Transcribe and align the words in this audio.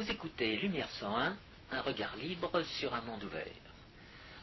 Vous 0.00 0.10
écoutez 0.10 0.56
Lumière 0.56 0.88
101, 0.92 1.36
un 1.72 1.80
regard 1.82 2.16
libre 2.16 2.62
sur 2.78 2.94
un 2.94 3.02
monde 3.02 3.22
ouvert. 3.22 3.44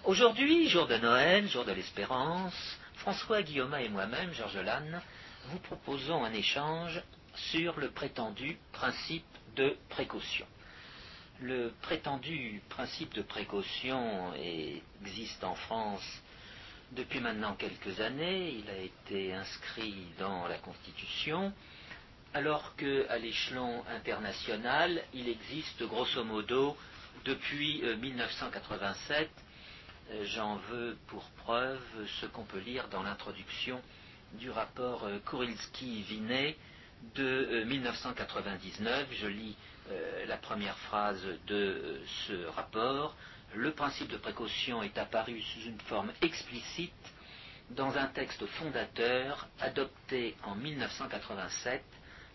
Aujourd'hui, 0.04 0.70
jour 0.70 0.86
de 0.86 0.98
Noël, 0.98 1.48
jour 1.50 1.66
de 1.66 1.72
l'espérance, 1.72 2.78
François 2.98 3.42
Guillaume 3.42 3.74
et 3.74 3.90
moi-même, 3.90 4.32
Georges 4.36 4.60
Lannes, 4.60 5.02
vous 5.46 5.58
proposons 5.58 6.24
un 6.24 6.32
échange 6.32 7.02
sur 7.34 7.80
le 7.80 7.90
prétendu 7.90 8.60
principe 8.72 9.26
de 9.56 9.76
précaution. 9.90 10.46
Le 11.42 11.74
prétendu 11.82 12.62
principe 12.70 13.16
de 13.16 13.24
précaution 13.24 14.36
existe 14.36 15.44
en 15.44 15.56
France 15.56 16.22
depuis 16.92 17.20
maintenant 17.20 17.56
quelques 17.56 18.00
années. 18.00 18.52
Il 18.60 18.70
a 18.70 18.78
été 18.78 19.34
inscrit 19.34 20.06
dans 20.20 20.48
la 20.48 20.60
Constitution 20.60 21.52
alors 22.34 22.76
qu'à 22.76 23.18
l'échelon 23.18 23.84
international, 23.90 25.02
il 25.14 25.30
existe 25.30 25.84
grosso 25.84 26.24
modo 26.24 26.78
depuis 27.26 27.82
1987. 28.00 29.30
Euh, 30.12 30.14
euh, 30.14 30.26
j'en 30.26 30.56
veux 30.70 30.98
pour 31.08 31.24
preuve 31.44 31.82
ce 32.22 32.26
qu'on 32.26 32.44
peut 32.44 32.60
lire 32.60 32.88
dans 32.90 33.04
l'introduction 33.04 33.82
du 34.34 34.50
rapport 34.50 35.04
euh, 35.04 35.20
Kurilski-Vinet 35.26 36.56
de 37.16 37.64
1999. 37.66 39.08
Je 39.12 39.28
lis 39.28 39.56
la 40.28 40.36
première 40.36 40.78
phrase 40.80 41.24
de 41.48 42.02
ce 42.28 42.46
rapport. 42.48 43.16
Le 43.56 43.72
principe 43.72 44.10
de 44.10 44.18
précaution 44.18 44.84
est 44.84 44.98
apparu 44.98 45.42
sous 45.42 45.62
une 45.62 45.80
forme 45.82 46.12
explicite 46.22 46.92
dans 47.70 47.98
un 47.98 48.08
texte 48.08 48.46
fondateur 48.48 49.48
adopté 49.62 50.36
en 50.44 50.56
1987 50.56 51.84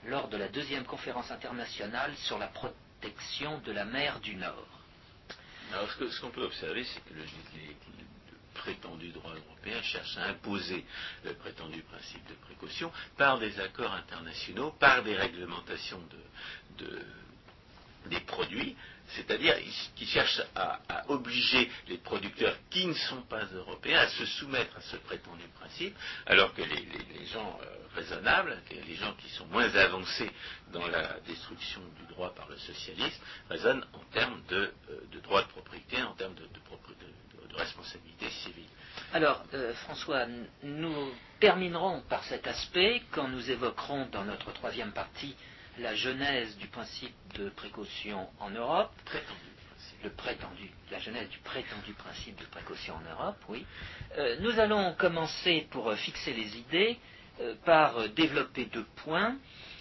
lors 0.06 0.28
de 0.28 0.36
la 0.36 0.48
deuxième 0.48 0.84
conférence 0.84 1.30
internationale 1.30 2.14
sur 2.16 2.38
la 2.38 2.48
protection 2.48 3.58
de 3.60 3.72
la 3.72 3.84
mer 3.84 4.20
du 4.20 4.34
Nord. 4.36 4.66
Alors 5.72 5.90
ce 5.90 6.20
qu'on 6.20 6.30
peut 6.30 6.42
observer, 6.44 6.84
c'est 6.84 7.00
que 7.04 7.14
le, 7.14 7.24
prétendu 8.54 9.08
droit 9.10 9.32
européen 9.34 9.80
cherche 9.82 10.16
à 10.18 10.24
imposer 10.26 10.84
le 11.24 11.32
prétendu 11.34 11.82
principe 11.82 12.24
de 12.28 12.34
précaution 12.34 12.92
par 13.16 13.38
des 13.38 13.58
accords 13.58 13.92
internationaux, 13.92 14.72
par 14.78 15.02
des 15.02 15.16
réglementations 15.16 16.00
des 18.06 18.20
produits, 18.20 18.76
c'est-à-dire 19.16 19.56
qu'ils 19.96 20.08
cherchent 20.08 20.42
à, 20.54 20.80
obliger 21.08 21.70
les 21.88 21.98
producteurs 21.98 22.56
qui 22.70 22.86
ne 22.86 22.94
sont 22.94 23.22
pas 23.22 23.44
européens 23.54 24.00
à 24.00 24.08
se 24.08 24.24
soumettre 24.24 24.76
à 24.76 24.80
ce 24.80 24.96
prétendu 24.96 25.44
principe, 25.58 25.96
alors 26.26 26.54
que 26.54 26.62
les, 26.62 27.26
gens 27.26 27.58
euh, 27.62 27.66
raisonnables, 27.94 28.56
les 28.70 28.94
gens 28.94 29.12
qui 29.14 29.28
sont 29.30 29.46
moins 29.46 29.74
avancés 29.74 30.30
dans 30.72 30.86
la 30.86 31.20
destruction 31.26 31.80
du 31.98 32.06
droit 32.14 32.34
par 32.34 32.48
le 32.48 32.56
socialisme, 32.58 33.20
raisonnent 33.48 33.84
en 33.92 34.04
termes 34.12 34.42
de, 34.48 34.72
euh, 34.90 35.20
droit 35.22 35.42
de 35.42 35.48
propriété, 35.48 36.02
en 36.02 36.14
termes 36.14 36.34
de, 36.34 36.46
responsabilité 37.54 38.30
civile. 38.30 38.64
Alors, 39.12 39.44
euh, 39.52 39.74
François, 39.74 40.26
nous 40.62 41.12
terminerons 41.38 42.00
par 42.08 42.24
cet 42.24 42.46
aspect 42.46 43.02
quand 43.10 43.28
nous 43.28 43.50
évoquerons 43.50 44.06
dans 44.06 44.24
notre 44.24 44.52
troisième 44.52 44.92
partie 44.92 45.36
la 45.78 45.94
genèse 45.94 46.56
du 46.58 46.66
principe 46.68 47.14
de 47.34 47.48
précaution 47.50 48.28
en 48.40 48.50
Europe. 48.50 48.92
Le 50.04 50.10
prétendu, 50.10 50.70
la 50.90 50.98
genèse 50.98 51.28
du 51.28 51.38
prétendu 51.38 51.92
principe 51.94 52.38
de 52.40 52.44
précaution 52.46 52.94
en 52.96 53.10
Europe, 53.12 53.36
oui. 53.48 53.64
Euh, 54.18 54.36
nous 54.40 54.58
allons 54.58 54.94
commencer 54.94 55.66
pour 55.70 55.88
euh, 55.90 55.96
fixer 55.96 56.32
les 56.32 56.56
idées 56.56 56.98
euh, 57.40 57.54
par 57.64 58.08
développer 58.10 58.64
deux 58.66 58.86
points. 59.04 59.36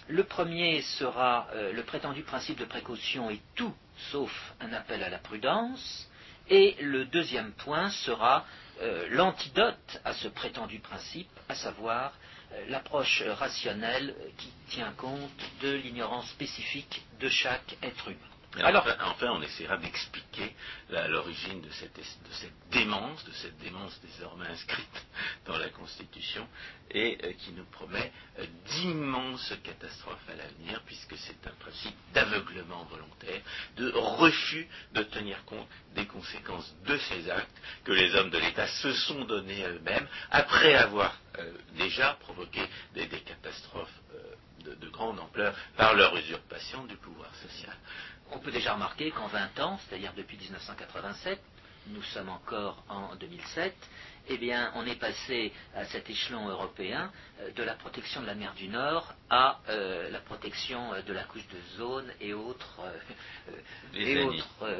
Le 0.08 0.24
premier 0.24 0.82
sera 0.82 1.46
le 1.54 1.80
prétendu 1.84 2.22
principe 2.22 2.58
de 2.58 2.64
précaution 2.64 3.30
est 3.30 3.40
tout 3.54 3.72
sauf 4.10 4.52
un 4.60 4.72
appel 4.72 5.02
à 5.04 5.08
la 5.08 5.18
prudence. 5.18 6.08
Et 6.50 6.76
le 6.80 7.04
deuxième 7.04 7.52
point 7.52 7.88
sera 7.90 8.44
l'antidote 9.10 10.00
à 10.04 10.12
ce 10.12 10.26
prétendu 10.26 10.80
principe, 10.80 11.30
à 11.48 11.54
savoir 11.54 12.12
l'approche 12.68 13.22
rationnelle 13.22 14.14
qui 14.36 14.48
tient 14.68 14.92
compte 14.92 15.50
de 15.60 15.72
l'ignorance 15.72 16.28
spécifique 16.30 17.02
de 17.20 17.28
chaque 17.28 17.76
être 17.82 18.08
humain. 18.08 18.31
Alors, 18.60 18.86
enfin, 19.04 19.30
on 19.30 19.40
essaiera 19.40 19.78
d'expliquer 19.78 20.54
l'origine 21.08 21.62
de 21.62 21.70
cette, 21.70 21.98
démence, 22.70 23.24
de 23.24 23.32
cette 23.32 23.56
démence 23.58 23.98
désormais 24.02 24.46
inscrite 24.46 25.06
dans 25.46 25.56
la 25.56 25.70
Constitution 25.70 26.46
et 26.90 27.16
euh, 27.24 27.32
qui 27.32 27.52
nous 27.52 27.64
promet 27.64 28.12
euh, 28.38 28.44
d'immenses 28.66 29.54
catastrophes 29.64 30.28
à 30.28 30.34
l'avenir, 30.34 30.82
puisque 30.84 31.16
c'est 31.16 31.46
un 31.46 31.54
principe 31.60 31.94
d'aveuglement 32.12 32.84
volontaire, 32.84 33.40
de 33.76 33.90
refus 33.92 34.68
de 34.92 35.02
tenir 35.04 35.42
compte 35.46 35.66
des 35.94 36.04
conséquences 36.04 36.74
de 36.86 36.98
ces 36.98 37.30
actes 37.30 37.58
que 37.84 37.92
les 37.92 38.14
hommes 38.16 38.30
de 38.30 38.38
l'État 38.38 38.66
se 38.66 38.92
sont 38.92 39.24
donnés 39.24 39.64
à 39.64 39.70
eux-mêmes, 39.70 40.06
après 40.30 40.74
avoir 40.74 41.18
euh, 41.38 41.52
déjà 41.78 42.18
provoqué 42.20 42.60
des, 42.94 43.08
catastrophes 43.08 43.88
de, 44.64 44.74
de 44.74 44.88
grande 44.90 45.18
ampleur 45.18 45.54
par 45.78 45.94
leur 45.94 46.14
usurpation 46.16 46.84
du 46.84 46.96
pouvoir 46.96 47.34
social 47.36 47.76
on 48.34 48.38
peut 48.38 48.50
déjà 48.50 48.74
remarquer 48.74 49.10
qu'en 49.10 49.26
20 49.26 49.60
ans, 49.60 49.78
c'est-à-dire 49.86 50.12
depuis 50.16 50.36
1987, 50.36 51.40
nous 51.88 52.02
sommes 52.02 52.28
encore 52.28 52.82
en 52.88 53.14
2007, 53.16 53.74
eh 54.28 54.36
bien, 54.36 54.70
on 54.76 54.86
est 54.86 54.98
passé 54.98 55.52
à 55.74 55.84
cet 55.86 56.08
échelon 56.08 56.48
européen 56.48 57.10
euh, 57.40 57.50
de 57.50 57.62
la 57.64 57.74
protection 57.74 58.20
de 58.20 58.26
la 58.26 58.34
mer 58.34 58.54
du 58.54 58.68
Nord 58.68 59.12
à 59.30 59.58
euh, 59.68 60.08
la 60.10 60.20
protection 60.20 60.94
euh, 60.94 61.02
de 61.02 61.12
la 61.12 61.24
couche 61.24 61.46
de 61.48 61.58
zone 61.76 62.10
et 62.20 62.32
autres. 62.32 62.80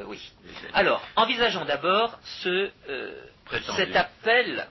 oui. 0.07 0.33
Alors, 0.75 1.03
envisageons 1.17 1.65
d'abord 1.65 2.19
ce, 2.43 2.71
cet 3.77 3.97
appel, 3.97 4.69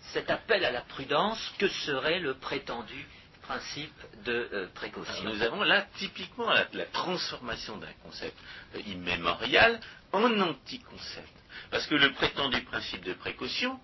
cet 0.00 0.30
appel 0.30 0.64
à 0.64 0.70
la 0.70 0.80
prudence 0.80 1.52
que 1.58 1.68
serait 1.68 2.18
le 2.18 2.34
prétendu 2.34 3.06
principe 3.46 3.92
de 4.24 4.48
euh, 4.52 4.66
précaution. 4.74 5.24
nous 5.24 5.42
avons 5.42 5.62
là 5.62 5.86
typiquement 5.96 6.50
la, 6.50 6.86
transformation 6.86 7.76
d'un 7.76 7.92
concept 8.02 8.36
euh, 8.74 8.80
immémorial 8.86 9.80
en 10.12 10.40
anti-concept. 10.40 11.32
Parce 11.70 11.86
que 11.86 11.94
le 11.94 12.12
prétendu 12.12 12.62
principe 12.62 13.04
de 13.04 13.12
précaution 13.12 13.78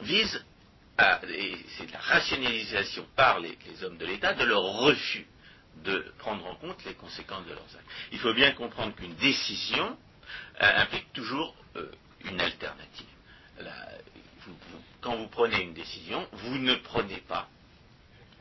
vise 0.00 0.44
à, 0.98 1.20
c'est 1.76 1.90
la 1.92 1.98
rationalisation 1.98 3.06
par 3.16 3.40
les, 3.40 3.56
hommes 3.82 3.98
de 3.98 4.06
l'État 4.06 4.34
de 4.34 4.44
leur 4.44 4.62
refus 4.62 5.26
de 5.84 6.12
prendre 6.18 6.46
en 6.46 6.54
compte 6.56 6.84
les 6.84 6.94
conséquences 6.94 7.46
de 7.46 7.50
leurs 7.50 7.76
actes. 7.76 7.90
Il 8.12 8.18
faut 8.18 8.34
bien 8.34 8.52
comprendre 8.52 8.94
qu'une 8.94 9.14
décision 9.16 9.96
euh, 10.62 10.82
implique 10.82 11.12
toujours 11.12 11.54
une 12.24 12.40
alternative. 12.40 13.06
quand 15.00 15.16
vous 15.16 15.28
prenez 15.28 15.62
une 15.62 15.74
décision, 15.74 16.26
vous 16.32 16.58
ne 16.58 16.74
prenez 16.76 17.18
pas 17.28 17.48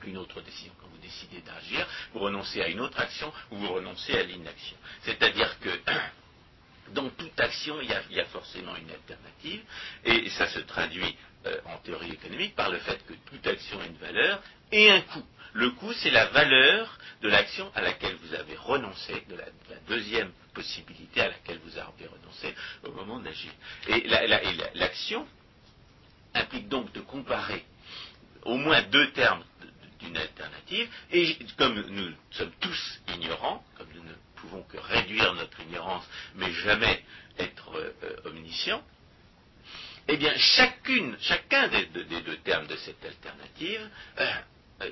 une 0.06 0.18
autre 0.18 0.42
décision. 0.42 0.74
Quand 0.80 0.88
vous 0.88 0.98
décidez 1.02 1.42
d'agir, 1.42 1.88
vous 2.14 2.20
renoncez 2.20 2.62
à 2.62 2.68
une 2.68 2.80
autre 2.80 3.00
action 3.00 3.32
ou 3.52 3.58
vous 3.58 3.74
renoncez 3.74 4.18
à 4.18 4.24
l'inaction. 4.24 4.78
C'est-à-dire 5.04 5.60
que 5.60 5.70
dans 6.94 7.10
toute 7.10 7.40
action, 7.40 7.80
il 7.82 7.90
y, 7.90 8.20
a, 8.20 8.26
forcément 8.26 8.76
une 8.76 8.90
alternative, 8.92 9.64
et 10.06 10.30
ça 10.32 10.48
se 10.48 10.60
traduit 10.60 11.16
euh, 11.46 11.58
en 11.66 11.78
théorie 11.78 12.12
économique 12.12 12.56
par 12.56 12.70
le 12.70 12.80
fait 12.80 13.06
que 13.06 13.14
toute 13.30 13.46
action 13.48 13.80
a 13.80 13.86
une 13.86 13.98
valeur 13.98 14.42
et 14.72 14.92
un 14.92 15.02
coût. 15.02 15.26
Le 15.54 15.70
coût, 15.72 15.94
c'est 15.94 16.10
la 16.10 16.26
valeur 16.28 16.98
de 17.22 17.30
l'action 17.30 17.72
à 17.76 17.82
laquelle 17.82 18.16
vous 18.16 18.34
avez 18.34 18.56
renoncé, 18.56 19.24
de 19.30 19.36
la, 19.36 19.46
deuxième 19.88 20.32
possibilité 20.54 21.22
à 21.22 21.28
laquelle 21.30 21.60
vous 21.64 21.78
avez 21.78 22.08
renoncé 22.08 22.56
au 22.84 22.92
moment 22.92 23.20
d'agir. 23.20 23.52
Et 23.90 24.08
l'action 24.76 25.28
implique 26.34 26.70
donc 26.70 26.92
de 26.94 27.02
comparer 27.02 27.66
au 28.44 28.56
moins 28.58 28.82
deux 28.84 29.12
termes 29.12 29.44
une 30.14 30.22
alternative. 30.22 30.90
Et 31.12 31.38
comme 31.58 31.80
nous 31.90 32.14
sommes 32.32 32.52
tous 32.60 33.00
ignorants, 33.16 33.64
comme 33.78 33.88
nous 33.96 34.04
ne 34.04 34.14
pouvons 34.36 34.64
que 34.64 34.78
réduire 34.78 35.34
notre 35.34 35.60
ignorance, 35.62 36.08
mais 36.36 36.52
jamais 36.52 37.04
être 37.40 37.76
euh, 37.76 38.30
omniscients, 38.30 38.84
eh 40.08 40.18
bien, 40.18 40.34
chacune, 40.38 41.16
chacun 41.22 41.70
des, 41.70 41.86
deux 41.86 42.38
termes 42.44 42.68
de 42.68 42.76
cette 42.76 43.04
alternative 43.06 43.90
euh, 44.20 44.88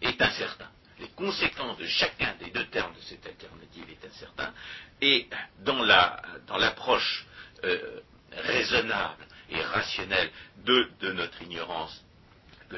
est, 0.00 0.22
incertain. 0.22 0.68
Les 1.00 1.08
conséquences 1.08 1.76
de 1.78 1.86
chacun 1.86 2.34
des 2.38 2.50
deux 2.50 2.66
termes 2.66 2.94
de 2.94 3.00
cette 3.00 3.26
alternative 3.26 3.84
est 3.90 4.06
incertain. 4.06 4.52
Et 5.00 5.28
dans 5.64 5.82
l'approche 5.82 7.26
la, 7.62 7.66
dans 7.66 7.68
euh, 7.68 8.00
raisonnable 8.32 9.26
et 9.50 9.60
rationnelle 9.60 10.30
de, 10.64 10.88
de 11.00 11.12
notre 11.12 11.42
ignorance 11.42 12.04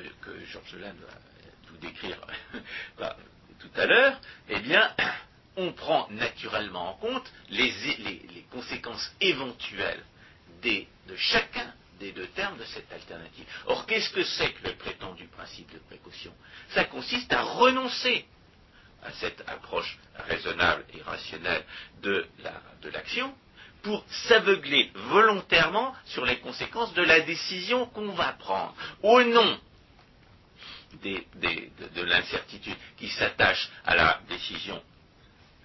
que, 0.01 0.45
Georges 0.47 0.75
Lannes 0.77 1.01
va 1.07 1.15
vous 1.69 1.77
décrire 1.79 2.19
tout 3.59 3.71
à 3.77 3.87
l'heure, 3.87 4.21
eh 4.49 4.59
bien, 4.61 4.95
on 5.57 5.73
prend 5.73 6.09
naturellement 6.11 6.91
en 6.91 6.95
compte 6.95 7.33
les, 7.51 7.73
conséquences 8.51 9.13
éventuelles 9.21 10.03
de 10.63 11.17
chacun 11.17 11.73
des 11.99 12.13
deux 12.13 12.27
termes 12.29 12.59
de 12.59 12.65
cette 12.65 12.93
alternative. 12.93 13.45
Or, 13.67 13.87
qu'est-ce 13.87 14.11
que 14.11 14.25
c'est 14.25 14.53
que 14.53 14.69
le 14.69 14.75
prétendu 14.75 15.27
principe 15.29 15.73
de 15.73 15.79
précaution? 15.79 16.33
Ça 16.71 16.85
consiste 16.85 17.33
à 17.33 17.43
renoncer 17.43 18.25
à 19.05 19.13
cette 19.13 19.43
approche 19.49 19.99
raisonnable 20.15 20.85
et 20.95 21.03
rationnelle 21.03 21.65
de 22.03 22.27
l'action, 22.93 23.35
pour 23.83 24.05
s'aveugler 24.29 24.91
volontairement 24.95 25.93
sur 26.07 26.25
les 26.25 26.39
conséquences 26.39 26.95
de 26.95 27.03
la 27.03 27.21
décision 27.21 27.87
qu'on 27.87 28.13
va 28.13 28.33
prendre, 28.33 28.75
au 29.03 29.23
nom 29.25 29.59
de, 31.03 32.03
l'incertitude 32.03 32.77
qui 32.97 33.09
s'attache 33.09 33.71
à 33.85 33.95
la 33.95 34.21
décision 34.29 34.83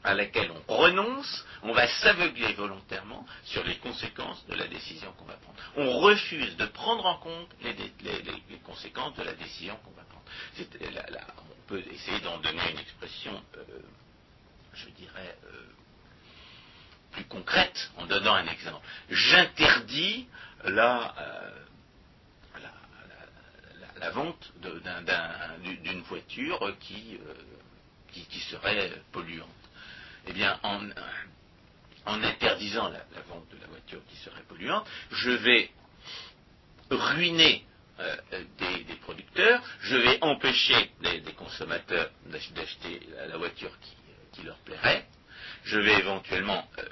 à 0.04 0.14
laquelle 0.14 0.52
on 0.52 0.78
renonce, 0.78 1.46
on 1.64 1.74
va 1.74 1.88
s'aveugler 1.88 2.54
volontairement 2.54 3.26
sur 3.44 3.64
les 3.66 3.78
conséquences 3.78 4.46
de 4.48 4.56
la 4.56 4.68
décision 4.68 5.12
qu'on 5.14 5.26
va 5.26 5.34
prendre. 5.34 5.58
On 5.76 6.00
refuse 6.00 6.56
de 6.56 6.66
prendre 6.68 7.06
en 7.06 7.18
compte 7.18 7.50
les, 7.62 7.76
conséquences 8.64 9.16
de 9.16 9.24
la 9.24 9.34
décision 9.34 9.76
qu'on 9.84 9.92
va 9.92 10.04
prendre. 10.04 10.24
on 11.50 11.68
peut 11.68 11.84
essayer 11.92 12.20
d'en 12.22 12.38
donner 12.38 12.72
une 12.72 12.80
expression, 12.80 13.44
euh, 13.58 13.64
je 14.74 14.90
dirais, 14.92 15.38
euh, 15.46 15.66
plus 17.12 17.26
concrète 17.26 17.92
en 17.98 18.06
donnant 18.06 18.36
un 18.36 18.48
exemple. 18.48 18.86
J'interdis 19.10 20.28
la, 20.64 21.16
euh, 21.18 21.67
la, 24.00 24.12
vente 24.12 24.52
d'une 25.84 26.02
voiture 26.04 26.76
qui, 26.80 27.20
qui, 28.12 28.40
serait 28.42 28.92
polluante. 29.12 29.50
Eh 30.28 30.34
bien, 30.34 30.60
en, 30.64 30.90
interdisant 32.06 32.90
la, 32.90 33.00
vente 33.28 33.50
de 33.52 33.62
la 33.62 33.68
voiture 33.68 34.02
qui 34.10 34.18
serait 34.18 34.44
polluante, 34.44 34.88
je 35.12 35.32
vais 35.32 35.70
ruiner 36.90 37.66
euh, 38.00 38.16
des, 38.60 38.96
producteurs, 39.02 39.62
je 39.82 39.96
vais 39.96 40.18
empêcher 40.22 40.92
des, 41.02 41.22
consommateurs 41.34 42.10
d'acheter 42.28 43.02
la, 43.28 43.38
voiture 43.38 43.72
qui, 44.34 44.44
leur 44.44 44.58
plairait, 44.60 45.08
je 45.64 45.80
vais 45.80 46.00
éventuellement 46.00 46.68
euh, 46.78 46.84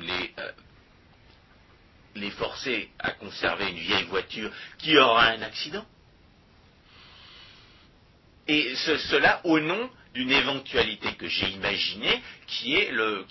les, 0.00 0.34
euh, 0.38 0.52
les 2.16 2.30
forcer 2.32 2.90
à 2.98 3.12
conserver 3.12 3.70
une 3.70 3.78
vieille 3.78 4.06
voiture 4.06 4.50
qui 4.78 4.96
aura 4.98 5.26
un 5.26 5.42
accident. 5.42 5.86
Et 8.48 8.74
cela 8.76 9.42
au 9.44 9.60
nom 9.60 9.90
d'une 10.14 10.32
éventualité 10.32 11.12
que 11.14 11.28
j'ai 11.28 11.50
imaginée, 11.50 12.22
qui 12.46 12.76
est 12.76 12.90
le, 12.90 13.26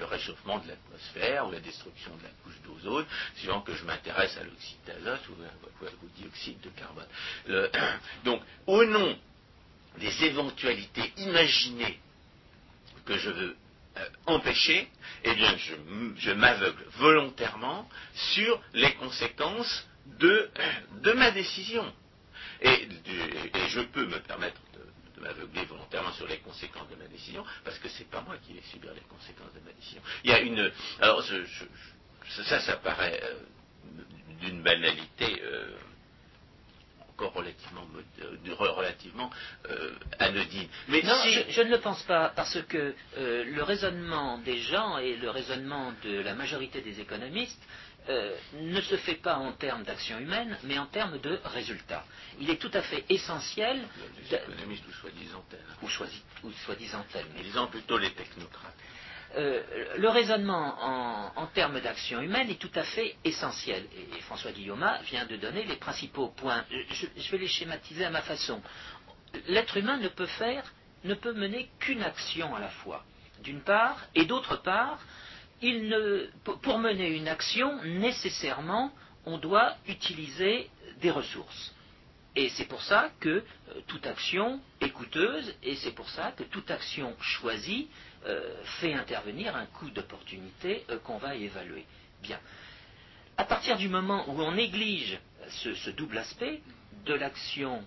réchauffement 0.00 0.58
de 0.58 0.68
l'atmosphère 0.68 1.46
ou 1.46 1.52
la 1.52 1.60
destruction 1.60 2.16
de 2.16 2.22
la 2.24 2.30
couche 2.42 2.60
d'ozone, 2.64 3.06
suivant 3.36 3.60
que 3.60 3.72
je 3.74 3.84
m'intéresse 3.84 4.36
à 4.38 4.42
l'oxyde 4.42 4.78
d'azote 4.86 5.20
ou, 5.28 5.84
au 5.84 6.08
dioxyde 6.16 6.60
de 6.62 6.70
carbone. 6.70 7.06
donc, 8.24 8.42
au 8.66 8.84
nom 8.84 9.16
des 9.98 10.24
éventualités 10.24 11.12
imaginées 11.18 11.98
que 13.04 13.16
je 13.18 13.30
veux 13.30 13.56
euh, 13.98 14.08
empêcher, 14.26 14.88
eh 15.24 15.32
je, 16.16 16.32
m'aveugle 16.32 16.84
volontairement 16.98 17.88
sur 18.34 18.60
les 18.72 18.92
conséquences 18.94 19.86
de 20.18 21.12
ma 21.14 21.30
décision. 21.30 21.84
Et, 22.62 22.88
je 23.68 23.80
peux 23.80 24.06
me 24.06 24.18
permettre 24.20 24.60
de, 24.74 25.22
m'aveugler 25.22 25.64
volontairement 25.66 26.12
sur 26.12 26.26
les 26.26 26.38
conséquences 26.38 26.88
de 26.88 26.96
ma 26.96 27.06
décision, 27.06 27.44
parce 27.62 27.78
que 27.78 27.88
c'est 27.88 28.08
pas 28.08 28.22
moi 28.22 28.36
qui 28.38 28.54
vais 28.54 28.62
subir 28.62 28.92
les 28.94 29.02
conséquences 29.02 29.52
de 29.52 29.60
ma 29.60 29.72
décision. 29.72 30.00
Il 30.24 30.30
y 30.30 30.34
a 30.34 30.40
une. 30.40 30.70
Alors, 31.00 31.22
ça, 31.22 32.60
ça 32.60 32.76
paraît 32.78 33.20
euh, 33.22 33.34
d'une 34.40 34.62
banalité. 34.62 35.42
Euh, 35.42 35.76
encore 37.10 37.34
relativement, 37.34 37.86
euh, 38.22 38.54
relativement 38.54 39.30
anodine. 40.18 40.68
Mais 40.88 41.02
non, 41.02 41.20
je, 41.50 41.60
ne 41.60 41.68
le 41.68 41.78
pense 41.78 42.02
pas, 42.04 42.32
parce 42.34 42.62
que 42.62 42.94
le 43.18 43.62
raisonnement 43.62 44.38
des 44.38 44.56
gens 44.56 44.96
et 44.96 45.16
le 45.16 45.28
raisonnement 45.28 45.92
de 46.02 46.20
la 46.20 46.34
majorité 46.34 46.80
des 46.80 46.98
économistes 46.98 47.62
euh, 48.08 48.34
ne 48.54 48.80
se 48.80 48.96
fait 48.96 49.16
pas 49.16 49.36
en 49.36 49.52
termes 49.52 49.82
d'action 49.82 50.18
humaine, 50.18 50.56
mais 50.64 50.78
en 50.78 50.86
termes 50.86 51.18
de 51.18 51.38
résultats. 51.44 52.04
Il 52.40 52.50
est 52.50 52.56
tout 52.56 52.70
à 52.72 52.82
fait 52.82 53.04
essentiel. 53.08 53.80
Les 54.30 54.36
économistes 54.36 54.84
ou 54.88 54.92
soi-disant 54.92 55.44
Ou, 55.82 55.88
soi-disant 56.50 57.04
Mais 57.34 57.42
disons 57.42 57.66
plutôt 57.66 57.98
les 57.98 58.10
technocrates. 58.12 58.74
Euh, 59.36 59.62
le 59.96 60.08
raisonnement 60.08 60.76
en, 61.36 61.46
termes 61.48 61.80
d'action 61.80 62.20
humaine 62.20 62.50
est 62.50 62.58
tout 62.58 62.70
à 62.74 62.82
fait 62.82 63.16
essentiel. 63.24 63.84
Et, 64.16 64.20
François 64.22 64.50
Guillaume 64.50 64.84
vient 65.04 65.26
de 65.26 65.36
donner 65.36 65.64
les 65.64 65.76
principaux 65.76 66.28
points. 66.28 66.64
Je, 66.70 67.06
je 67.16 67.30
vais 67.30 67.38
les 67.38 67.48
schématiser 67.48 68.04
à 68.04 68.10
ma 68.10 68.22
façon. 68.22 68.60
L'être 69.46 69.76
humain 69.76 69.98
ne 69.98 70.08
peut 70.08 70.26
faire, 70.26 70.64
ne 71.04 71.14
peut 71.14 71.32
mener 71.32 71.70
qu'une 71.78 72.02
action 72.02 72.54
à 72.56 72.60
la 72.60 72.70
fois, 72.70 73.04
d'une 73.42 73.60
part, 73.60 73.98
et 74.14 74.24
d'autre 74.24 74.56
part, 74.56 74.98
pour 76.62 76.78
mener 76.78 77.08
une 77.08 77.28
action, 77.28 77.82
nécessairement, 77.84 78.92
on 79.26 79.38
doit 79.38 79.76
utiliser 79.86 80.70
des 81.00 81.10
ressources. 81.10 81.74
Et 82.36 82.48
c'est 82.50 82.66
pour 82.66 82.82
ça 82.82 83.10
que 83.18 83.28
euh, 83.28 83.42
toute 83.88 84.06
action 84.06 84.60
est 84.80 84.90
coûteuse, 84.90 85.54
et 85.62 85.74
c'est 85.76 85.90
pour 85.90 86.08
ça 86.10 86.32
que 86.32 86.44
toute 86.44 86.70
action 86.70 87.16
choisie 87.20 87.88
euh, 88.26 88.54
fait 88.80 88.94
intervenir 88.94 89.56
un 89.56 89.66
coût 89.66 89.90
d'opportunité 89.90 90.84
euh, 90.90 90.98
qu'on 91.00 91.18
va 91.18 91.34
évaluer. 91.34 91.84
Bien. 92.22 92.38
À 93.36 93.44
partir 93.44 93.76
du 93.78 93.88
moment 93.88 94.28
où 94.28 94.40
on 94.40 94.52
néglige 94.52 95.18
ce, 95.48 95.90
double 95.90 96.18
aspect 96.18 96.60
de 97.06 97.14
l'action 97.14 97.82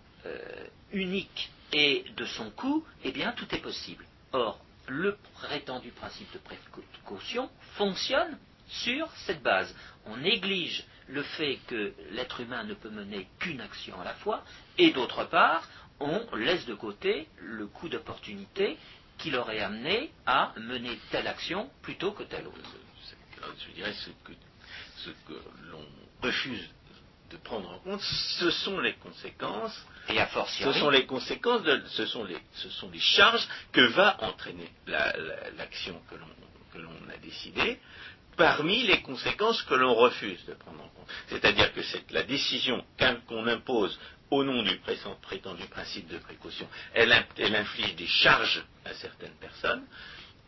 unique 0.92 1.52
et 1.72 2.06
de 2.16 2.26
son 2.26 2.50
coût, 2.50 2.84
eh 3.04 3.12
bien 3.12 3.34
tout 3.34 3.46
est 3.54 3.60
possible. 3.60 4.06
Or, 4.32 4.60
le 4.88 5.18
prétendu 5.34 5.92
principe 5.92 6.32
de 6.34 6.40
précaution 6.40 7.50
fonctionne 7.76 8.38
sur 8.68 9.10
cette 9.26 9.42
base. 9.42 9.74
On 10.06 10.18
néglige 10.18 10.84
le 11.08 11.24
fait 11.24 11.60
que 11.68 11.94
l'être 12.12 12.40
humain 12.42 12.64
ne 12.64 12.74
peut 12.74 12.90
mener 12.90 13.28
qu'une 13.40 13.62
action 13.62 14.00
à 14.00 14.04
la 14.04 14.14
fois, 14.16 14.44
et 14.78 14.92
d'autre 14.92 15.26
part, 15.26 15.68
on 16.00 16.36
laisse 16.36 16.66
de 16.66 16.74
côté 16.74 17.28
le 17.40 17.68
coût 17.68 17.90
d'opportunité 17.90 18.78
qui 19.18 19.32
l'aurait 19.32 19.60
amené 19.60 20.12
à 20.26 20.54
mener 20.58 20.98
telle 21.12 21.28
action 21.28 21.70
plutôt 21.82 22.12
que 22.12 22.24
telle 22.24 22.48
autre. 22.48 22.58
Je 23.60 23.72
dirais 23.74 23.94
ce 23.94 24.10
que, 24.24 24.32
ce 24.98 25.10
que 25.28 25.40
l'on 25.70 25.86
refuse 26.22 26.70
de 27.34 27.38
prendre 27.38 27.70
en 27.70 27.80
compte, 27.80 28.02
ce 28.02 28.50
sont 28.52 28.80
les 28.80 28.94
conséquences. 28.94 29.86
Et 30.10 30.20
à 30.20 30.28
fortiori, 30.28 30.74
ce 30.74 30.80
sont 30.80 30.90
les 30.90 31.06
conséquences, 31.06 31.64
de, 31.64 31.82
ce, 31.88 32.06
sont 32.06 32.24
les, 32.24 32.38
ce 32.56 32.70
sont 32.70 32.90
les 32.92 33.00
charges 33.00 33.48
que 33.72 33.82
va 33.82 34.18
entraîner 34.24 34.70
l'action 35.58 36.00
que 36.10 36.78
l'on 36.80 37.10
a 37.14 37.18
décidée 37.18 37.80
parmi 38.36 38.84
les 38.84 39.02
conséquences 39.02 39.62
que 39.64 39.76
l'on 39.76 39.94
refuse 39.94 40.44
de 40.46 40.54
prendre 40.54 40.84
en 40.84 40.88
compte. 40.90 41.08
C'est-à-dire 41.28 41.74
que 41.74 41.84
c'est 41.84 42.10
la 42.12 42.24
décision 42.24 42.84
qu'on 43.28 43.48
impose 43.48 43.98
au 44.32 44.44
nom 44.44 44.64
du 44.64 44.80
prétendu 45.22 45.64
principe 45.66 46.08
de 46.08 46.18
précaution, 46.18 46.68
elle, 46.94 47.14
elle, 47.38 47.56
inflige 47.56 47.96
des 47.96 48.08
charges 48.08 48.64
à 48.86 48.94
certaines 48.96 49.36
personnes 49.36 49.86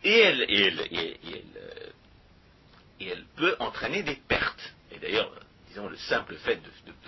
et 0.04 0.20
elle, 0.20 0.42
et 0.48 0.62
elle, 0.62 0.80
et 0.92 1.20
elle, 1.28 1.94
et 3.00 3.08
elle 3.08 3.26
peut 3.36 3.56
entraîner 3.60 4.02
des 4.04 4.16
pertes. 4.16 4.74
Et 4.92 4.98
d'ailleurs, 4.98 5.32
le 5.84 5.98
simple 5.98 6.36
fait 6.38 6.62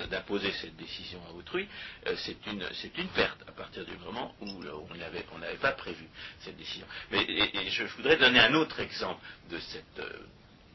d'imposer 0.09 0.51
cette 0.51 0.75
décision 0.75 1.21
à 1.29 1.33
autrui, 1.33 1.67
euh, 2.07 2.15
c'est 2.17 2.45
une, 2.47 3.07
perte 3.09 3.41
à 3.47 3.51
partir 3.51 3.86
du 3.86 3.97
moment 3.97 4.36
où 4.41 4.63
euh, 4.63 4.71
on 4.89 4.95
n'avait 4.95 5.57
pas 5.57 5.71
prévu 5.71 6.05
cette 6.39 6.57
décision. 6.57 6.86
Mais 7.12 7.24
et, 7.24 7.69
je 7.69 7.83
voudrais 7.95 8.17
donner 8.17 8.39
un 8.39 8.53
autre 8.55 8.79
exemple 8.79 9.21
de 9.50 9.59
cette 9.59 10.00
euh, 10.00 10.19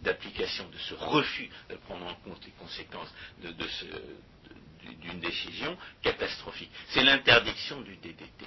d'application 0.03 0.69
de 0.69 0.79
ce 0.79 0.95
refus 0.95 1.49
de 1.71 1.77
prendre 1.77 2.07
en 2.07 2.15
compte 2.17 2.45
les 2.45 2.51
conséquences 2.53 3.15
d'une 3.39 5.21
décision 5.21 5.79
catastrophique. 6.03 6.71
C'est 6.89 7.05
l'interdiction 7.05 7.81
du 7.83 7.95
DDT. 7.97 8.47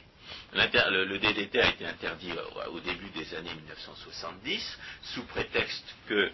Le, 0.54 1.18
DDT 1.18 1.62
a 1.62 1.70
été 1.70 1.86
interdit 1.86 2.34
au, 2.74 2.80
début 2.82 3.10
des 3.12 3.34
années 3.36 3.54
1970 3.54 4.78
sous 5.14 5.24
prétexte 5.28 5.96
que, 6.10 6.30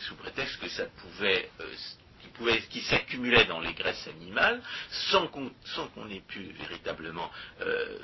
sous 0.00 0.16
prétexte 0.16 0.60
que 0.60 0.68
ça 0.68 0.84
pouvait 0.84 1.48
qui, 2.70 2.80
s'accumulait 2.82 3.44
dans 3.46 3.60
les 3.60 3.72
graisses 3.74 4.08
animales 4.08 4.60
sans 5.10 5.28
qu'on, 5.28 5.48
ait 6.10 6.22
pu 6.26 6.40
véritablement 6.58 7.30
euh, 7.60 7.98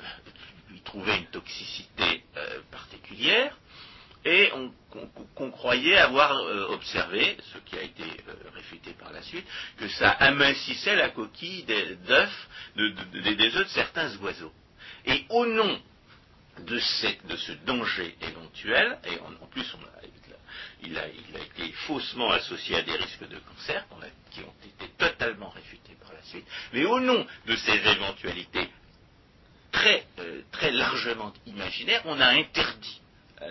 trouver 0.83 1.17
une 1.17 1.27
toxicité 1.27 2.23
euh, 2.37 2.59
particulière 2.71 3.57
et 4.25 4.51
qu'on 5.35 5.51
croyait 5.51 5.97
avoir 5.97 6.31
euh, 6.31 6.67
observé, 6.69 7.37
ce 7.51 7.57
qui 7.59 7.77
a 7.77 7.81
été 7.81 8.03
réfuté 8.55 8.91
par 8.93 9.11
la 9.11 9.21
suite, 9.21 9.45
que 9.77 9.87
ça 9.89 10.11
amincissait 10.11 10.95
la 10.95 11.09
coquille 11.09 11.63
des 11.63 11.97
œufs, 12.09 12.47
des 12.75 13.55
œufs 13.55 13.65
de 13.65 13.69
certains 13.69 14.15
oiseaux. 14.17 14.53
Et 15.05 15.25
au 15.29 15.45
nom 15.45 15.81
de, 16.59 16.79
ce 16.79 17.51
danger 17.65 18.15
éventuel, 18.21 18.97
et 19.05 19.19
en, 19.19 19.45
plus 19.47 19.65
on 19.75 19.83
a 19.83 20.05
il 20.85 20.97
a, 20.97 21.07
été 21.07 21.71
faussement 21.87 22.31
associé 22.31 22.75
à 22.75 22.81
des 22.81 22.95
risques 22.95 23.27
de 23.27 23.37
cancer 23.37 23.85
qui 24.31 24.41
ont 24.41 24.53
été 24.65 24.91
totalement 24.97 25.49
réfutés 25.49 25.95
par 26.01 26.13
la 26.13 26.21
suite. 26.23 26.45
Mais 26.73 26.85
au 26.85 26.99
nom 26.99 27.25
de 27.45 27.55
ces 27.55 27.87
éventualités 27.87 28.69
très, 29.71 30.05
très 30.51 30.71
largement 30.71 31.33
imaginaire, 31.45 32.01
on 32.05 32.19
a 32.19 32.27
interdit 32.27 33.01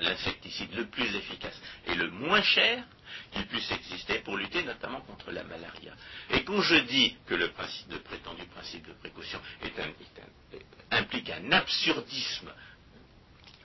l'insecticide 0.01 0.75
le 0.75 0.87
plus 0.87 1.15
efficace 1.15 1.61
et 1.87 1.95
le 1.95 2.11
moins 2.11 2.43
cher 2.43 2.85
qui 3.33 3.43
puisse 3.45 3.71
exister 3.71 4.21
pour 4.21 4.37
lutter 4.37 4.63
notamment 4.63 5.01
contre 5.03 5.31
la 5.31 5.43
malaria. 5.45 5.93
Et 6.31 6.45
quand 6.45 6.61
je 6.61 6.77
dis 6.77 7.17
que 7.27 7.35
le, 7.35 7.51
prétendu 7.51 8.45
principe 8.47 8.87
de 8.87 8.93
précaution 8.95 9.41
implique 10.91 11.31
un 11.31 11.53
absurdisme 11.53 12.53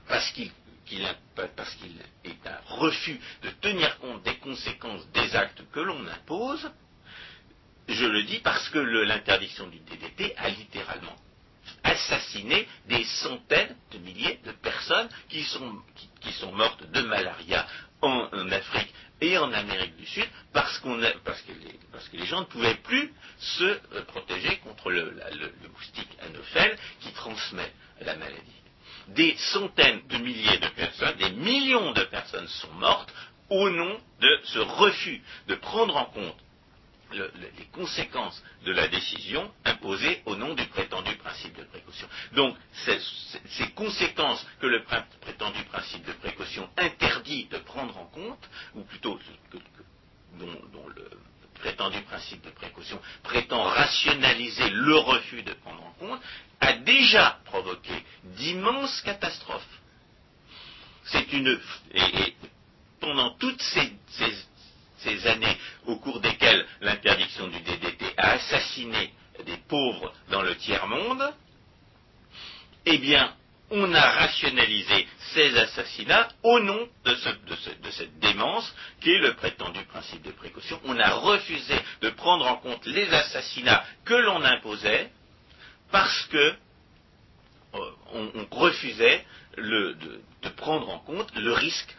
parce 0.07 0.31
qu'il 0.31 0.51
est 0.95 2.47
un 2.47 2.75
refus 2.75 3.19
de 3.43 3.49
tenir 3.61 3.97
compte 3.99 4.23
des 4.23 4.37
conséquences 4.37 5.07
des 5.11 5.35
actes 5.35 5.61
que 5.71 5.79
l'on 5.79 6.05
impose, 6.07 6.69
je 7.87 8.05
le 8.05 8.23
dis 8.23 8.39
parce 8.39 8.69
que 8.69 8.79
l'interdiction 8.79 9.67
du 9.67 9.79
DDT 9.79 10.35
a 10.37 10.49
littéralement 10.49 11.15
assassiné 11.83 12.67
des 12.87 13.03
centaines 13.03 13.75
de 13.91 13.97
milliers 13.99 14.39
de 14.45 14.51
personnes 14.51 15.09
qui 15.29 15.43
sont, 15.43 16.51
mortes 16.51 16.89
de 16.91 17.01
malaria 17.01 17.65
en, 18.01 18.51
Afrique 18.51 18.93
et 19.21 19.37
en 19.37 19.51
Amérique 19.53 19.95
du 19.97 20.05
Sud 20.05 20.27
parce, 20.53 20.79
que 20.79 20.89
les, 22.13 22.25
gens 22.25 22.41
ne 22.41 22.45
pouvaient 22.45 22.75
plus 22.75 23.13
se 23.39 23.63
euh, 23.63 24.03
protéger 24.07 24.57
contre 24.57 24.91
le, 24.91 25.13
moustique 25.73 26.09
anophèle 26.21 26.77
qui 26.99 27.11
transmet 27.13 27.71
la 28.01 28.15
maladie. 28.15 28.61
Des 29.09 29.35
centaines 29.37 30.01
de 30.07 30.17
milliers 30.17 30.57
de 30.57 30.67
personnes, 30.69 31.17
des 31.17 31.31
millions 31.31 31.93
de 31.93 32.03
personnes 32.03 32.47
sont 32.47 32.73
mortes 32.73 33.13
au 33.49 33.69
nom 33.69 33.99
de 34.19 34.39
ce 34.43 34.59
refus 34.59 35.21
de 35.47 35.55
prendre 35.55 35.95
en 35.95 36.05
compte 36.05 36.37
les 37.11 37.65
conséquences 37.71 38.43
de 38.65 38.71
la 38.71 38.87
décision 38.87 39.49
imposée 39.65 40.21
au 40.25 40.35
nom 40.35 40.53
du 40.53 40.65
prétendu 40.65 41.15
principe 41.15 41.57
de 41.57 41.63
précaution. 41.63 42.07
Donc, 42.33 42.55
ces 42.73 43.69
conséquences 43.75 44.45
que 44.59 44.67
le 44.67 44.83
prétendu 45.21 45.63
principe 45.65 46.05
de 46.05 46.11
précaution 46.13 46.69
interdit 46.77 47.45
de 47.45 47.57
prendre 47.59 47.97
en 47.97 48.05
compte, 48.07 48.49
ou 48.75 48.81
plutôt 48.81 49.19
dont, 50.37 50.87
le 50.95 51.09
prétendu 51.59 52.01
principe 52.01 52.43
de 52.43 52.49
précaution 52.51 52.99
prétend 53.23 53.63
rationaliser 53.63 54.69
le 54.69 54.95
refus 54.97 55.43
de 55.43 55.53
prendre 55.53 55.83
en 55.83 55.91
compte, 55.99 56.21
a 56.59 56.73
déjà 56.73 57.39
provoqué 57.45 57.93
d'immenses 58.23 59.01
catastrophes. 59.01 59.63
C'est 61.05 61.31
une 61.33 61.59
et, 61.93 62.35
pendant 62.99 63.31
toutes 63.37 63.61
ces 63.61 65.27
années 65.27 65.57
au 65.85 65.97
cours 65.97 66.19
desquelles 66.19 66.65
l'interdiction 66.81 67.47
du 67.47 67.59
DDT 67.61 68.05
a 68.17 68.31
assassiné 68.31 69.13
des 69.45 69.57
pauvres 69.69 70.13
dans 70.29 70.41
le 70.41 70.55
tiers-monde, 70.55 71.33
eh 72.85 72.97
bien, 72.97 73.33
on 73.69 73.93
a 73.93 74.09
rationalisé 74.11 75.07
ces 75.33 75.57
assassinats 75.57 76.29
au 76.43 76.59
nom 76.59 76.87
de, 77.05 77.15
cette 77.91 78.19
démence 78.19 78.73
qui 79.01 79.11
est 79.11 79.19
le 79.19 79.33
prétendu 79.33 79.83
principe 79.85 80.23
de 80.23 80.31
précaution. 80.31 80.79
On 80.85 80.97
a 80.97 81.13
refusé 81.15 81.75
de 82.01 82.09
prendre 82.09 82.47
en 82.47 82.57
compte 82.57 82.85
les 82.85 83.11
assassinats 83.13 83.83
que 84.05 84.13
l'on 84.13 84.43
imposait 84.43 85.09
parce 85.91 86.25
que 86.27 86.53
euh, 87.75 87.79
on, 88.13 88.47
refusait 88.51 89.25
de, 89.57 90.49
prendre 90.55 90.89
en 90.89 90.99
compte 90.99 91.33
le 91.35 91.51
risque 91.51 91.96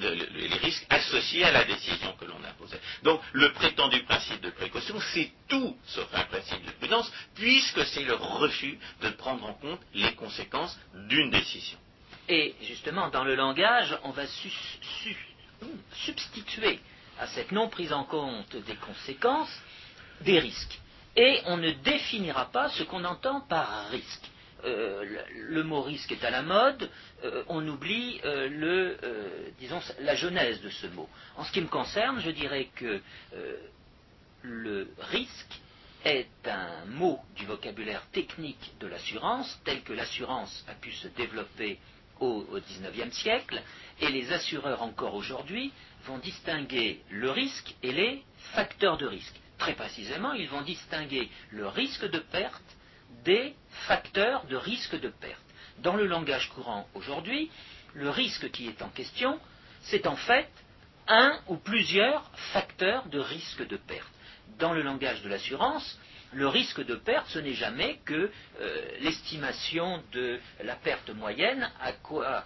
les 0.00 0.56
risques 0.58 0.86
associés 0.90 1.44
à 1.44 1.52
la 1.52 1.64
décision 1.64 2.12
que 2.18 2.24
l'on 2.24 2.42
imposait. 2.44 2.80
Donc 3.02 3.20
le 3.32 3.52
prétendu 3.52 4.02
principe 4.04 4.40
de 4.40 4.50
précaution, 4.50 4.98
c'est 5.12 5.30
tout 5.48 5.76
sauf 5.86 6.06
un 6.14 6.24
principe 6.24 6.64
de 6.64 6.70
prudence, 6.72 7.10
puisque 7.34 7.84
c'est 7.86 8.04
le 8.04 8.14
refus 8.14 8.78
de 9.02 9.08
prendre 9.10 9.44
en 9.46 9.54
compte 9.54 9.80
les 9.94 10.14
conséquences 10.14 10.78
d'une 10.94 11.30
décision. 11.30 11.78
Et 12.28 12.54
justement, 12.62 13.08
dans 13.08 13.24
le 13.24 13.34
langage, 13.36 13.96
on 14.02 14.10
va 14.10 14.26
substituer 15.92 16.80
à 17.18 17.26
cette 17.28 17.52
non 17.52 17.68
prise 17.68 17.92
en 17.92 18.04
compte 18.04 18.56
des 18.56 18.76
conséquences 18.76 19.62
des 20.22 20.38
risques. 20.38 20.78
Et 21.16 21.40
on 21.46 21.56
ne 21.56 21.70
définira 21.70 22.50
pas 22.50 22.68
ce 22.70 22.82
qu'on 22.82 23.04
entend 23.04 23.40
par 23.42 23.88
risque. 23.90 24.30
Euh, 24.64 25.04
le 25.34 25.62
mot 25.62 25.82
risque 25.82 26.12
est 26.12 26.24
à 26.24 26.30
la 26.30 26.42
mode, 26.42 26.90
euh, 27.24 27.44
on 27.48 27.66
oublie 27.68 28.20
euh, 28.24 28.48
le, 28.48 28.96
disons, 29.58 29.80
la 30.00 30.14
genèse 30.14 30.60
de 30.62 30.70
ce 30.70 30.86
mot. 30.88 31.08
En 31.36 31.44
ce 31.44 31.52
qui 31.52 31.60
me 31.60 31.68
concerne, 31.68 32.20
je 32.20 32.30
dirais 32.30 32.68
que 32.74 33.00
le 34.42 34.88
risque 34.98 35.60
est 36.04 36.28
un 36.46 36.84
mot 36.86 37.18
du 37.34 37.46
vocabulaire 37.46 38.06
technique 38.12 38.72
de 38.80 38.86
l'assurance, 38.86 39.60
tel 39.64 39.82
que 39.82 39.92
l'assurance 39.92 40.64
a 40.68 40.74
pu 40.74 40.92
se 40.92 41.08
développer 41.08 41.78
au 42.20 42.46
XIXe 42.54 43.14
siècle, 43.14 43.60
et 44.00 44.08
les 44.08 44.32
assureurs 44.32 44.82
encore 44.82 45.14
aujourd'hui 45.14 45.72
vont 46.04 46.18
distinguer 46.18 47.02
le 47.10 47.30
risque 47.30 47.74
et 47.82 47.92
les 47.92 48.22
facteurs 48.54 48.96
de 48.96 49.06
risque. 49.06 49.34
Très 49.58 49.74
précisément, 49.74 50.32
ils 50.32 50.48
vont 50.48 50.62
distinguer 50.62 51.28
le 51.50 51.66
risque 51.66 52.08
de 52.08 52.18
perte 52.18 52.76
des 53.24 53.54
facteurs 53.86 54.44
de 54.46 54.56
risque 54.56 54.98
de 54.98 55.08
perte. 55.08 55.40
Dans 55.78 55.96
le 55.96 56.06
langage 56.06 56.48
courant 56.50 56.86
aujourd'hui, 56.94 57.50
le 57.94 58.10
risque 58.10 58.50
qui 58.50 58.66
est 58.68 58.82
en 58.82 58.88
question, 58.88 59.38
c'est 59.82 60.06
en 60.06 60.16
fait 60.16 60.48
un 61.08 61.38
ou 61.48 61.56
plusieurs 61.56 62.30
facteurs 62.52 63.06
de 63.06 63.18
risque 63.18 63.66
de 63.66 63.76
perte. 63.76 64.10
Dans 64.58 64.72
le 64.72 64.82
langage 64.82 65.22
de 65.22 65.28
l'assurance, 65.28 65.98
le 66.32 66.48
risque 66.48 66.84
de 66.84 66.94
perte, 66.94 67.26
ce 67.28 67.38
n'est 67.38 67.54
jamais 67.54 67.98
que 68.04 68.30
euh, 68.60 68.88
l'estimation 69.00 70.02
de 70.12 70.38
la 70.62 70.74
perte 70.74 71.10
moyenne 71.10 71.70
à 71.80 71.92
quoi 71.92 72.44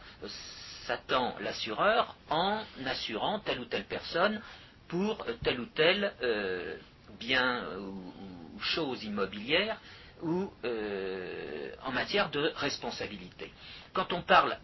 s'attend 0.87 1.37
l'assureur 1.41 2.17
en 2.31 2.63
assurant 2.87 3.39
telle 3.41 3.61
ou 3.61 3.65
telle 3.65 3.85
personne 3.85 4.41
pour 4.89 5.25
tel 5.43 5.61
ou 5.61 5.67
tel 5.67 6.13
euh, 6.23 6.77
bien 7.19 7.65
ou 7.79 8.61
chose 8.61 9.05
immobilière 9.05 9.81
ou 10.23 10.53
euh, 10.65 11.73
en 11.85 11.93
matière 11.93 12.31
de 12.31 12.53
responsabilité. 12.57 13.53
Quand 13.93 14.13
on 14.13 14.23
parle 14.23 14.59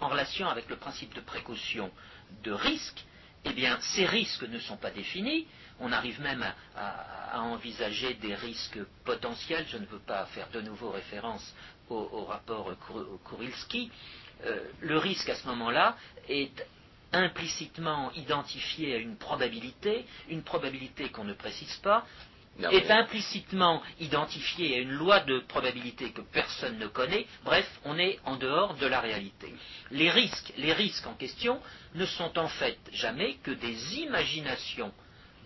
en 0.00 0.08
relation 0.08 0.48
avec 0.48 0.68
le 0.68 0.76
principe 0.76 1.14
de 1.14 1.20
précaution 1.20 1.90
de 2.42 2.52
risque, 2.52 3.04
eh 3.44 3.52
bien, 3.52 3.78
ces 3.80 4.06
risques 4.06 4.44
ne 4.44 4.58
sont 4.58 4.76
pas 4.76 4.90
définis. 4.90 5.46
On 5.80 5.90
arrive 5.90 6.20
même 6.20 6.44
à, 6.76 7.40
envisager 7.40 8.14
des 8.14 8.34
risques 8.34 8.78
potentiels. 9.04 9.66
Je 9.68 9.78
ne 9.78 9.86
veux 9.86 9.98
pas 9.98 10.26
faire 10.26 10.48
de 10.50 10.60
nouveau 10.60 10.90
référence 10.90 11.54
au, 11.88 12.24
rapport 12.24 12.70
Kurilski. 13.28 13.90
Euh, 14.44 14.60
le 14.80 14.98
risque 14.98 15.28
à 15.28 15.34
ce 15.34 15.46
moment-là 15.48 15.96
est 16.28 16.66
implicitement 17.12 18.10
identifié 18.12 18.94
à 18.94 18.96
une 18.98 19.16
probabilité, 19.16 20.06
une 20.28 20.42
probabilité 20.42 21.10
qu'on 21.10 21.24
ne 21.24 21.34
précise 21.34 21.76
pas, 21.76 22.06
est 22.60 22.90
implicitement 22.90 23.82
identifié 24.00 24.76
à 24.76 24.78
une 24.80 24.92
loi 24.92 25.20
de 25.20 25.40
probabilité 25.40 26.12
que 26.12 26.20
personne 26.20 26.78
ne 26.78 26.86
connaît, 26.86 27.26
bref, 27.44 27.68
on 27.84 27.98
est 27.98 28.18
en 28.24 28.36
dehors 28.36 28.74
de 28.74 28.86
la 28.86 29.00
réalité. 29.00 29.52
Les 29.90 30.10
risques, 30.10 30.52
les 30.56 30.72
risques 30.72 31.06
en 31.06 31.14
question 31.14 31.60
ne 31.94 32.06
sont 32.06 32.38
en 32.38 32.48
fait 32.48 32.78
jamais 32.92 33.34
que 33.42 33.50
des 33.50 34.00
imaginations 34.00 34.92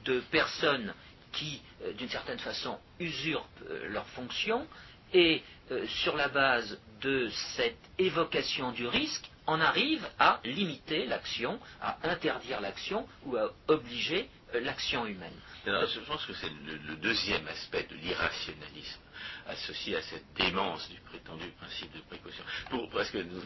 de 0.04 0.20
personnes 0.30 0.92
qui, 1.32 1.60
euh, 1.84 1.92
d'une 1.92 2.08
certaine 2.08 2.38
façon, 2.38 2.78
usurpent 2.98 3.46
euh, 3.68 3.88
leurs 3.88 4.08
fonctions, 4.08 4.66
et 5.12 5.42
euh, 5.70 5.86
sur 5.86 6.16
la 6.16 6.28
base 6.28 6.78
de 7.00 7.28
cette 7.56 7.78
évocation 7.98 8.72
du 8.72 8.86
risque, 8.86 9.30
on 9.46 9.60
arrive 9.60 10.06
à 10.18 10.40
limiter 10.44 11.06
l'action, 11.06 11.60
à 11.80 11.98
interdire 12.02 12.60
l'action 12.60 13.06
ou 13.24 13.36
à 13.36 13.52
obliger 13.68 14.28
l'action 14.54 15.06
humaine 15.06 15.32
je 15.66 16.00
pense 16.00 16.24
que 16.26 16.32
c'est 16.34 16.50
le, 16.50 16.96
deuxième 16.96 17.46
aspect 17.48 17.86
de 17.90 17.96
l'irrationalisme 17.96 19.00
associé 19.48 19.96
à 19.96 20.02
cette 20.02 20.32
démence 20.34 20.88
du 20.88 21.00
prétendu 21.00 21.48
principe 21.58 21.92
de 21.92 22.00
précaution. 22.02 22.44
parce 22.92 23.10
que 23.10 23.18
nous, 23.18 23.42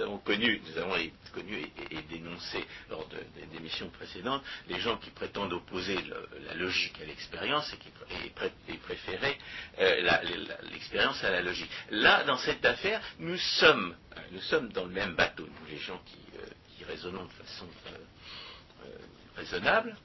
avons 0.00 0.18
connu, 0.18 0.60
nous 0.66 0.78
avons 0.78 0.96
connu 1.32 1.66
et, 1.90 2.02
dénoncé 2.02 2.64
lors 2.90 3.06
des 3.08 3.56
émissions 3.56 3.88
précédentes 3.90 4.42
les 4.68 4.80
gens 4.80 4.96
qui 4.98 5.10
prétendent 5.10 5.52
opposer 5.52 5.98
la 6.46 6.54
logique 6.54 7.00
à 7.00 7.04
l'expérience 7.04 7.72
et 7.72 7.76
qui 7.78 8.78
préféraient 8.78 9.38
euh, 9.78 10.58
l'expérience 10.70 11.22
à 11.24 11.30
la 11.30 11.42
logique. 11.42 11.70
Là, 11.90 12.24
dans 12.24 12.38
cette 12.38 12.64
affaire, 12.64 13.00
nous 13.18 13.38
sommes, 13.38 13.96
nous 14.32 14.42
sommes 14.42 14.68
dans 14.72 14.84
le 14.84 14.92
même 14.92 15.14
bateau, 15.14 15.46
nous 15.46 15.66
les 15.68 15.78
gens 15.78 16.00
qui, 16.06 16.18
euh, 16.38 16.86
raisonnons 16.86 17.24
de 17.24 17.32
façon 17.32 17.66
euh, 17.86 18.88
raisonnable. 19.36 19.96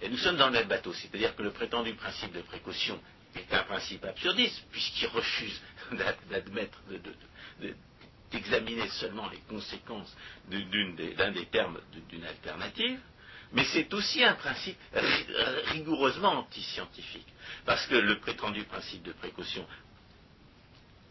Et 0.00 0.08
nous 0.08 0.18
sommes 0.18 0.36
dans 0.36 0.46
le 0.46 0.52
même 0.52 0.68
bateau, 0.68 0.92
c'est-à-dire 0.92 1.34
que 1.34 1.42
le 1.42 1.50
prétendu 1.50 1.94
principe 1.94 2.32
de 2.32 2.42
précaution 2.42 3.00
est 3.34 3.52
un 3.52 3.64
principe 3.64 4.04
absurdiste, 4.04 4.62
puisqu'il 4.70 5.08
refuse 5.08 5.60
d'admettre, 6.30 6.78
d'examiner 8.30 8.88
seulement 8.90 9.28
les 9.28 9.40
conséquences 9.48 10.16
d'un 10.48 11.32
des 11.32 11.46
termes 11.46 11.80
d'une 12.08 12.24
alternative, 12.24 13.00
mais 13.52 13.64
c'est 13.64 13.92
aussi 13.94 14.22
un 14.22 14.34
principe 14.34 14.78
rigoureusement 15.72 16.38
antiscientifique, 16.38 17.26
parce 17.64 17.86
que 17.86 17.94
le 17.96 18.20
prétendu 18.20 18.64
principe 18.64 19.02
de 19.02 19.12
précaution 19.12 19.66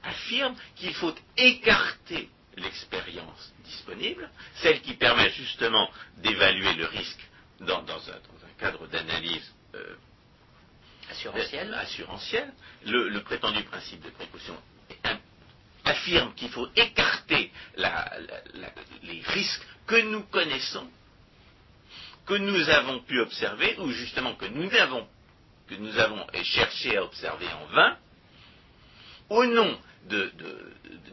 affirme 0.04 0.56
qu'il 0.76 0.94
faut 0.94 1.14
écarter 1.36 2.30
l'expérience 2.56 3.54
disponible, 3.64 4.30
celle 4.56 4.82
qui 4.82 4.94
permet 4.94 5.30
justement 5.32 5.90
d'évaluer 6.18 6.74
le 6.76 6.86
risque 6.86 7.28
dans, 7.60 7.80
un, 7.80 8.20
cadre 8.58 8.88
d'analyse 8.88 9.54
euh, 9.76 9.96
assurantielle. 11.10 12.54
Le, 12.86 13.20
prétendu 13.22 13.64
principe 13.64 14.04
de 14.04 14.10
précaution 14.10 14.56
affirme 15.86 16.34
qu'il 16.36 16.50
faut 16.50 16.68
écarter 16.76 17.52
les 17.78 19.22
risques 19.22 19.66
que 19.86 20.02
nous 20.02 20.24
connaissons, 20.24 20.88
que 22.26 22.34
nous 22.34 22.70
avons 22.70 23.00
pu 23.02 23.20
observer, 23.22 23.78
ou 23.80 23.90
justement 23.92 24.36
que 24.36 24.46
nous 24.46 24.74
avons, 24.76 25.08
que 25.68 25.76
nous 25.76 25.98
avons 25.98 26.26
cherché 26.44 26.98
à 26.98 27.04
observer 27.04 27.48
en 27.48 27.66
vain, 27.68 27.98
au 29.30 29.46
nom 29.46 29.80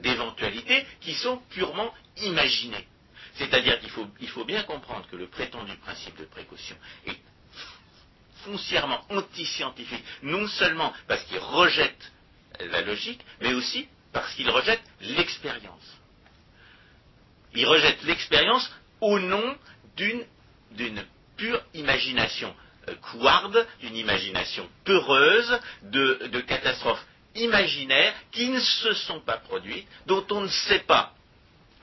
d'éventualités 0.01 0.87
qui 1.01 1.15
sont 1.15 1.39
purement 1.51 1.93
imaginées. 2.19 2.87
C'est-à-dire 3.35 3.81
qu'il 3.81 3.91
faut, 3.91 4.07
il 4.21 4.29
faut 4.29 4.45
bien 4.45 4.63
comprendre 4.63 5.07
que 5.09 5.17
le 5.17 5.27
prétendu 5.27 5.77
principe 5.79 6.17
de 6.19 6.25
précaution 6.25 6.77
est 7.07 7.19
foncièrement 8.45 9.05
anti-scientifique, 9.11 10.05
non 10.23 10.47
seulement 10.47 10.93
parce 11.09 11.23
qu'il 11.25 11.39
rejette 11.39 12.13
la 12.61 12.83
logique, 12.83 13.21
mais 13.41 13.55
aussi 13.55 13.89
parce 14.13 14.33
qu'il 14.35 14.49
rejette 14.49 14.83
l'expérience. 15.01 15.99
Il 17.55 17.67
rejette 17.67 18.03
l'expérience 18.05 18.71
au 19.01 19.19
nom 19.19 19.57
d'une 19.97 21.05
pure 21.37 21.63
imagination 21.75 22.55
euh, 22.89 22.95
couarde, 22.97 23.67
d'une 23.81 23.97
imagination 23.97 24.69
peureuse 24.85 25.59
de, 25.83 26.29
de 26.33 26.41
catastrophes 26.41 27.05
imaginaires 27.35 28.15
qui 28.31 28.49
ne 28.49 28.61
se 28.61 28.93
sont 28.95 29.21
pas 29.21 29.39
produites, 29.39 29.89
dont 30.07 30.25
on 30.31 30.43
ne 30.43 30.49
sait 30.49 30.81
pas 30.81 31.13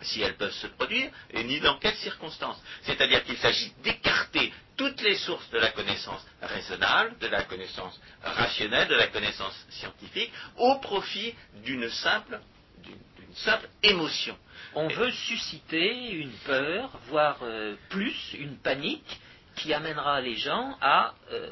si 0.02 0.22
elles 0.22 0.36
peuvent 0.36 0.54
se 0.54 0.68
produire, 0.68 1.12
et 1.32 1.44
ni 1.44 1.60
dans 1.60 1.78
quelles 1.78 1.96
circonstances. 1.96 2.62
C'est-à-dire 2.84 3.24
qu'il 3.24 3.38
s'agit 3.38 3.72
d'écarter 3.84 4.54
toutes 4.78 5.02
les 5.02 5.16
sources 5.16 5.50
de 5.52 5.60
la 5.60 5.72
connaissance 5.72 6.26
raisonnable, 6.42 7.18
de 7.20 7.28
la 7.28 7.44
connaissance 7.44 8.00
rationnelle, 8.24 8.88
de 8.88 8.96
la 8.96 9.08
connaissance 9.08 9.56
scientifique, 9.70 10.32
au 10.58 10.76
profit 10.80 11.36
d'une 11.64 11.90
simple, 11.90 12.40
d'une 12.84 13.36
simple 13.36 13.70
émotion. 13.84 14.38
On 14.74 14.88
veut 14.88 15.12
susciter 15.12 16.12
une 16.12 16.32
peur, 16.46 17.00
voire 17.08 17.40
euh, 17.44 17.76
plus, 17.90 18.34
une 18.34 18.58
panique, 18.58 19.20
qui 19.56 19.74
amènera 19.74 20.22
les 20.22 20.36
gens 20.36 20.78
à 20.82 21.14
euh, 21.32 21.52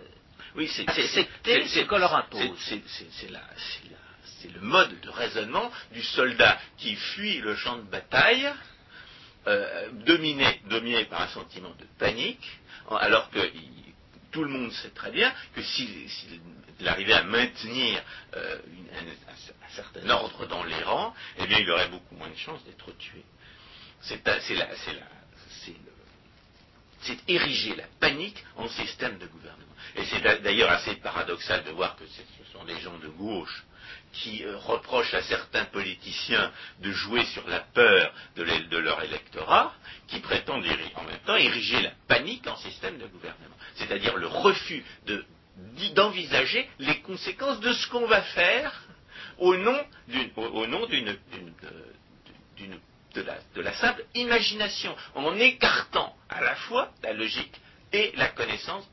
oui, 0.56 0.72
accepter 0.88 1.68
ce 1.68 1.82
qu'on 1.82 1.98
leur 1.98 2.16
impose. 2.16 2.58
C'est 2.58 3.30
le 4.48 4.62
mode 4.62 5.00
de 5.02 5.10
raisonnement 5.10 5.72
du 5.92 6.02
soldat 6.02 6.60
qui 6.78 6.96
fuit 6.96 7.40
le 7.40 7.56
champ 7.56 7.78
de 7.78 7.84
bataille, 7.84 8.50
euh, 9.48 9.90
dominé, 10.06 11.06
par 11.06 11.22
un 11.22 11.28
sentiment 11.28 11.74
de 11.80 11.86
panique, 11.98 12.60
alors 12.90 13.30
que 13.30 13.40
tout 14.32 14.44
le 14.44 14.50
monde 14.50 14.72
sait 14.72 14.90
très 14.90 15.12
bien 15.12 15.34
que 15.56 15.62
s'il 15.62 16.88
arrivait 16.88 17.14
à 17.14 17.24
maintenir 17.24 18.02
euh, 18.36 18.60
un, 18.94 19.76
certain 19.76 20.10
ordre 20.10 20.46
dans 20.48 20.64
les 20.64 20.82
rangs, 20.84 21.14
eh 21.38 21.48
bien 21.48 21.60
il 21.60 21.70
aurait 21.70 21.90
beaucoup 21.90 22.16
moins 22.16 22.30
de 22.30 22.36
chances 22.36 22.64
d'être 22.66 22.92
tué. 22.98 23.24
C'est 24.02 24.22
ériger 27.28 27.76
la 27.76 27.86
panique 28.00 28.44
en 28.56 28.68
système 28.70 29.18
de 29.18 29.28
gouvernement. 29.28 29.66
Et 29.96 30.06
c'est 30.06 30.42
d'ailleurs 30.42 30.72
assez 30.72 30.96
paradoxal 30.96 31.64
de 31.64 31.72
voir 31.72 31.96
que 31.96 32.06
ce 32.06 32.52
sont 32.52 32.64
des 32.66 32.80
gens 32.80 32.98
de 33.00 33.08
gauche 33.08 33.64
qui 34.14 34.44
euh, 34.44 34.58
reprochent 34.58 35.14
à 35.14 35.22
certains 35.24 35.66
politiciens 35.66 36.52
de 36.80 36.92
jouer 36.92 37.26
sur 37.26 37.48
la 37.48 37.60
peur 37.60 38.14
de, 38.36 38.78
leur 38.78 39.04
électorat, 39.04 39.74
qui 40.08 40.20
prétendent 40.20 40.66
en 40.96 41.04
même 41.04 41.20
temps 41.26 41.36
ériger 41.36 41.82
la 41.82 41.92
panique 42.08 42.48
en 42.48 42.58
système 42.58 42.98
de 42.98 43.06
gouvernement. 43.08 43.56
C'est-à-dire 43.76 44.18
le 44.18 44.28
refus 44.28 44.84
d'envisager 45.96 46.70
les 46.80 47.02
conséquences 47.02 47.60
de 47.60 47.74
ce 47.74 47.88
qu'on 47.88 48.08
va 48.08 48.22
faire 48.22 48.84
au 49.38 49.56
nom 49.56 49.78
d'une 50.88 51.18
de, 53.16 53.26
de 53.56 53.62
la 53.62 53.74
simple 53.74 54.06
imagination, 54.16 54.96
en 55.16 55.36
écartant 55.36 56.16
à 56.30 56.42
la 56.42 56.56
fois 56.56 56.92
la 57.04 57.14
logique 57.14 57.60
et 57.92 58.12
la 58.16 58.30
connaissance 58.30 58.88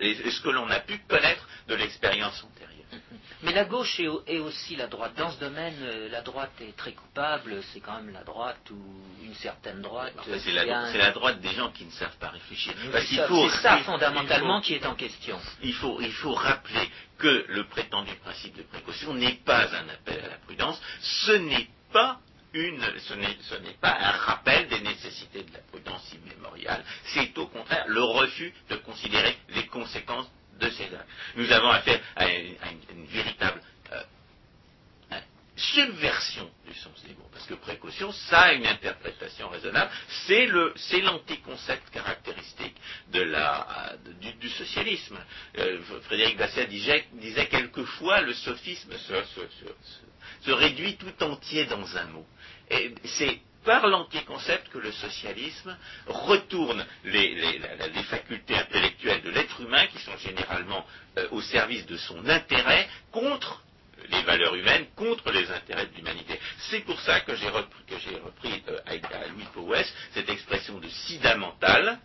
et 0.00 0.30
ce 0.30 0.40
que 0.40 0.48
l'on 0.48 0.68
a 0.68 0.80
pu 0.80 0.98
connaître 1.08 1.46
de 1.68 1.74
l'expérience 1.74 2.42
antérieure. 2.44 2.72
Mais 3.42 3.52
la 3.52 3.64
gauche 3.64 3.98
est, 3.98 4.38
aussi 4.38 4.76
la 4.76 4.86
droite. 4.86 5.14
Dans 5.16 5.30
ce 5.30 5.40
domaine, 5.40 5.74
euh, 5.82 6.08
la 6.08 6.20
droite 6.20 6.52
est 6.60 6.76
très 6.76 6.92
coupable. 6.92 7.60
C'est 7.72 7.80
quand 7.80 7.96
même 7.96 8.12
la 8.12 8.22
droite 8.22 8.70
ou 8.70 8.78
une 9.24 9.34
certaine 9.34 9.82
droite. 9.82 10.12
c'est 10.26 10.52
la, 10.52 11.10
droite 11.10 11.40
des 11.40 11.52
gens 11.52 11.70
qui 11.70 11.84
ne 11.84 11.90
savent 11.90 12.16
pas 12.18 12.28
réfléchir. 12.28 12.72
C'est 12.92 13.16
ça, 13.62 13.78
fondamentalement 13.78 14.60
qui 14.60 14.74
est 14.74 14.86
en 14.86 14.94
question. 14.94 15.38
Il 15.62 15.74
faut, 15.74 16.00
il 16.00 16.12
faut 16.12 16.34
rappeler 16.34 16.88
que 17.18 17.44
le 17.48 17.64
prétendu 17.64 18.14
principe 18.16 18.56
de 18.56 18.62
précaution 18.62 19.14
n'est 19.14 19.40
pas 19.44 19.66
un 19.74 19.88
appel 19.88 20.20
à 20.24 20.28
la 20.28 20.36
prudence. 20.36 20.80
Ce 21.00 21.32
n'est 21.32 21.68
pas 21.92 22.20
une, 22.54 22.82
ce 23.00 23.14
n'est 23.14 23.76
pas 23.80 23.96
un 23.98 24.10
rappel 24.12 24.68
des 24.68 24.80
nécessités 24.80 25.42
de 25.42 25.52
la 25.52 25.60
prudence 25.60 26.12
immémoriale, 26.12 26.84
c'est 27.06 27.36
au 27.38 27.46
contraire 27.46 27.84
le 27.88 28.02
refus 28.02 28.52
de 28.68 28.76
considérer 28.76 29.36
les 29.50 29.66
conséquences 29.66 30.30
de 30.60 30.68
ces 30.70 30.84
actes. 30.84 31.08
Nous 31.36 31.50
avons 31.50 31.70
affaire 31.70 32.00
à 32.16 32.28
une, 32.28 33.06
véritable 33.06 33.60
euh, 33.92 34.00
subversion 35.56 36.50
du 36.66 36.74
sens 36.74 37.02
des 37.04 37.14
mots, 37.14 37.28
parce 37.32 37.46
que 37.46 37.54
précaution, 37.54 38.12
ça 38.12 38.40
a 38.40 38.52
une 38.52 38.66
interprétation 38.66 39.48
raisonnable, 39.48 39.90
c'est 40.26 40.46
l'anticoncept 41.00 41.90
caractéristique 41.90 42.76
du, 43.08 44.50
socialisme. 44.50 45.18
Euh, 45.58 45.80
Frédéric 46.02 46.36
Basset 46.36 46.66
disait, 46.66 47.46
quelquefois 47.48 48.20
le 48.22 48.34
sophisme 48.34 48.92
réduit 50.50 50.96
tout 50.96 51.22
entier 51.22 51.66
dans 51.66 51.96
un 51.96 52.04
mot. 52.06 52.26
C'est 53.04 53.40
par 53.64 53.86
l'anticoncept 53.86 54.68
que 54.70 54.78
le 54.78 54.92
socialisme 54.92 55.76
retourne 56.06 56.84
les, 57.04 57.58
facultés 58.08 58.56
intellectuelles 58.56 59.22
de 59.22 59.30
l'être 59.30 59.60
humain, 59.60 59.86
qui 59.86 59.98
sont 60.02 60.16
généralement 60.18 60.84
euh, 61.18 61.28
au 61.30 61.40
service 61.40 61.86
de 61.86 61.96
son 61.96 62.28
intérêt, 62.28 62.88
contre 63.12 63.62
les 64.10 64.22
valeurs 64.22 64.54
humaines, 64.54 64.86
contre 64.96 65.30
les 65.30 65.50
intérêts 65.50 65.86
de 65.86 65.96
l'humanité. 65.96 66.38
C'est 66.70 66.80
pour 66.80 67.00
ça 67.00 67.20
que 67.20 67.36
j'ai 67.36 67.48
repris, 67.48 68.62
euh, 68.68 68.78
à, 68.86 69.28
Louis 69.28 69.46
Powes 69.54 69.86
cette 70.12 70.28
expression 70.28 70.78
de 70.78 70.88
sida 70.88 71.36
mental, 71.36 72.00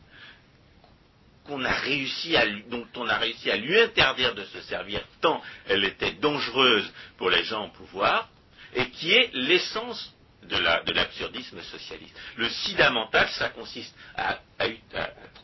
qu'on 1.47 1.63
a 1.63 1.73
réussi 1.73 2.35
à, 2.35 2.45
dont 2.69 2.87
on 2.95 3.07
a 3.07 3.17
réussi 3.17 3.49
à 3.49 3.57
lui 3.57 3.79
interdire 3.79 4.35
de 4.35 4.43
se 4.45 4.61
servir 4.61 5.01
tant 5.21 5.41
elle 5.67 5.83
était 5.85 6.13
dangereuse 6.13 6.91
pour 7.17 7.29
les 7.29 7.43
gens 7.43 7.65
au 7.65 7.69
pouvoir, 7.69 8.29
et 8.75 8.89
qui 8.89 9.13
est 9.13 9.31
l'essence 9.33 10.13
de 10.43 10.91
l'absurdisme 10.93 11.61
socialiste. 11.63 12.15
Le 12.37 12.49
sida 12.49 12.89
mental, 12.89 13.27
ça 13.29 13.49
consiste 13.49 13.93
à, 14.15 14.39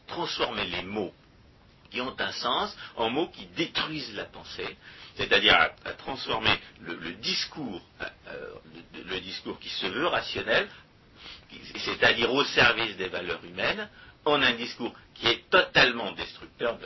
transformer 0.07 0.65
les 0.65 0.83
mots 0.83 1.13
qui 1.89 2.01
ont 2.01 2.15
un 2.19 2.31
sens 2.31 2.75
en 2.95 3.09
mots 3.09 3.27
qui 3.29 3.45
détruisent 3.47 4.13
la 4.15 4.25
pensée, 4.25 4.77
c'est-à-dire 5.15 5.55
à, 5.55 5.93
transformer 5.93 6.57
le, 6.81 7.13
discours, 7.13 7.81
euh, 8.01 8.05
euh, 8.27 8.53
le, 9.05 9.19
discours 9.19 9.59
qui 9.59 9.69
se 9.69 9.87
veut 9.87 10.07
rationnel, 10.07 10.67
c'est-à-dire 11.77 12.31
au 12.33 12.43
service 12.45 12.97
des 12.97 13.09
valeurs 13.09 13.43
humaines, 13.45 13.89
en 14.25 14.41
un 14.41 14.53
discours 14.53 14.93
qui 15.13 15.27
est 15.27 15.49
totalement 15.49 16.11
destructeur 16.13 16.77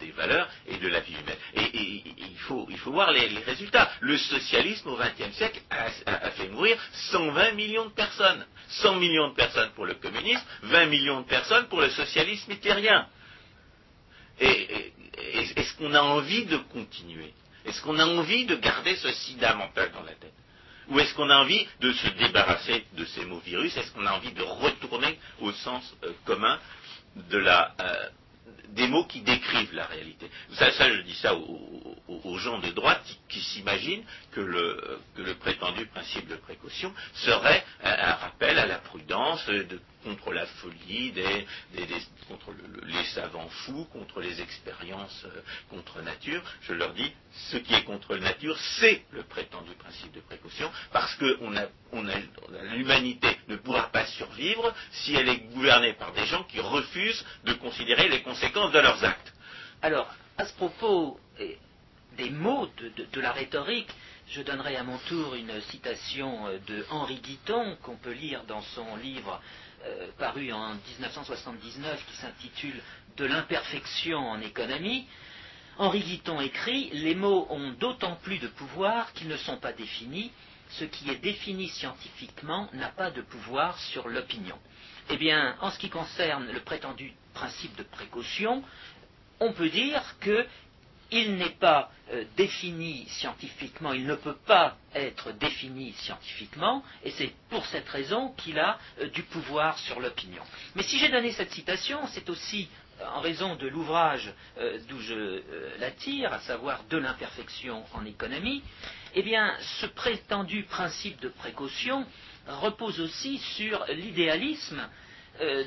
des 0.00 0.10
valeurs 0.12 0.48
et 0.66 0.76
de 0.76 0.88
la 0.88 1.00
vie 1.00 1.12
humaine. 1.12 1.36
Et, 1.54 2.02
il, 2.18 2.38
faut, 2.38 2.66
voir 2.86 3.12
les, 3.12 3.26
résultats. 3.38 3.90
Le 4.00 4.16
socialisme 4.16 4.88
au 4.88 4.96
XXe 4.96 5.34
siècle 5.36 5.60
a, 5.70 6.30
fait 6.30 6.48
mourir 6.48 6.78
120 7.10 7.52
millions 7.52 7.86
de 7.86 7.90
personnes. 7.90 8.46
100 8.68 8.96
millions 8.96 9.28
de 9.28 9.34
personnes 9.34 9.70
pour 9.74 9.86
le 9.86 9.94
communisme, 9.94 10.44
20 10.62 10.86
millions 10.86 11.20
de 11.20 11.26
personnes 11.26 11.66
pour 11.68 11.80
le 11.80 11.90
socialisme 11.90 12.52
hitlérien. 12.52 13.06
Et, 14.40 14.92
est-ce 15.56 15.74
qu'on 15.76 15.94
a 15.94 16.02
envie 16.02 16.44
de 16.44 16.56
continuer 16.56 17.32
Est-ce 17.64 17.80
qu'on 17.82 17.98
a 17.98 18.04
envie 18.04 18.44
de 18.44 18.56
garder 18.56 18.96
ce 18.96 19.10
sida 19.12 19.54
mental 19.54 19.90
dans 19.92 20.02
la 20.02 20.12
tête 20.12 20.32
ou 20.88 21.00
est-ce 21.00 21.14
qu'on 21.14 21.30
a 21.30 21.36
envie 21.36 21.66
de 21.80 21.92
se 21.92 22.08
débarrasser 22.08 22.84
de 22.92 23.04
ces 23.04 23.24
mots 23.24 23.40
virus? 23.40 23.76
Est-ce 23.76 23.90
qu'on 23.92 24.06
a 24.06 24.12
envie 24.12 24.32
de 24.32 24.42
retourner 24.42 25.18
au 25.40 25.52
sens 25.52 25.94
euh, 26.04 26.12
commun 26.24 26.58
euh, 27.32 28.08
des 28.68 28.86
mots 28.86 29.04
qui 29.04 29.20
décrivent 29.22 29.74
la 29.74 29.86
réalité? 29.86 30.30
Ça, 30.52 30.70
je 30.70 31.00
dis 31.02 31.14
ça 31.14 31.34
aux, 31.34 32.38
gens 32.38 32.58
de 32.58 32.70
droite 32.70 33.02
qui, 33.28 33.40
s'imaginent 33.40 34.04
que 34.32 34.40
le, 34.40 35.00
que 35.16 35.22
le, 35.22 35.34
prétendu 35.36 35.86
principe 35.86 36.28
de 36.28 36.36
précaution 36.36 36.92
serait 37.14 37.64
un, 37.82 38.12
rappel 38.12 38.58
à 38.58 38.66
la 38.66 38.78
prudence 38.78 39.44
de, 39.46 39.80
contre 40.06 40.32
la 40.32 40.46
folie, 40.46 41.10
des, 41.10 41.44
contre 42.28 42.52
les 42.84 43.04
savants 43.06 43.48
fous, 43.48 43.86
contre 43.92 44.20
les 44.20 44.40
expériences 44.40 45.24
euh, 45.24 45.40
contre 45.68 46.00
nature. 46.00 46.40
Je 46.62 46.74
leur 46.74 46.94
dis, 46.94 47.12
ce 47.50 47.56
qui 47.56 47.74
est 47.74 47.82
contre 47.82 48.16
nature, 48.16 48.56
c'est 48.78 49.02
le 49.10 49.24
prétendu 49.24 49.72
principe 49.72 50.12
de 50.12 50.20
précaution, 50.20 50.70
parce 50.92 51.12
que 51.16 51.38
l'humanité 52.72 53.36
ne 53.48 53.56
pourra 53.56 53.88
pas 53.88 54.06
survivre 54.06 54.72
si 54.92 55.16
elle 55.16 55.28
est 55.28 55.40
gouvernée 55.52 55.94
par 55.94 56.12
des 56.12 56.26
gens 56.26 56.44
qui 56.44 56.60
refusent 56.60 57.24
de 57.44 57.54
considérer 57.54 58.08
les 58.08 58.22
conséquences 58.22 58.72
de 58.72 58.78
leurs 58.78 59.04
actes. 59.04 59.34
Alors, 59.82 60.08
à 60.38 60.46
ce 60.46 60.54
propos 60.54 61.18
des 62.16 62.30
mots 62.30 62.68
de 63.12 63.20
la 63.20 63.32
rhétorique, 63.32 63.90
je 64.28 64.42
donnerai 64.42 64.76
à 64.76 64.82
mon 64.82 64.98
tour 64.98 65.34
une 65.34 65.60
citation 65.62 66.48
euh, 66.48 66.58
de 66.66 66.84
Henri 66.90 67.16
Guiton 67.16 67.76
qu'on 67.82 67.96
peut 67.96 68.12
lire 68.12 68.42
dans 68.44 68.62
son 68.62 68.96
livre 68.96 69.40
euh, 69.84 70.08
paru 70.18 70.52
en 70.52 70.74
1979 70.74 72.04
qui 72.06 72.16
s'intitule 72.16 72.80
De 73.16 73.24
l'imperfection 73.24 74.18
en 74.18 74.40
économie. 74.40 75.06
Henri 75.78 76.00
Guiton 76.00 76.40
écrit 76.40 76.90
Les 76.92 77.14
mots 77.14 77.46
ont 77.50 77.70
d'autant 77.72 78.16
plus 78.16 78.38
de 78.38 78.48
pouvoir 78.48 79.12
qu'ils 79.12 79.28
ne 79.28 79.36
sont 79.36 79.58
pas 79.58 79.72
définis. 79.72 80.32
Ce 80.70 80.84
qui 80.84 81.10
est 81.10 81.16
défini 81.22 81.68
scientifiquement 81.68 82.68
n'a 82.72 82.88
pas 82.88 83.10
de 83.10 83.22
pouvoir 83.22 83.78
sur 83.78 84.08
l'opinion. 84.08 84.58
Eh 85.10 85.16
bien, 85.16 85.56
en 85.60 85.70
ce 85.70 85.78
qui 85.78 85.90
concerne 85.90 86.50
le 86.50 86.60
prétendu 86.60 87.12
principe 87.34 87.76
de 87.76 87.84
précaution, 87.84 88.64
on 89.38 89.52
peut 89.52 89.68
dire 89.68 90.02
que 90.20 90.46
il 91.10 91.36
n'est 91.36 91.50
pas 91.50 91.90
euh, 92.12 92.24
défini 92.36 93.06
scientifiquement, 93.08 93.92
il 93.92 94.06
ne 94.06 94.14
peut 94.14 94.36
pas 94.46 94.76
être 94.94 95.32
défini 95.32 95.92
scientifiquement, 95.92 96.82
et 97.04 97.10
c'est 97.10 97.32
pour 97.48 97.64
cette 97.66 97.88
raison 97.88 98.32
qu'il 98.36 98.58
a 98.58 98.78
euh, 99.00 99.08
du 99.08 99.22
pouvoir 99.22 99.78
sur 99.78 100.00
l'opinion. 100.00 100.42
Mais 100.74 100.82
si 100.82 100.98
j'ai 100.98 101.08
donné 101.08 101.32
cette 101.32 101.52
citation, 101.52 101.98
c'est 102.08 102.28
aussi 102.28 102.68
euh, 103.00 103.06
en 103.14 103.20
raison 103.20 103.56
de 103.56 103.68
l'ouvrage 103.68 104.32
d'où 104.88 104.98
je 105.00 105.42
l'attire, 105.78 106.32
à 106.32 106.40
savoir 106.40 106.84
de 106.84 106.96
l'imperfection 106.96 107.84
en 107.92 108.04
économie, 108.06 108.62
eh 109.14 109.22
bien, 109.22 109.54
ce 109.80 109.86
prétendu 109.86 110.62
principe 110.64 111.20
de 111.20 111.28
précaution 111.28 112.06
repose 112.46 113.00
aussi 113.00 113.38
sur 113.38 113.84
l'idéalisme 113.88 114.80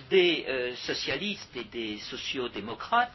des 0.09 0.73
socialistes 0.77 1.55
et 1.55 1.65
des 1.65 1.99
sociaux-démocrates 1.99 3.11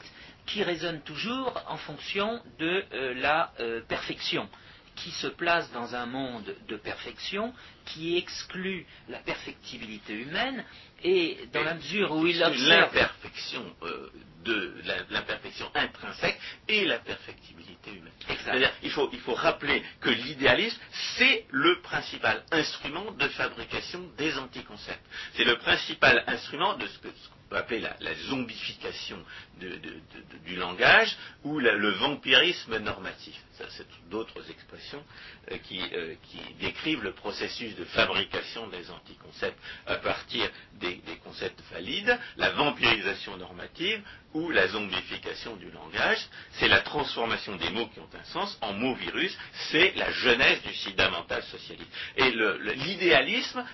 qui 0.47 0.63
raisonne 0.63 1.01
toujours 1.03 1.63
en 1.69 1.77
fonction 1.77 2.43
de 2.59 2.85
euh, 2.93 3.15
la 3.15 3.53
euh, 3.61 3.81
perfection, 3.89 4.49
qui 4.97 5.11
se 5.11 5.27
place 5.27 5.71
dans 5.73 5.95
un 5.95 6.07
monde 6.07 6.55
de 6.69 6.77
perfection, 6.77 7.53
qui 7.87 8.17
exclut 8.17 8.87
la 9.09 9.19
perfectibilité 9.19 10.15
humaine, 10.15 10.65
et 11.03 11.39
dans 11.53 11.65
la 11.65 11.75
mesure 11.75 12.13
où 12.13 12.27
il 12.27 12.43
observe... 12.43 12.95
L'imperfection 12.95 13.77
euh, 13.83 14.11
de 14.45 14.75
l'imperfection 15.11 15.71
intrinsèque 15.75 16.39
et 16.69 16.85
la 16.85 16.99
perfectibilité 16.99 17.91
humaine. 17.93 18.13
C'est-à-dire 18.27 18.71
il 18.83 18.91
faut, 18.91 19.09
il 19.13 19.21
faut 19.21 19.35
rappeler 19.35 19.83
que 20.01 20.11
l'idéalisme, 20.11 20.81
c'est 21.17 21.47
le 21.51 21.81
principal 21.81 22.45
instrument 22.53 23.11
de 23.13 23.29
fabrication 23.29 24.01
des 24.19 24.37
anticoncepts. 24.39 25.05
C'est 25.35 25.45
le 25.45 25.57
principal 25.57 26.25
instrument 26.27 26.77
de 26.77 26.87
ce 26.87 26.99
que, 26.99 27.09
appeler 27.51 27.81
la, 27.81 28.15
zombification 28.29 29.19
du 29.61 30.57
langage 30.57 31.17
ou 31.45 31.59
le 31.59 31.91
vampirisme 31.91 32.79
normatif. 32.79 33.35
Ça, 33.59 33.65
c'est 33.71 33.87
d'autres 34.11 34.51
expressions 34.51 35.05
euh, 35.53 35.57
euh, 35.73 36.15
qui, 36.25 36.41
décrivent 36.61 37.05
le 37.05 37.13
processus 37.13 37.77
de 37.77 37.85
fabrication 37.85 38.67
des 38.69 38.91
anticoncepts 38.91 39.59
à 39.87 39.97
partir 39.97 40.51
des, 40.81 41.01
concepts 41.23 41.61
valides, 41.71 42.19
la 42.37 42.51
vampirisation 42.51 43.37
normative 43.37 44.03
ou 44.33 44.51
la 44.51 44.67
zombification 44.67 45.55
du 45.57 45.71
langage. 45.71 46.27
C'est 46.53 46.67
la 46.67 46.81
transformation 46.81 47.55
des 47.55 47.71
mots 47.71 47.87
qui 47.89 48.01
ont 48.01 48.09
un 48.13 48.25
sens 48.25 48.59
en 48.61 48.73
mots 48.73 48.97
virus. 48.97 49.37
C'est 49.71 49.95
la 49.95 50.11
jeunesse 50.11 50.61
du 50.63 50.75
sida 50.75 51.09
mental 51.11 51.43
socialiste. 51.45 51.91
Et 52.17 52.33
l'idéalisme 52.75 53.65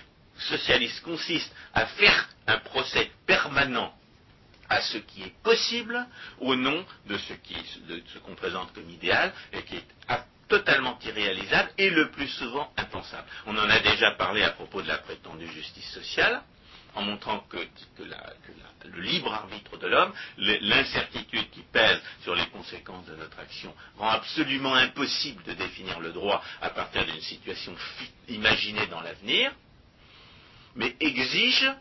socialiste 0.41 1.01
consiste 1.03 1.53
à 1.73 1.85
faire 1.85 2.29
un 2.47 2.57
procès 2.59 3.11
permanent 3.25 3.93
à 4.69 4.81
ce 4.81 4.97
qui 4.97 5.23
est 5.23 5.33
possible 5.43 6.05
au 6.39 6.55
nom 6.55 6.85
de 7.07 7.17
ce 7.17 8.17
qu'on 8.19 8.35
présente 8.35 8.73
comme 8.73 8.89
idéal 8.89 9.33
et 9.51 9.63
qui 9.63 9.75
est 9.75 9.85
totalement 10.47 10.99
irréalisable 11.05 11.71
et 11.77 11.89
le 11.89 12.11
plus 12.11 12.27
souvent 12.27 12.71
impensable. 12.77 13.27
On 13.47 13.57
en 13.57 13.69
a 13.69 13.79
déjà 13.79 14.11
parlé 14.11 14.43
à 14.43 14.51
propos 14.51 14.81
de 14.81 14.87
la 14.87 14.97
prétendue 14.97 15.47
justice 15.47 15.89
sociale, 15.91 16.41
en 16.93 17.03
montrant 17.03 17.39
que, 17.49 17.57
le 18.83 19.01
libre 19.01 19.33
arbitre 19.33 19.77
de 19.77 19.87
l'homme, 19.87 20.13
l'incertitude 20.37 21.49
qui 21.51 21.61
pèse 21.71 22.01
sur 22.23 22.35
les 22.35 22.47
conséquences 22.47 23.05
de 23.05 23.15
notre 23.15 23.39
action, 23.39 23.73
rend 23.97 24.09
absolument 24.09 24.75
impossible 24.75 25.41
de 25.43 25.53
définir 25.53 26.01
le 26.01 26.11
droit 26.11 26.43
à 26.61 26.69
partir 26.69 27.05
d'une 27.05 27.21
situation 27.21 27.73
imaginée 28.27 28.87
dans 28.87 29.01
l'avenir 29.01 29.53
mais 30.75 30.95
exige 30.99 31.71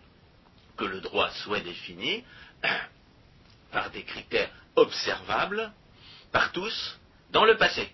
que 0.76 0.84
le 0.84 1.00
droit 1.00 1.30
soit 1.30 1.60
défini 1.60 2.24
par 3.72 3.90
des 3.90 4.02
critères 4.02 4.50
observables 4.76 5.72
par 6.32 6.52
tous 6.52 6.98
dans 7.30 7.44
le 7.44 7.56
passé. 7.56 7.90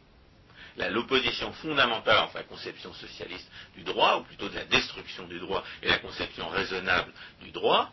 L'opposition 0.91 1.53
fondamentale 1.55 2.19
entre 2.19 2.37
la 2.37 2.43
conception 2.43 2.93
socialiste 2.93 3.51
du 3.75 3.83
droit, 3.83 4.19
ou 4.19 4.25
plutôt 4.25 4.49
de 4.49 4.55
la 4.55 4.65
destruction 4.67 5.27
du 5.27 5.39
droit, 5.39 5.65
et 5.83 5.89
la 5.89 5.99
conception 5.99 6.49
raisonnable 6.49 7.13
du 7.41 7.51
droit, 7.51 7.91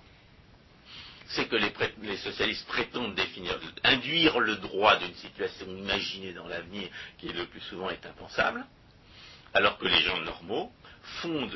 c'est 1.28 1.48
que 1.48 1.56
les, 1.56 2.18
socialistes 2.18 2.68
prétendent 2.68 3.16
définir, 3.16 3.58
induire 3.84 4.40
le 4.40 4.58
droit 4.58 4.98
d'une 4.98 5.16
situation 5.16 5.66
imaginée 5.68 6.34
dans 6.34 6.48
l'avenir 6.48 6.90
qui 7.18 7.30
le 7.30 7.46
plus 7.46 7.62
souvent 7.62 7.90
est 7.90 8.06
impensable, 8.06 8.66
alors 9.54 9.78
que 9.78 9.88
les 9.88 10.02
gens 10.02 10.20
normaux 10.20 10.72
fonde 11.22 11.52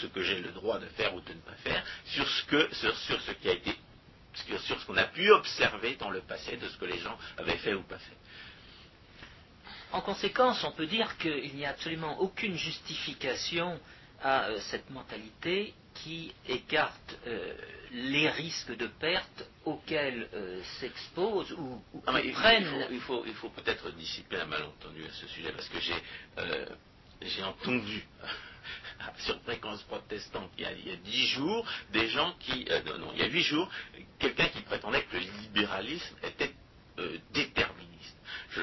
ce 0.00 0.06
que 0.06 0.22
j'ai 0.22 0.40
le 0.40 0.52
droit 0.52 0.78
de 0.78 0.86
faire 0.86 1.14
ou 1.14 1.20
de 1.20 1.32
ne 1.32 1.40
pas 1.40 1.56
faire 1.62 1.84
sur 2.06 2.28
ce, 2.28 2.44
que, 2.44 2.74
sur, 2.74 3.20
ce 3.20 3.32
qui 3.32 3.48
a 3.48 3.52
été 3.52 3.74
sur 4.66 4.80
ce 4.80 4.86
qu'on 4.86 4.96
a 4.96 5.04
pu 5.04 5.30
observer 5.30 5.96
dans 5.96 6.10
le 6.10 6.20
passé 6.20 6.56
de 6.56 6.68
ce 6.68 6.76
que 6.76 6.84
les 6.86 6.98
gens 6.98 7.16
avaient 7.38 7.58
fait 7.58 7.74
ou 7.74 7.82
pas 7.82 7.98
fait. 7.98 8.16
En 9.92 10.00
conséquence, 10.00 10.64
on 10.64 10.72
peut 10.72 10.86
dire 10.86 11.16
qu'il 11.18 11.54
n'y 11.54 11.64
a 11.64 11.70
absolument 11.70 12.18
aucune 12.20 12.56
justification 12.56 13.78
à 14.22 14.46
euh, 14.46 14.58
cette 14.70 14.90
mentalité 14.90 15.72
qui 15.94 16.32
écarte 16.48 17.16
euh, 17.26 17.54
les 17.92 18.28
risques 18.28 18.76
de 18.76 18.88
perte 18.88 19.44
auxquels 19.64 20.28
euh, 20.34 20.60
s'exposent 20.80 21.52
ou, 21.52 21.80
ah, 22.06 22.12
prennent. 22.32 22.86
Il 22.90 23.00
faut, 23.00 23.22
il 23.24 23.34
faut, 23.34 23.50
peut-être 23.50 23.92
dissiper 23.92 24.38
un 24.38 24.46
malentendu 24.46 25.04
à 25.04 25.12
ce 25.12 25.28
sujet 25.28 25.52
parce 25.52 25.68
que 25.68 25.78
j'ai 27.20 27.42
entendu 27.44 28.04
sur 29.18 29.40
fréquence 29.42 29.82
protestante 29.84 30.50
il 30.58 30.64
y 30.64 30.90
a, 30.90 30.96
dix 30.96 31.26
jours, 31.28 31.66
des 31.92 32.08
gens 32.08 32.34
qui, 32.40 32.66
euh, 32.70 32.98
non, 32.98 33.10
il 33.14 33.20
y 33.20 33.22
a 33.22 33.28
huit 33.28 33.42
jours, 33.42 33.68
quelqu'un 34.18 34.48
qui 34.48 34.60
prétendait 34.62 35.02
que 35.04 35.16
le 35.16 35.22
libéralisme 35.42 36.16
était 36.22 36.52
euh, 36.98 37.18
déterministe. 37.32 38.16
Je, 38.50 38.62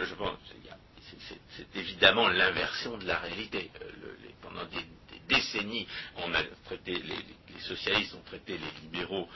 c'est 1.57 1.75
évidemment 1.75 2.29
l'inversion 2.29 2.97
de 2.97 3.05
la 3.05 3.19
réalité. 3.19 3.69
Euh, 3.81 4.15
pendant 4.41 4.65
des, 4.65 4.85
décennies, 5.27 5.87
on 6.17 6.33
a 6.33 6.43
traité, 6.65 6.93
les, 6.93 7.59
socialistes 7.61 8.15
ont 8.15 8.23
traité 8.25 8.57
les 8.57 8.81
libéraux 8.81 9.29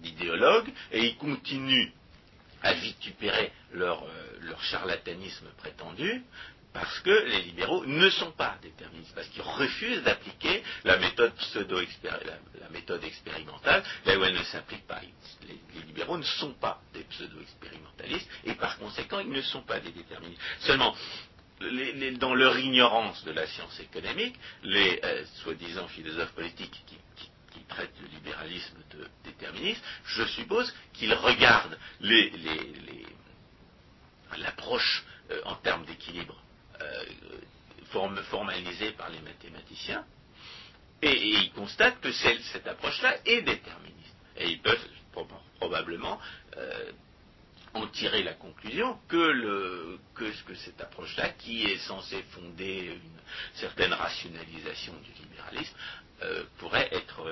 d'idéologues, 0.00 0.72
et 0.92 1.04
ils 1.04 1.16
continuent 1.16 1.90
à 2.62 2.72
vitupérer 2.72 3.52
leur, 3.72 4.06
leur 4.40 4.62
charlatanisme 4.62 5.48
prétendu, 5.58 6.22
parce 6.74 6.98
que 7.00 7.10
les 7.28 7.42
libéraux 7.42 7.86
ne 7.86 8.10
sont 8.10 8.32
pas 8.32 8.58
déterministes, 8.60 9.14
parce 9.14 9.28
qu'ils 9.28 9.42
refusent 9.42 10.02
d'appliquer 10.02 10.62
la 10.82 10.98
méthode 10.98 11.32
pseudo 11.36 11.78
la, 12.02 12.68
méthode 12.70 13.04
expérimentale, 13.04 13.84
là 14.04 14.18
où 14.18 14.24
elle 14.24 14.34
ne 14.34 14.42
s'applique 14.42 14.84
pas. 14.88 15.00
Les, 15.46 15.82
libéraux 15.86 16.18
ne 16.18 16.24
sont 16.24 16.52
pas 16.54 16.82
des 16.92 17.04
pseudo-expérimentalistes, 17.04 18.28
et 18.44 18.54
par 18.54 18.76
conséquent, 18.78 19.20
ils 19.20 19.30
ne 19.30 19.40
sont 19.40 19.62
pas 19.62 19.78
des 19.78 19.92
déterministes. 19.92 20.42
Seulement, 20.60 20.96
dans 22.18 22.34
leur 22.34 22.58
ignorance 22.58 23.22
de 23.24 23.30
la 23.30 23.46
science 23.46 23.78
économique, 23.78 24.34
les 24.64 25.00
euh, 25.04 25.24
soi-disant 25.44 25.86
philosophes 25.86 26.32
politiques 26.32 26.82
qui, 26.86 26.98
traitent 27.68 27.94
le 28.02 28.08
libéralisme 28.08 28.76
de 28.90 29.08
déterministe, 29.24 29.82
je 30.04 30.24
suppose 30.24 30.74
qu'ils 30.92 31.14
regardent 31.14 31.78
l'approche 34.36 35.04
euh, 35.30 35.40
en 35.46 35.54
termes 35.54 35.86
d'équilibre 35.86 36.43
euh, 36.80 38.22
formalisée 38.30 38.92
par 38.92 39.10
les 39.10 39.20
mathématiciens, 39.20 40.04
et, 41.02 41.28
ils 41.28 41.52
constatent 41.52 42.00
que 42.00 42.12
cette 42.12 42.66
approche-là 42.66 43.16
est 43.24 43.42
déterministe. 43.42 44.16
Et 44.36 44.48
ils 44.48 44.60
peuvent 44.60 44.88
probablement 45.60 46.20
euh, 46.56 46.90
en 47.74 47.86
tirer 47.88 48.22
la 48.22 48.34
conclusion 48.34 48.98
que, 49.08 49.16
le, 49.16 49.98
que, 50.14 50.54
cette 50.54 50.80
approche-là, 50.80 51.30
qui 51.30 51.64
est 51.64 51.78
censée 51.78 52.24
fonder 52.30 52.94
une 52.94 53.20
certaine 53.54 53.92
rationalisation 53.92 54.94
du 54.94 55.22
libéralisme, 55.22 55.74
euh, 56.22 56.44
pourrait 56.58 56.88
être 56.92 57.28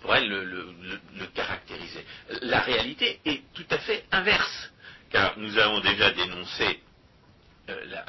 pourrait 0.00 0.24
le, 0.24 0.44
le, 0.44 1.26
caractériser. 1.34 2.04
La 2.42 2.60
réalité 2.60 3.20
est 3.24 3.42
tout 3.52 3.66
à 3.70 3.78
fait 3.78 4.04
inverse, 4.12 4.72
car 5.10 5.38
nous 5.38 5.58
avons 5.58 5.80
déjà 5.80 6.10
dénoncé 6.12 6.80
euh, 7.68 8.02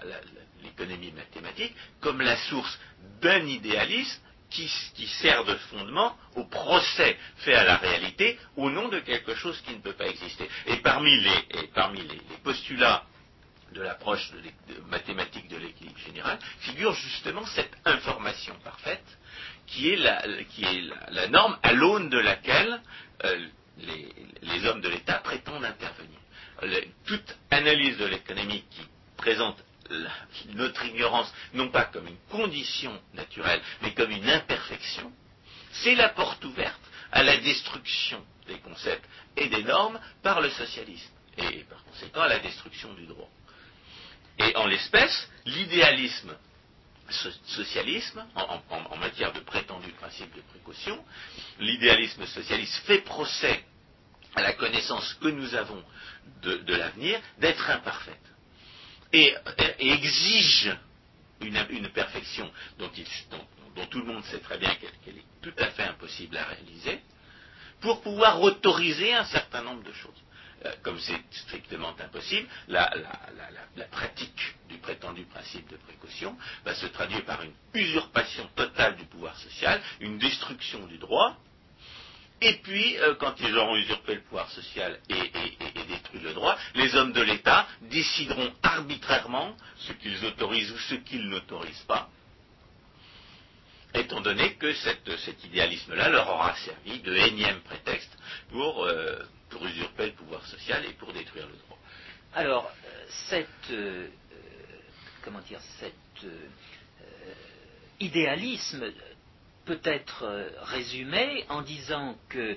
l'économie 0.64 1.12
mathématique 1.12 1.74
comme 2.02 2.22
la 2.22 2.36
source 2.38 2.80
d'un 3.22 3.46
idéalisme 3.46 4.22
qui, 4.50 5.08
sert 5.22 5.44
de 5.44 5.56
fondement 5.56 6.16
au 6.36 6.46
procès 6.46 7.18
fait 7.38 7.56
à 7.56 7.64
la 7.64 7.78
réalité 7.78 8.40
au 8.56 8.70
nom 8.70 8.88
de 8.88 9.00
quelque 9.00 9.36
chose 9.36 9.60
qui 9.62 9.74
ne 9.74 9.80
peut 9.80 9.94
pas 9.94 10.08
exister. 10.08 10.48
Et 10.68 10.78
parmi 10.78 11.20
les, 11.20 11.68
parmi 11.74 12.02
les, 12.02 12.22
postulats 12.44 13.04
de 13.74 13.82
l'approche 13.82 14.32
mathématique 14.88 15.50
de 15.50 15.58
l'équilibre 15.58 16.00
général 16.00 16.40
figure 16.60 16.94
justement 16.94 17.46
cette 17.48 17.76
information 17.84 18.56
parfaite 18.64 19.04
qui 19.68 19.90
est 19.90 19.98
la, 19.98 20.24
qui 20.52 20.64
est 20.64 20.84
la, 21.10 21.28
norme 21.28 21.58
à 21.62 21.74
l'aune 21.74 22.10
de 22.10 22.20
laquelle 22.20 22.82
euh, 23.26 23.48
les, 23.80 24.66
hommes 24.66 24.82
de 24.82 24.90
l'État 24.90 25.16
prétendent 25.16 25.66
intervenir. 25.66 26.20
toute 27.06 27.38
analyse 27.52 27.98
de 27.98 28.06
l'économie 28.06 28.64
qui 28.72 28.82
présente 29.18 29.64
notre 30.54 30.86
ignorance, 30.86 31.32
non 31.54 31.70
pas 31.70 31.86
comme 31.86 32.08
une 32.08 32.20
condition 32.30 33.00
naturelle, 33.14 33.62
mais 33.82 33.94
comme 33.94 34.12
une 34.12 34.30
imperfection, 34.30 35.12
c'est 35.72 35.96
la 35.96 36.10
porte 36.10 36.44
ouverte 36.46 36.80
à 37.12 37.24
la 37.24 37.38
destruction 37.38 38.24
des 38.48 38.60
concepts 38.60 39.08
et 39.38 39.48
des 39.48 39.64
normes 39.64 40.00
par 40.24 40.42
le 40.42 40.50
socialisme, 40.50 41.12
et 41.38 41.64
par 41.66 41.84
conséquent 41.84 42.22
à 42.22 42.28
la 42.28 42.40
destruction 42.40 42.94
du 42.94 43.06
droit. 43.06 43.30
Et 44.40 44.56
en 44.56 44.68
l'espèce, 44.68 45.30
l'idéalisme 45.46 46.36
socialisme, 47.46 48.26
en, 48.36 48.98
matière 48.98 49.32
de 49.32 49.40
prétendu 49.42 49.92
principe 49.92 50.36
de 50.36 50.42
précaution, 50.42 51.06
l'idéalisme 51.60 52.26
socialiste 52.26 52.76
fait 52.88 53.02
procès 53.02 53.64
à 54.36 54.42
la 54.42 54.54
connaissance 54.54 55.14
que 55.22 55.28
nous 55.28 55.54
avons 55.54 55.84
de 56.42 56.76
l'avenir 56.76 57.22
d'être 57.38 57.70
imparfaite 57.70 58.35
et, 59.16 59.36
exige 59.80 60.76
une, 61.42 61.90
perfection 61.90 62.50
dont, 62.78 62.90
tout 63.90 64.00
le 64.00 64.06
monde 64.06 64.24
sait 64.26 64.40
très 64.40 64.58
bien 64.58 64.74
qu'elle 64.76 65.18
est 65.18 65.26
tout 65.42 65.54
à 65.58 65.68
fait 65.68 65.84
impossible 65.84 66.38
à 66.38 66.46
réaliser, 66.46 67.00
pour 67.82 68.02
pouvoir 68.02 68.42
autoriser 68.42 69.14
un 69.14 69.26
certain 69.26 69.62
nombre 69.62 69.84
de 69.84 69.94
choses. 69.94 70.22
Euh, 70.66 70.74
comme 70.82 71.00
c'est 71.00 71.22
strictement 71.32 71.94
impossible, 72.00 72.48
la, 72.68 72.90
pratique 73.92 74.56
du 74.70 74.78
prétendu 74.78 75.24
principe 75.26 75.70
de 75.70 75.78
précaution 75.78 76.36
va 76.64 76.74
se 76.74 76.88
traduire 76.88 77.24
par 77.26 77.44
une 77.44 77.54
usurpation 77.74 78.48
totale 78.56 78.96
du 78.98 79.06
pouvoir 79.06 79.38
social, 79.38 79.82
une 80.00 80.18
destruction 80.18 80.88
du 80.88 80.98
droit, 80.98 81.38
et 82.42 82.58
puis, 82.58 82.98
euh, 82.98 83.16
quand 83.16 83.36
ils 83.40 83.58
auront 83.58 83.76
usurpé 83.78 84.16
le 84.16 84.22
pouvoir 84.22 84.50
social 84.52 85.00
et, 85.10 85.32
détruit 85.88 86.20
le 86.20 86.34
droit, 86.34 86.58
les 86.76 86.94
hommes 86.96 87.14
de 87.14 87.22
l'État 87.22 87.68
décideront 87.82 88.54
arbitrairement 88.62 89.56
ce 89.78 89.94
qu'ils 89.94 90.24
autorisent 90.26 90.72
ou 90.72 90.78
ce 90.78 90.96
qu'ils 90.96 91.30
n'autorisent 91.30 91.86
pas, 91.88 92.10
étant 93.94 94.20
donné 94.20 94.56
que 94.56 94.74
cet 94.74 95.44
idéalisme-là 95.46 96.10
leur 96.10 96.30
aura 96.30 96.56
servi 96.58 97.00
de 97.00 97.16
énième 97.16 97.62
prétexte 97.62 98.12
pour, 98.50 98.84
euh, 98.84 99.18
pour, 99.50 99.66
usurper 99.66 100.08
le 100.08 100.14
pouvoir 100.14 100.46
social 100.46 100.84
et 100.86 100.94
pour 100.94 101.14
détruire 101.14 101.48
le 101.48 101.56
droit. 101.56 101.80
Alors, 102.34 102.70
euh, 102.86 103.06
cette, 103.30 103.74
comment 105.24 105.40
dire, 105.42 105.62
cet 105.80 105.94
idéalisme 108.02 108.92
peut 109.66 109.82
être 109.84 110.24
euh, 110.24 110.50
résumé 110.62 111.46
en 111.50 111.62
disant 111.62 112.16
que 112.30 112.40
euh, 112.40 112.56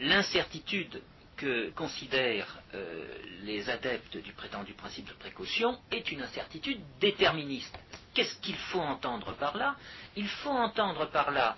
l'incertitude 0.00 1.00
que 1.36 1.70
considèrent 1.70 2.60
euh, 2.74 3.04
les 3.42 3.68
adeptes 3.70 4.16
du 4.16 4.32
prétendu 4.32 4.72
principe 4.72 5.06
de 5.06 5.12
précaution 5.14 5.78
est 5.90 6.10
une 6.10 6.22
incertitude 6.22 6.80
déterministe. 7.00 7.78
Qu'est-ce 8.14 8.36
qu'il 8.40 8.56
faut 8.56 8.80
entendre 8.80 9.34
par 9.34 9.56
là? 9.56 9.76
Il 10.16 10.28
faut 10.28 10.50
entendre 10.50 11.06
par 11.10 11.30
là 11.30 11.56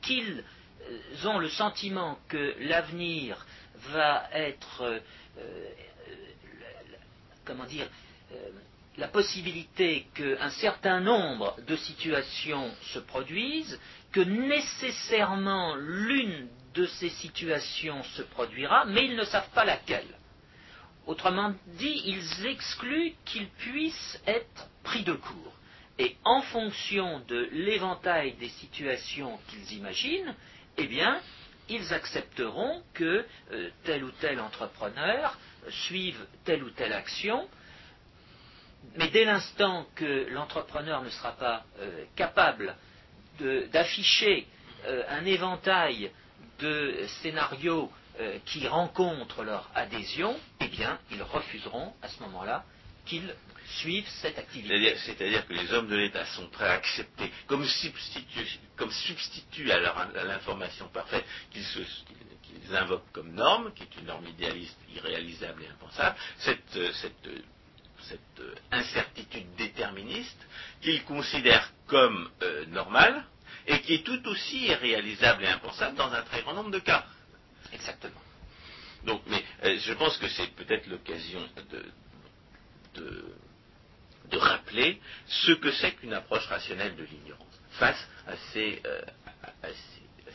qu'ils 0.00 0.42
ont 1.24 1.38
le 1.38 1.48
sentiment 1.50 2.18
que 2.28 2.54
l'avenir 2.60 3.44
va 3.90 4.28
être, 4.32 5.02
comment 7.44 7.66
dire, 7.66 7.86
la 8.98 9.06
possibilité 9.06 10.06
qu'un 10.14 10.50
certain 10.50 11.00
nombre 11.00 11.56
de 11.66 11.76
situations 11.76 12.70
se 12.82 12.98
produisent 12.98 13.78
que 14.10 14.20
nécessairement 14.20 15.76
l'une 15.76 16.48
de 16.74 16.84
ces 16.86 17.08
situations 17.08 18.02
se 18.02 18.22
produira, 18.22 18.84
mais 18.86 19.06
ils 19.06 19.16
ne 19.16 19.24
savent 19.24 19.50
pas 19.50 19.64
laquelle. 19.64 20.08
Autrement 21.06 21.54
dit, 21.78 22.02
ils 22.06 22.46
excluent 22.46 23.14
qu'ils 23.24 23.48
puissent 23.48 24.20
être 24.26 24.68
pris 24.82 25.04
de 25.04 25.14
court. 25.14 25.54
Et 26.00 26.16
en 26.24 26.42
fonction 26.42 27.20
de 27.28 27.48
l'éventail 27.52 28.32
des 28.34 28.48
situations 28.48 29.38
qu'ils 29.48 29.78
imaginent, 29.78 30.34
eh 30.76 30.86
bien, 30.86 31.20
ils 31.68 31.94
accepteront 31.94 32.82
que 32.94 33.24
euh, 33.52 33.70
tel 33.84 34.04
ou 34.04 34.10
tel 34.20 34.40
entrepreneur 34.40 35.38
suive 35.70 36.18
telle 36.44 36.64
ou 36.64 36.70
telle 36.70 36.92
action, 36.92 37.48
mais 38.96 39.08
dès 39.08 39.24
l'instant 39.24 39.86
que 39.94 40.28
l'entrepreneur 40.30 41.02
ne 41.02 41.10
sera 41.10 41.32
pas 41.32 41.64
euh, 41.80 42.04
capable 42.16 42.74
d'afficher 43.72 44.46
euh, 44.86 45.04
un 45.08 45.24
éventail 45.24 46.10
de 46.58 47.06
scénarios 47.22 47.90
euh, 48.18 48.38
qui 48.46 48.66
rencontrent 48.66 49.44
leur 49.44 49.70
adhésion, 49.74 50.36
eh 50.60 50.66
bien, 50.66 50.98
ils 51.12 51.22
refuseront 51.22 51.94
à 52.02 52.08
ce 52.08 52.20
moment-là 52.24 52.64
qu'ils 53.06 53.32
suivent 53.80 54.08
cette 54.20 54.38
activité. 54.38 54.96
C'est-à-dire 54.96 55.46
que 55.46 55.52
les 55.52 55.72
hommes 55.72 55.88
de 55.88 55.96
l'État 55.96 56.24
sont 56.26 56.48
prêts 56.48 56.66
à 56.66 56.72
accepter 56.72 57.30
comme 57.46 57.64
substitut, 57.64 59.70
à 59.70 60.24
l'information 60.24 60.88
parfaite 60.88 61.24
qu'ils 61.52 62.76
invoquent 62.76 63.12
comme 63.12 63.32
norme, 63.32 63.72
qui 63.74 63.84
est 63.84 64.00
une 64.00 64.06
norme 64.06 64.26
idéaliste, 64.26 64.78
irréalisable 64.94 65.62
et 65.62 65.68
impensable, 65.68 66.16
cette 66.38 67.28
cette 68.02 68.40
euh, 68.40 68.54
incertitude 68.70 69.54
déterministe 69.56 70.38
qu'il 70.80 71.02
considère 71.04 71.70
comme 71.86 72.30
euh, 72.42 72.66
normale 72.66 73.24
et 73.66 73.80
qui 73.80 73.94
est 73.94 74.04
tout 74.04 74.26
aussi 74.28 74.72
réalisable 74.74 75.44
et 75.44 75.48
impensable 75.48 75.96
dans 75.96 76.12
un 76.12 76.22
très 76.22 76.42
grand 76.42 76.54
nombre 76.54 76.70
de 76.70 76.78
cas. 76.78 77.04
Exactement. 77.72 78.20
Donc, 79.04 79.22
mais 79.26 79.44
euh, 79.64 79.78
je 79.78 79.92
pense 79.94 80.16
que 80.18 80.28
c'est 80.28 80.54
peut-être 80.54 80.86
l'occasion 80.88 81.40
de, 81.70 81.84
de, 84.30 84.38
rappeler 84.38 85.00
ce 85.26 85.52
que 85.52 85.72
c'est 85.72 85.92
qu'une 85.92 86.12
approche 86.12 86.46
rationnelle 86.46 86.94
de 86.96 87.04
l'ignorance 87.04 87.60
face 87.72 88.08
à 88.26 88.36
ces, 88.52 88.80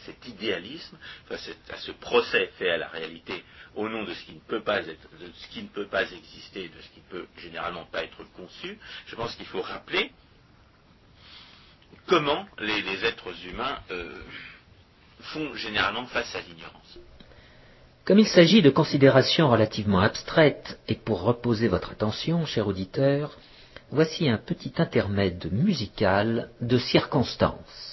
cet 0.06 0.28
idéalisme, 0.28 0.98
face 1.28 1.50
à 1.70 1.78
ce 1.78 1.92
procès 1.92 2.52
fait 2.58 2.70
à 2.70 2.78
la 2.78 2.88
réalité 2.88 3.44
au 3.76 3.90
nom 3.90 4.04
de 4.04 4.14
ce 4.14 4.24
qui 4.26 4.34
ne 4.34 4.40
peut 4.40 4.62
pas 4.62 4.82
être, 4.82 5.10
de 5.20 6.16
exister, 6.16 6.70
de 6.70 6.82
ce 6.82 6.90
qui 6.90 7.00
ne 7.00 7.20
peut 7.20 7.28
généralement 7.38 7.86
pas 7.86 8.04
être 8.04 8.24
conçu, 8.36 8.78
je 9.08 9.16
pense 9.16 9.36
qu'il 9.36 9.46
faut 9.46 9.62
rappeler 9.62 10.12
comment 12.08 12.46
les, 12.60 13.06
êtres 13.06 13.34
humains 13.48 13.80
euh, 13.92 14.22
font 15.20 15.54
généralement 15.56 16.06
face 16.06 16.36
à 16.36 16.42
l'ignorance. 16.42 17.00
Comme 18.06 18.20
il 18.20 18.28
s'agit 18.28 18.62
de 18.62 18.70
considérations 18.70 19.50
relativement 19.50 20.02
abstraites, 20.02 20.78
et 20.90 20.96
pour 20.96 21.22
reposer 21.22 21.70
votre 21.70 21.92
attention, 21.92 22.46
cher 22.46 22.68
auditeur, 22.68 23.38
voici 23.92 24.28
un 24.28 24.38
petit 24.38 24.74
intermède 24.78 25.50
musical 25.54 26.50
de 26.60 26.78
circonstance. 26.78 27.93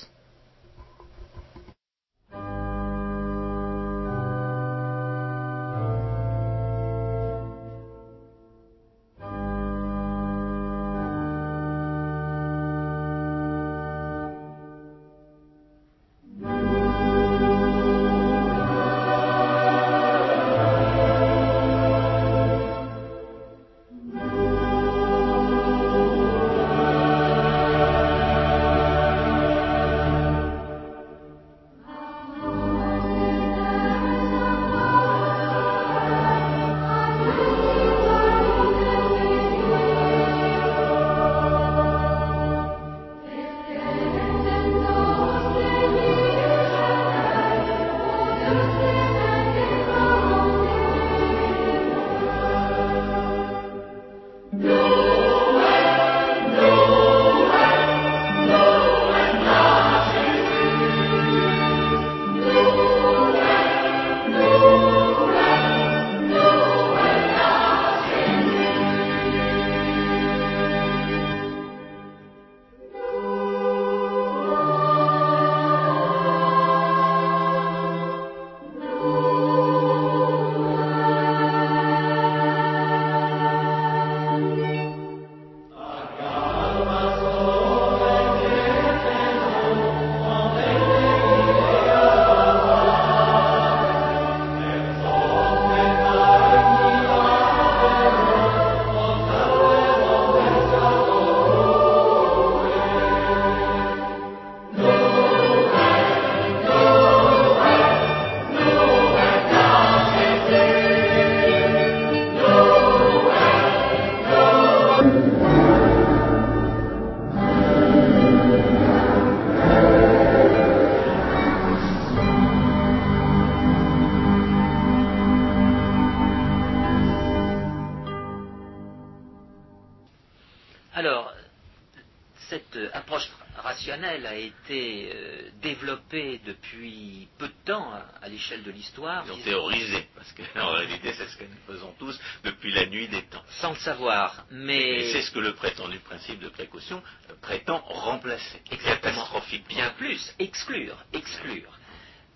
Savoir. 144.00 144.44
Mais 144.50 144.80
Et 145.00 145.12
c'est 145.12 145.22
ce 145.22 145.30
que 145.30 145.38
le 145.38 145.54
prétendu 145.54 145.98
principe 145.98 146.40
de 146.40 146.48
précaution 146.48 147.02
euh, 147.30 147.34
prétend 147.40 147.78
remplacer. 147.86 148.60
Exactement. 148.70 149.26
Bien 149.68 149.90
plus, 149.98 150.34
exclure, 150.38 150.96
exclure. 151.12 151.78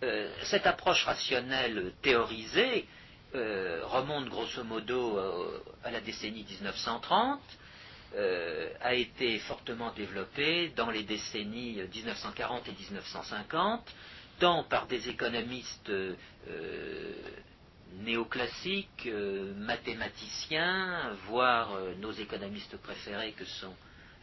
Euh, 0.02 0.30
cette 0.44 0.66
approche 0.66 1.04
rationnelle 1.04 1.92
théorisée 2.02 2.86
euh, 3.34 3.80
remonte 3.84 4.28
grosso 4.28 4.62
modo 4.64 5.18
à 5.82 5.90
la 5.90 6.00
décennie 6.00 6.44
1930, 6.48 7.40
euh, 8.16 8.68
a 8.80 8.94
été 8.94 9.38
fortement 9.40 9.90
développée 9.92 10.72
dans 10.76 10.90
les 10.90 11.02
décennies 11.02 11.80
1940 11.92 12.68
et 12.68 12.72
1950, 12.72 13.92
tant 14.38 14.62
par 14.64 14.86
des 14.86 15.08
économistes 15.08 15.90
néoclassiques, 18.00 19.06
euh, 19.06 19.54
mathématiciens, 19.54 21.16
voire 21.28 21.74
euh, 21.74 21.94
nos 22.00 22.12
économistes 22.12 22.76
préférés 22.78 23.32
que 23.32 23.44
sont 23.44 23.74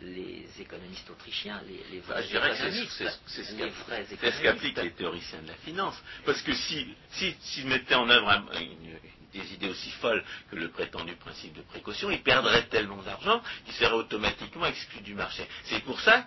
les 0.01 0.47
économistes 0.59 1.09
autrichiens, 1.09 1.61
les, 1.67 1.83
les 1.91 1.99
Bah, 1.99 2.13
vrais 2.15 2.23
je 2.23 2.27
dirais 2.29 2.49
que 2.49 2.55
c'est- 2.55 2.63
économistes, 2.67 3.19
c'est 3.27 3.43
ce 3.43 3.51
les 3.53 4.43
qu'appliquent 4.43 4.77
les 4.81 4.91
théoriciens 4.91 5.41
de 5.43 5.47
la 5.47 5.53
finance. 5.55 5.95
Parce 6.25 6.41
que 6.41 6.53
si, 6.53 6.87
si, 7.11 7.35
s'ils 7.41 7.67
mettaient 7.67 7.95
en 7.95 8.09
œuvre 8.09 8.29
un- 8.29 8.59
une- 8.59 8.97
des 9.33 9.53
idées 9.53 9.69
aussi 9.69 9.91
folles 9.91 10.23
que 10.49 10.55
le 10.55 10.69
prétendu 10.69 11.13
principe 11.15 11.53
de 11.53 11.61
précaution, 11.61 12.09
ils 12.09 12.21
perdraient 12.21 12.67
tellement 12.67 13.01
d'argent 13.01 13.41
qu'ils 13.65 13.73
seraient 13.75 13.93
automatiquement 13.93 14.65
exclus 14.65 15.01
du 15.01 15.13
marché. 15.13 15.47
C'est 15.65 15.83
pour 15.83 15.99
ça 15.99 16.25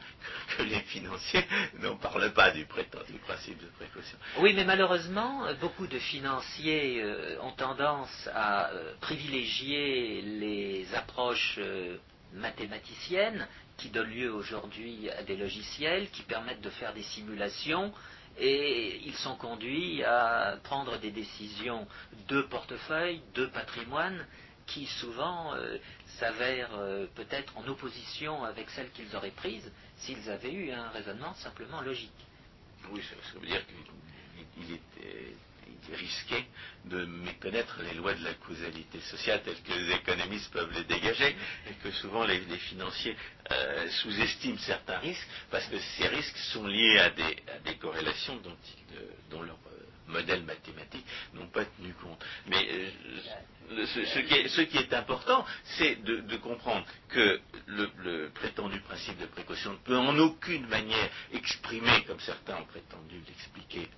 que 0.57 0.63
les 0.63 0.81
financiers 0.81 1.45
n'en 1.81 1.97
parlent 1.97 2.33
pas 2.33 2.51
du 2.51 2.65
prétendu 2.65 3.15
principe 3.25 3.61
de 3.61 3.67
précaution. 3.79 4.19
Oui, 4.39 4.53
mais 4.55 4.65
malheureusement, 4.65 5.47
beaucoup 5.61 5.87
de 5.87 5.99
financiers 5.99 7.03
euh, 7.03 7.41
ont 7.43 7.53
tendance 7.53 8.29
à 8.35 8.71
euh, 8.71 8.95
privilégier 9.01 10.23
les 10.23 10.87
approches 10.95 11.57
euh, 11.59 11.97
mathématiciennes 12.35 13.47
qui 13.77 13.89
donnent 13.89 14.11
lieu 14.11 14.33
aujourd'hui 14.33 15.11
à 15.11 15.23
des 15.23 15.37
logiciels 15.37 16.09
qui 16.11 16.23
permettent 16.23 16.61
de 16.61 16.71
faire 16.71 16.95
des 16.95 17.03
simulations 17.03 17.93
et 18.39 19.01
ils 19.05 19.15
sont 19.15 19.37
conduits 19.37 20.03
à 20.05 20.59
prendre 20.65 20.99
des 20.99 21.11
décisions 21.11 21.87
de 22.29 22.43
portefeuille, 22.43 23.23
de 23.35 23.47
patrimoine 23.47 24.27
qui 24.67 24.87
souvent 24.87 25.55
euh, 25.55 25.77
s'avèrent 26.19 26.75
euh, 26.75 27.07
peut-être 27.15 27.57
en 27.57 27.67
opposition 27.69 28.45
avec 28.45 28.71
celles 28.71 28.91
qu'ils 28.93 29.15
auraient 29.15 29.31
prises 29.31 29.71
s'ils 29.99 30.31
avaient 30.31 30.53
eu 30.53 30.71
un 30.73 30.89
raisonnement 30.89 31.35
simplement 31.35 31.81
logique. 31.83 32.11
Euh, 35.85 35.89
il 35.89 35.95
est 35.95 35.97
risqué 35.97 36.47
de 36.87 37.05
méconnaître 37.05 37.81
les 37.83 37.95
lois 37.95 38.15
de 38.15 38.25
la 38.25 38.35
causalité 38.35 39.01
sociale 39.01 39.43
telles 39.43 39.61
que 39.63 39.73
les 39.73 39.95
économistes 39.95 40.53
peuvent 40.53 40.73
les 40.73 40.85
dégager 40.85 41.37
et 41.69 41.75
que 41.83 41.91
souvent 41.93 42.25
les, 42.25 42.41
financiers 42.41 43.17
euh, 43.51 43.89
sous-estiment 43.91 44.59
certains 44.59 44.99
risques 44.99 45.27
parce 45.51 45.67
que 45.67 45.79
ces 45.79 46.09
risques 46.09 46.37
sont 46.53 46.67
liés 46.67 46.99
à 46.99 47.11
des, 47.11 47.77
corrélations 47.81 48.37
dont, 48.37 48.57
ils, 48.91 48.95
euh, 49.37 49.53
modèles 50.07 50.43
mathématiques 50.45 51.07
n'ont 51.33 51.49
pas 51.49 51.65
tenu 51.65 51.93
compte. 51.95 52.23
Mais 52.47 52.69
euh, 53.71 53.87
ce, 53.87 54.61
qui 54.61 54.77
est, 54.77 54.93
important, 54.93 55.45
c'est 55.79 55.97
de, 56.03 56.21
de 56.21 56.37
comprendre 56.37 56.85
que 57.09 57.41
le, 57.67 57.91
le 57.99 58.31
prétendu 58.31 58.81
principe 58.81 59.19
de 59.19 59.27
précaution 59.27 59.73
ne 59.73 59.79
peut 59.79 59.97
en 59.97 60.19
aucune 60.19 60.67
manière 60.67 61.09
exprimer, 61.33 62.05
comme 62.07 62.21
certains 62.21 62.57
ont 62.57 62.67
prétendu 62.67 63.21
l'expliquer, 63.27 63.89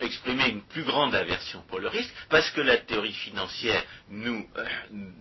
exprimer 0.00 0.48
une 0.48 0.62
plus 0.62 0.84
grande 0.84 1.14
aversion 1.14 1.62
pour 1.68 1.78
le 1.78 1.88
risque, 1.88 2.12
parce 2.28 2.50
que 2.50 2.60
la 2.60 2.78
théorie 2.78 3.12
financière 3.12 3.82
nous, 4.08 4.48
euh, 4.56 4.66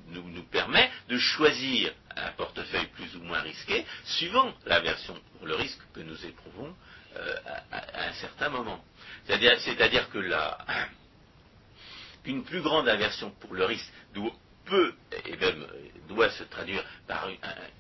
nous, 0.09 0.29
nous 0.29 0.43
permet 0.43 0.89
de 1.09 1.17
choisir 1.17 1.93
un 2.15 2.31
portefeuille 2.31 2.88
plus 2.88 3.15
ou 3.15 3.23
moins 3.23 3.41
risqué, 3.41 3.86
suivant 4.05 4.53
l'aversion 4.65 5.15
pour 5.38 5.47
le 5.47 5.55
risque 5.55 5.79
que 5.93 6.01
nous 6.01 6.25
éprouvons 6.25 6.75
euh, 7.15 7.36
à, 7.71 8.07
un 8.07 8.13
certain 8.13 8.49
moment. 8.49 8.83
C'est-à-dire, 9.25 10.09
que 10.09 10.19
qu'une 12.23 12.43
plus 12.43 12.62
grande 12.62 12.88
aversion 12.88 13.31
pour 13.39 13.53
le 13.53 13.65
risque 13.65 13.91
doit, 14.13 14.31
peut 14.65 14.93
et 15.25 15.36
même 15.36 15.63
euh, 15.63 15.89
doit 16.07 16.31
se 16.31 16.43
traduire 16.43 16.83
par 17.07 17.27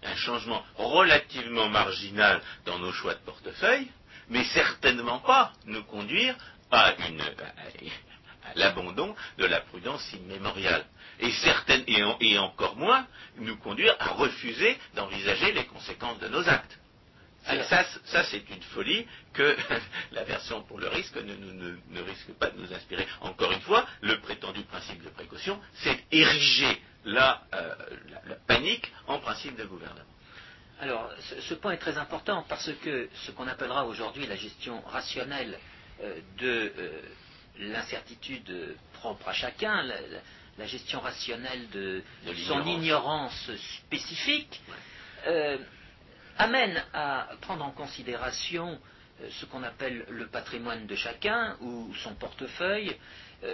un 0.03 0.15
changement 0.15 0.63
relativement 0.75 1.69
marginal 1.69 2.41
dans 2.65 2.79
nos 2.79 2.91
choix 2.91 3.15
de 3.15 3.19
portefeuille, 3.19 3.89
mais 4.29 4.43
certainement 4.45 5.19
pas 5.19 5.53
nous 5.65 5.83
conduire 5.83 6.35
à, 6.73 6.93
une, 7.09 7.21
à- 7.21 8.53
l'abandon 8.55 9.15
de 9.37 9.45
la 9.45 9.61
prudence 9.61 10.11
immémoriale. 10.13 10.85
Et, 11.19 11.31
certaines, 11.31 11.83
et, 11.87 12.03
en- 12.03 12.17
et 12.19 12.37
encore 12.37 12.75
moins 12.75 13.07
nous 13.37 13.55
conduire 13.57 13.95
à 13.99 14.09
refuser 14.09 14.77
d'envisager 14.95 15.51
les 15.53 15.65
conséquences 15.65 16.19
de 16.19 16.27
nos 16.27 16.47
actes. 16.49 16.79
Alors- 17.45 17.65
ça, 17.65 17.83
ça, 18.05 18.23
c'est 18.25 18.49
une 18.49 18.61
folie 18.61 19.05
que 19.33 19.55
l'aversion 20.11 20.63
pour 20.63 20.79
le 20.79 20.87
risque 20.87 21.15
ne, 21.15 21.33
ne- 21.35 21.51
ne- 21.53 21.77
ne 21.89 22.01
risque 22.01 22.31
pas 22.39 22.49
de 22.49 22.59
nous 22.59 22.73
inspirer. 22.73 23.05
Encore 23.21 23.51
une 23.51 23.61
fois, 23.61 23.85
le 24.01 24.19
prétendu 24.21 24.61
principe 24.63 25.03
de 25.03 25.09
précaution, 25.09 25.59
c'est 25.83 26.03
ériger 26.11 26.81
la, 27.05 27.43
euh, 27.53 27.75
la- 28.09 28.21
la 28.29 28.35
panique 28.35 28.91
en 29.07 29.19
principe 29.19 29.55
de 29.57 29.65
gouvernement. 29.65 29.99
Alors, 30.79 31.09
ce, 31.29 31.41
ce 31.41 31.53
point 31.53 31.73
est 31.73 31.77
très 31.77 31.97
important 31.97 32.45
parce 32.49 32.69
que 32.83 33.09
ce 33.25 33.31
qu'on 33.31 33.47
appellera 33.47 33.85
aujourd'hui 33.85 34.25
la 34.25 34.35
gestion 34.35 34.81
rationnelle 34.81 35.53
euh, 35.55 35.72
de 36.39 36.73
euh, 36.77 37.01
l'incertitude 37.59 38.49
euh, 38.49 38.75
propre 38.93 39.27
à 39.29 39.33
chacun, 39.33 39.83
la, 39.83 40.65
gestion 40.65 40.99
rationnelle 40.99 41.69
de, 41.69 42.03
De 42.27 42.33
son 42.47 42.65
ignorance 42.65 43.51
spécifique, 43.85 44.61
euh, 45.27 45.57
amène 46.37 46.83
à 46.93 47.29
prendre 47.41 47.65
en 47.65 47.71
considération 47.71 48.79
euh, 49.21 49.29
ce 49.31 49.45
qu'on 49.45 49.63
appelle 49.63 50.05
le 50.09 50.27
patrimoine 50.27 50.85
de 50.87 50.95
chacun 50.95 51.57
ou 51.61 51.93
son 51.95 52.15
portefeuille. 52.15 52.95
euh, 53.43 53.53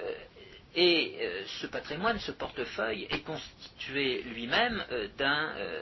et 0.76 1.18
euh, 1.20 1.44
ce 1.62 1.68
patrimoine, 1.68 2.20
ce 2.20 2.32
portefeuille 2.32 3.08
est 3.10 3.22
constitué 3.22 4.22
lui-même 4.24 4.84
euh, 4.92 5.08
euh, 5.20 5.82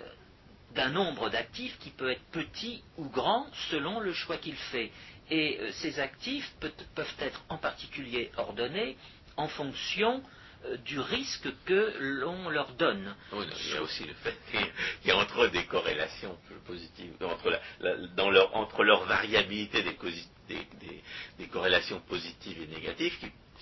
d'un 0.74 0.90
nombre 0.90 1.30
d'actifs 1.30 1.78
qui 1.80 1.90
peut 1.90 2.10
être 2.12 2.24
petit 2.32 2.84
ou 2.98 3.10
grand 3.10 3.48
selon 3.70 4.00
le 4.00 4.14
choix 4.14 4.38
qu'il 4.38 4.56
fait. 4.56 4.92
Et 5.30 5.60
euh, 5.60 5.72
ces 5.74 6.00
actifs 6.00 6.54
peuvent 6.60 7.16
être 7.20 7.44
en 7.50 7.58
particulier 7.58 8.32
ordonnés 8.38 8.98
en 9.36 9.48
fonction 9.48 10.24
euh, 10.66 10.78
du 10.78 11.00
risque 11.00 11.48
que 11.66 11.94
l'on 12.00 12.50
leur 12.50 12.74
donne. 12.74 13.16
Non, 13.32 13.44
il 13.44 13.74
y 13.74 13.78
a 13.78 13.82
aussi 13.82 14.04
le 14.06 14.14
fait 14.16 14.36
qu'il 14.50 14.68
y 15.06 15.12
a 15.12 15.18
entre 15.18 15.44
eux 15.44 15.50
des 15.50 15.66
corrélations 15.66 16.38
positives, 16.66 17.14
entre, 17.22 18.84
leur, 18.84 19.06
variabilité 19.06 19.84
des, 19.84 21.48
corrélations 21.48 22.00
positives 22.02 22.62
et 22.62 22.68
négatives 22.68 23.18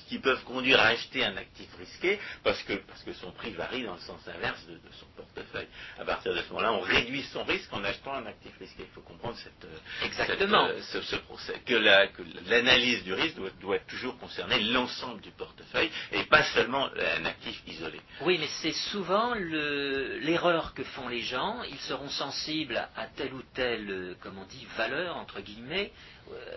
qui 0.08 0.20
peuvent 0.20 0.44
conduire 0.44 0.80
à 0.80 0.88
acheter 0.88 1.24
un 1.24 1.36
actif 1.38 1.68
risqué 1.78 2.20
parce 2.44 2.62
que, 2.64 2.74
parce 2.74 3.02
que 3.04 3.14
son 3.14 3.32
prix 3.32 3.52
varie 3.52 3.84
dans 3.84 3.96
le 3.96 4.00
sens 4.02 4.20
inverse 4.28 4.66
de, 4.68 4.74
de 4.74 4.94
son 5.00 5.06
portefeuille. 5.16 5.68
À 6.00 6.06
partir 6.06 6.34
de 6.34 6.42
ce 6.42 6.48
moment-là, 6.50 6.74
on 6.74 6.82
réduit 6.82 7.24
son 7.34 7.44
risque 7.44 7.72
en 7.74 7.84
achetant 7.84 8.14
un 8.14 8.26
actif 8.26 8.52
risqué. 8.60 8.84
Il 8.84 8.94
faut 8.94 9.02
comprendre 9.02 9.38
cette, 9.38 9.66
euh, 9.66 10.06
Exactement. 10.06 10.68
cette, 10.68 10.96
euh, 10.96 11.02
ce, 11.02 11.02
ce 11.02 11.16
procès, 11.18 11.62
que 11.66 11.74
la- 11.76 12.08
que 12.08 12.22
l'analyse 12.48 13.04
du 13.04 13.14
risque 13.14 13.36
doit, 13.36 13.50
doit 13.62 13.80
toujours 13.80 14.18
concerner 14.20 14.60
l'ensemble 14.60 15.22
du 15.22 15.32
portefeuille 15.32 15.90
et 16.12 16.24
pas 16.24 16.44
seulement 16.54 16.90
un 17.18 17.26
actif 17.26 17.62
isolé. 17.68 18.00
Oui, 18.22 18.38
mais 18.40 18.48
c'est 18.62 18.74
souvent 18.92 19.34
le- 19.36 20.18
l'erreur 20.20 20.74
que 20.74 20.84
font 20.84 21.08
les 21.08 21.22
gens. 21.22 21.64
Ils 21.64 21.80
seront 21.80 22.10
sensibles 22.10 22.88
à 22.96 23.08
telle 23.08 23.34
ou 23.34 23.42
telle, 23.54 23.90
euh, 23.90 24.16
comme 24.22 24.38
on 24.38 24.46
dit, 24.46 24.66
valeur, 24.78 25.18
entre 25.18 25.42
guillemets, 25.42 25.92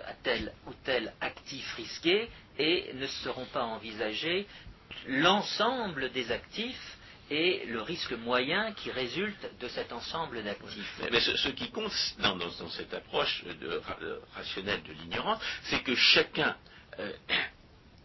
à 0.07 0.15
tel 0.23 0.53
ou 0.67 0.73
tel 0.83 1.13
actif 1.21 1.75
risqué, 1.77 2.31
et 2.59 2.93
ne 2.95 3.07
sauront 3.07 3.47
pas 3.47 3.63
envisager 3.65 4.47
l'ensemble 5.07 6.11
des 6.13 6.31
actifs 6.33 6.99
et 7.31 7.67
le 7.67 7.83
risque 7.83 8.13
moyen 8.13 8.73
qui 8.73 8.91
résulte 8.91 9.51
de 9.61 9.69
cet 9.69 9.93
ensemble 9.93 10.43
d'actifs. 10.43 11.01
Mais, 11.11 11.21
ce, 11.21 11.49
qui 11.49 11.71
compte 11.71 11.93
dans, 12.19 12.39
cette 12.71 12.95
approche 12.95 13.45
rationnelle 14.35 14.83
de 14.83 14.93
l'ignorance, 14.93 15.41
c'est 15.65 15.83
que 15.83 15.95
chacun 15.95 16.57
euh, 16.99 17.13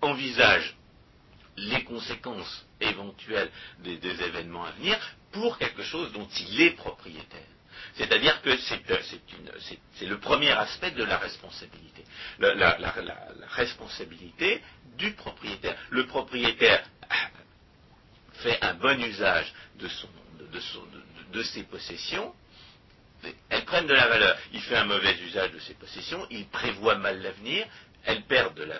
envisage 0.02 0.76
les 1.56 1.84
conséquences 1.84 2.66
éventuelles 2.82 3.52
des 3.80 4.24
événements 4.24 4.66
à 4.66 4.72
venir 4.72 5.00
pour 5.32 5.58
quelque 5.58 5.84
chose 5.84 6.12
dont 6.12 6.28
il 6.28 6.62
est 6.62 6.72
propriétaire. 6.72 7.53
C'est-à-dire 7.96 8.42
que 8.42 8.56
c'est 8.58 8.92
euh, 8.92 8.98
c'est 9.96 10.06
le 10.06 10.20
premier 10.20 10.52
aspect 10.52 10.92
de 10.92 11.04
la 11.04 11.18
responsabilité. 11.18 12.04
La, 12.40 12.78
responsabilité 13.50 14.62
du 14.98 15.12
propriétaire. 15.14 15.76
Le 15.90 16.06
propriétaire 16.08 16.84
fait 18.34 18.58
un 18.62 18.74
bon 18.74 19.00
usage 19.02 19.54
de 19.76 21.44
ses 21.44 21.64
possessions 21.64 22.34
elles 23.50 23.66
prennent 23.66 23.88
de 23.88 23.94
la 23.94 24.08
valeur. 24.08 24.38
Il 24.54 24.62
fait 24.62 24.76
un 24.76 24.86
mauvais 24.86 25.16
usage 25.22 25.52
de 25.52 25.60
ses 25.60 25.74
possessions, 25.76 26.26
il 26.30 26.48
prévoit 26.48 26.96
mal 26.96 27.22
l'avenir, 27.22 27.66
elles 28.06 28.24
perdent 28.24 28.56
de 28.56 28.64
la, 28.64 28.80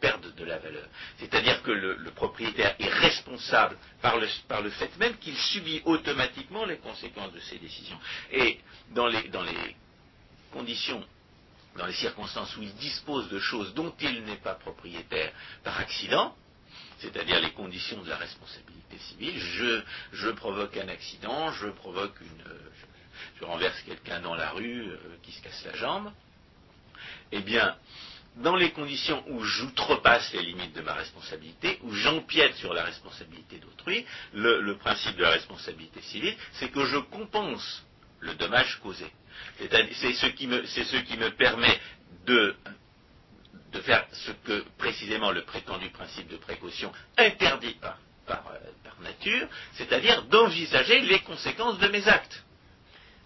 perdent 0.00 0.34
de 0.34 0.44
la 0.44 0.58
valeur. 0.58 0.86
C'est-à-dire 1.18 1.62
que 1.62 1.70
le, 1.70 2.10
propriétaire 2.10 2.74
est 2.78 2.88
responsable 2.88 3.76
par 4.02 4.18
le, 4.18 4.28
par 4.48 4.62
le 4.62 4.70
fait 4.70 4.94
même 4.98 5.16
qu'il 5.18 5.36
subit 5.36 5.82
automatiquement 5.84 6.64
les 6.66 6.78
conséquences 6.78 7.32
de 7.32 7.40
ses 7.40 7.58
décisions. 7.58 7.98
Et 8.32 8.58
dans 8.90 9.06
les, 9.06 9.28
dans 9.28 9.42
les 9.42 9.76
conditions 10.52 11.04
dans 11.76 11.86
les 11.86 11.94
circonstances 11.94 12.56
où 12.56 12.62
il 12.62 12.74
dispose 12.74 13.28
de 13.28 13.38
choses 13.38 13.74
dont 13.74 13.94
il 14.00 14.24
n'est 14.24 14.38
pas 14.38 14.54
propriétaire 14.54 15.32
par 15.62 15.78
accident, 15.78 16.34
c'est-à-dire 16.98 17.40
les 17.40 17.52
conditions 17.52 18.02
de 18.02 18.08
la 18.08 18.16
responsabilité 18.16 18.98
civile, 18.98 19.38
je, 19.38 19.82
je 20.12 20.28
provoque 20.30 20.76
un 20.76 20.88
accident, 20.88 21.52
je 21.52 21.68
provoque 21.68 22.20
une, 22.20 22.44
je, 23.38 23.44
renverse 23.44 23.80
quelqu'un 23.82 24.20
dans 24.20 24.34
la 24.34 24.50
rue 24.50 24.88
euh, 24.88 24.96
qui 25.22 25.32
se 25.32 25.42
casse 25.42 25.64
la 25.64 25.74
jambe, 25.74 26.12
eh 27.32 27.40
bien, 27.40 27.76
dans 28.40 28.56
les 28.56 28.70
conditions 28.70 29.22
où 29.28 29.42
j'outrepasse 29.42 30.32
les 30.32 30.42
limites 30.42 30.74
de 30.74 30.82
ma 30.82 30.94
responsabilité, 30.94 31.78
où 31.82 31.92
j'empiète 31.92 32.54
sur 32.56 32.72
la 32.74 32.84
responsabilité 32.84 33.58
d'autrui, 33.58 34.04
le, 34.34 34.74
principe 34.76 35.16
de 35.16 35.22
la 35.22 35.30
responsabilité 35.30 36.00
civile, 36.02 36.36
c'est 36.52 36.70
que 36.70 36.84
je 36.86 36.98
compense 36.98 37.84
le 38.20 38.34
dommage 38.34 38.78
causé. 38.80 39.06
C'est 39.58 40.12
ce, 40.14 40.26
qui 40.26 40.46
me, 40.46 41.30
permet 41.30 41.80
de, 42.26 42.54
faire 43.82 44.06
ce 44.12 44.32
que 44.32 44.64
précisément 44.78 45.30
le 45.30 45.42
prétendu 45.42 45.88
principe 45.90 46.28
de 46.28 46.36
précaution 46.36 46.92
interdit 47.16 47.76
par 47.80 47.98
nature, 49.00 49.48
c'est-à-dire 49.74 50.22
d'envisager 50.24 51.00
les 51.00 51.20
conséquences 51.20 51.78
de 51.78 51.88
mes 51.88 52.06
actes. 52.06 52.44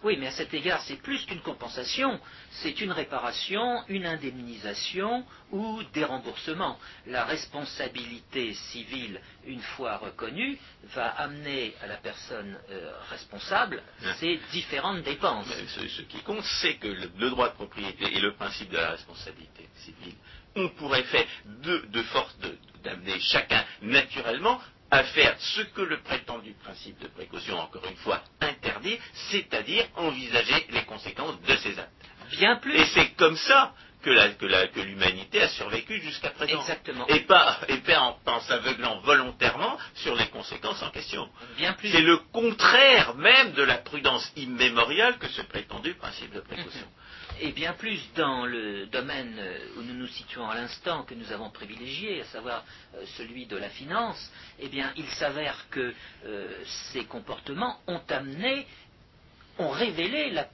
Oui, 0.04 0.18
mais 0.18 0.26
à 0.26 0.32
cet 0.32 0.52
égard, 0.52 0.82
c'est 0.82 1.00
plus 1.00 1.24
qu'une 1.24 1.40
compensation, 1.40 2.20
c'est 2.50 2.82
une 2.82 2.92
réparation, 2.92 3.82
une 3.88 4.04
indemnisation 4.04 5.24
ou 5.50 5.82
des 5.94 6.04
remboursements. 6.04 6.78
La 7.06 7.24
responsabilité 7.24 8.52
civile, 8.52 9.18
une 9.46 9.62
fois 9.62 9.96
reconnue, 9.96 10.58
va 10.94 11.06
amener 11.08 11.74
à 11.82 11.86
la 11.86 11.96
personne 11.96 12.54
euh, 12.70 12.92
responsable 13.08 13.82
ces 14.20 14.38
différentes 14.52 15.02
dépenses. 15.04 15.46
ce, 15.68 16.02
qui 16.02 16.18
compte, 16.18 16.44
c'est 16.60 16.74
que 16.74 16.88
le, 16.88 17.30
droit 17.30 17.48
de 17.48 17.54
propriété 17.54 18.04
et 18.14 18.20
le 18.20 18.34
principe 18.34 18.68
de 18.68 18.76
la 18.76 18.90
responsabilité 18.90 19.70
civile 19.76 20.14
ont 20.56 20.68
pour 20.68 20.94
effet 20.94 21.26
de, 21.46 21.78
de 21.88 22.02
force 22.02 22.36
d'amener 22.84 23.18
chacun 23.20 23.64
naturellement 23.80 24.60
à 24.90 25.02
faire 25.04 25.36
ce 25.38 25.62
que 25.62 25.80
le 25.80 26.00
prétendu 26.00 26.52
principe 26.62 26.98
de 27.00 27.08
précaution, 27.08 27.58
encore 27.58 27.84
une 27.88 27.96
fois, 27.96 28.22
interdit, 28.40 28.98
c'est-à-dire 29.30 29.86
envisager 29.96 30.66
les 30.70 30.84
conséquences 30.84 31.40
de 31.42 31.56
ses 31.56 31.78
actes. 31.78 31.90
Bien 32.30 32.56
plus. 32.56 32.76
Et 32.76 32.84
c'est 32.86 33.10
comme 33.16 33.36
ça 33.36 33.74
que, 34.04 34.80
l'humanité 34.80 35.42
a 35.42 35.48
survécu 35.48 36.00
jusqu'à 36.00 36.30
présent. 36.30 36.60
Exactement. 36.60 37.06
Et 37.08 37.20
pas, 37.20 37.60
en, 38.26 38.40
s'aveuglant 38.40 39.00
volontairement 39.00 39.78
sur 39.94 40.14
les 40.14 40.26
conséquences 40.28 40.82
en 40.82 40.90
question. 40.90 41.28
C'est 41.82 42.00
le 42.00 42.18
contraire 42.32 43.14
même 43.14 43.52
de 43.52 43.62
la 43.62 43.78
prudence 43.78 44.30
immémoriale 44.36 45.18
que 45.18 45.28
ce 45.28 45.42
prétendu 45.42 45.94
principe 45.94 46.32
de 46.32 46.40
précaution. 46.40 46.86
et 47.40 47.52
bien 47.52 47.72
plus 47.72 48.00
dans 48.14 48.46
le 48.46 48.86
domaine 48.86 49.40
où 49.76 49.82
nous 49.82 49.94
nous 49.94 50.06
situons 50.06 50.48
à 50.48 50.54
l'instant, 50.54 51.04
que 51.04 51.14
nous 51.14 51.32
avons 51.32 51.50
privilégié, 51.50 52.20
à 52.20 52.24
savoir 52.26 52.64
euh, 52.94 53.04
celui 53.16 53.46
de 53.46 53.56
la 53.56 53.70
finance, 53.70 54.30
eh 54.58 54.68
bien, 54.68 54.92
il 54.96 55.06
s'avère 55.10 55.68
que 55.70 55.94
euh, 56.26 56.62
ces 56.92 57.04
comportements 57.04 57.78
ont 57.86 58.02
amené, 58.08 58.66
ont 59.58 59.70
révélé 59.70 60.30
la 60.30 60.44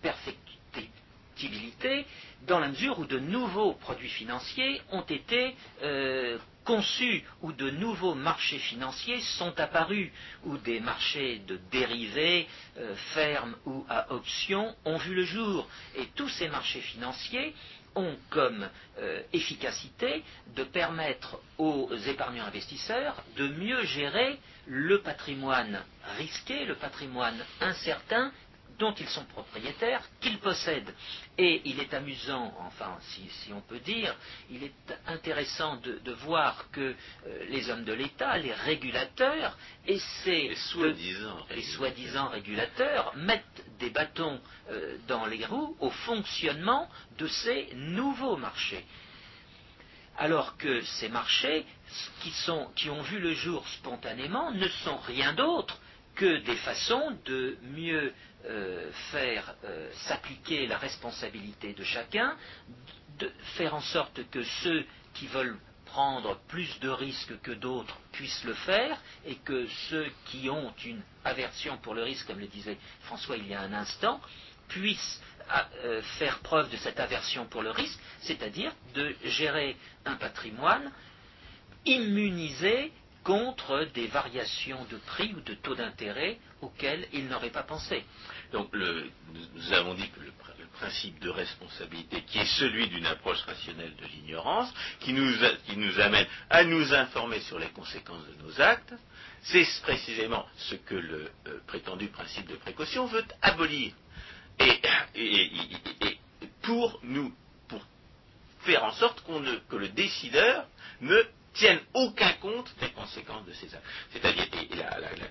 dans 2.46 2.58
la 2.58 2.68
mesure 2.68 2.98
où 2.98 3.04
de 3.04 3.18
nouveaux 3.18 3.74
produits 3.74 4.08
financiers 4.08 4.80
ont 4.90 5.02
été 5.02 5.54
euh, 5.82 6.38
conçus, 6.64 7.24
où 7.42 7.52
de 7.52 7.70
nouveaux 7.70 8.14
marchés 8.14 8.58
financiers 8.58 9.20
sont 9.20 9.58
apparus, 9.58 10.10
où 10.44 10.56
des 10.58 10.80
marchés 10.80 11.40
de 11.46 11.58
dérivés, 11.70 12.46
euh, 12.78 12.94
fermes 13.14 13.56
ou 13.66 13.84
à 13.88 14.12
options 14.12 14.74
ont 14.84 14.96
vu 14.98 15.14
le 15.14 15.24
jour. 15.24 15.68
Et 15.96 16.06
tous 16.14 16.28
ces 16.28 16.48
marchés 16.48 16.80
financiers 16.80 17.54
ont 17.94 18.16
comme 18.30 18.68
euh, 18.98 19.22
efficacité 19.32 20.22
de 20.54 20.64
permettre 20.64 21.40
aux 21.58 21.90
épargnants 22.06 22.44
investisseurs 22.44 23.22
de 23.36 23.48
mieux 23.48 23.82
gérer 23.84 24.38
le 24.66 25.00
patrimoine 25.00 25.82
risqué, 26.18 26.64
le 26.64 26.76
patrimoine 26.76 27.44
incertain 27.60 28.32
dont 28.80 28.94
ils 28.94 29.08
sont 29.08 29.24
propriétaires, 29.26 30.02
qu'ils 30.20 30.38
possèdent. 30.38 30.92
Et 31.38 31.60
il 31.66 31.78
est 31.78 31.92
amusant, 31.94 32.52
enfin, 32.60 32.96
si, 33.02 33.52
on 33.52 33.60
peut 33.60 33.78
dire, 33.78 34.16
il 34.50 34.64
est 34.64 34.72
intéressant 35.06 35.76
de, 35.76 36.12
voir 36.24 36.70
que 36.72 36.80
euh, 36.80 37.44
les 37.48 37.70
hommes 37.70 37.84
de 37.84 37.92
l'État, 37.92 38.36
les 38.38 38.52
régulateurs, 38.52 39.56
essaient, 39.86 40.50
les 41.50 41.62
soi-disant 41.62 42.28
régulateurs, 42.28 43.12
mettent 43.16 43.64
des 43.78 43.90
bâtons 43.90 44.40
euh, 44.70 44.96
dans 45.06 45.26
les 45.26 45.44
roues 45.44 45.76
au 45.78 45.90
fonctionnement 45.90 46.88
de 47.18 47.26
ces 47.28 47.68
nouveaux 47.74 48.36
marchés 48.36 48.84
alors 50.18 50.58
que 50.58 50.82
ces 50.82 51.08
marchés 51.08 51.64
qui, 52.20 52.32
qui, 52.76 52.90
ont 52.90 53.02
vu 53.02 53.20
le 53.20 53.32
jour 53.32 53.66
spontanément 53.68 54.50
ne 54.50 54.68
sont 54.68 54.98
rien 54.98 55.32
d'autre 55.32 55.80
que 56.14 56.36
des 56.44 56.56
façons 56.56 57.16
de 57.24 57.56
mieux 57.62 58.12
euh, 58.46 58.90
faire 59.10 59.54
euh, 59.64 59.90
s'appliquer 60.06 60.66
la 60.66 60.78
responsabilité 60.78 61.72
de 61.74 61.84
chacun, 61.84 62.36
de 63.18 63.30
faire 63.56 63.74
en 63.74 63.80
sorte 63.80 64.28
que 64.30 64.42
ceux 64.62 64.84
qui 65.14 65.26
veulent 65.26 65.58
prendre 65.84 66.38
plus 66.48 66.78
de 66.80 66.88
risques 66.88 67.38
que 67.42 67.50
d'autres 67.50 67.98
puissent 68.12 68.44
le 68.44 68.54
faire 68.54 68.96
et 69.26 69.34
que 69.36 69.66
ceux 69.90 70.06
qui 70.26 70.48
ont 70.48 70.72
une 70.84 71.02
aversion 71.24 71.76
pour 71.78 71.94
le 71.94 72.02
risque, 72.02 72.26
comme 72.28 72.38
le 72.38 72.46
disait 72.46 72.78
François 73.02 73.36
il 73.36 73.46
y 73.48 73.54
a 73.54 73.60
un 73.60 73.72
instant, 73.72 74.20
puissent 74.68 75.20
euh, 75.84 76.00
faire 76.18 76.38
preuve 76.38 76.70
de 76.70 76.76
cette 76.76 77.00
aversion 77.00 77.44
pour 77.46 77.62
le 77.62 77.70
risque, 77.70 77.98
c'est-à-dire 78.20 78.72
de 78.94 79.16
gérer 79.24 79.76
un 80.04 80.14
patrimoine 80.14 80.92
immunisé 81.84 82.92
contre 83.24 83.88
des 83.94 84.06
variations 84.06 84.84
de 84.90 84.96
prix 84.96 85.34
ou 85.34 85.40
de 85.40 85.54
taux 85.54 85.74
d'intérêt 85.74 86.38
auxquels 86.60 87.06
il 87.12 87.28
n'aurait 87.28 87.50
pas 87.50 87.62
pensé. 87.62 88.04
Donc 88.52 88.72
nous 88.74 89.72
avons 89.72 89.94
dit 89.94 90.08
que 90.10 90.20
le, 90.20 90.32
principe 90.72 91.18
de 91.20 91.28
responsabilité, 91.28 92.22
qui 92.22 92.38
est 92.38 92.58
celui 92.58 92.88
d'une 92.88 93.04
approche 93.04 93.42
rationnelle 93.42 93.94
de 93.96 94.06
l'ignorance, 94.06 94.72
qui 95.00 95.12
nous, 95.12 96.00
amène 96.00 96.26
à 96.48 96.64
nous 96.64 96.94
informer 96.94 97.40
sur 97.40 97.58
les 97.58 97.68
conséquences 97.68 98.24
de 98.26 98.42
nos 98.42 98.60
actes, 98.62 98.94
c'est 99.42 99.66
précisément 99.82 100.46
ce 100.56 100.76
que 100.76 100.94
le 100.94 101.30
euh, 101.48 101.58
prétendu 101.66 102.08
principe 102.08 102.46
de 102.46 102.56
précaution 102.56 103.04
veut 103.06 103.24
abolir. 103.42 103.92
Et, 104.58 104.80
pour 106.62 106.98
nous, 107.02 107.34
pour 107.68 107.84
faire 108.60 108.84
en 108.84 108.92
sorte 108.92 109.22
que 109.68 109.76
le 109.76 109.88
décideur 109.88 110.66
ne 111.02 111.22
tiennent 111.54 111.80
aucun 111.94 112.32
compte 112.34 112.72
des 112.80 112.90
conséquences 112.90 113.46
de 113.46 113.52
ces 113.52 113.74
actes. 113.74 113.84
C'est-à-dire, 114.12 114.46
la, 114.76 115.26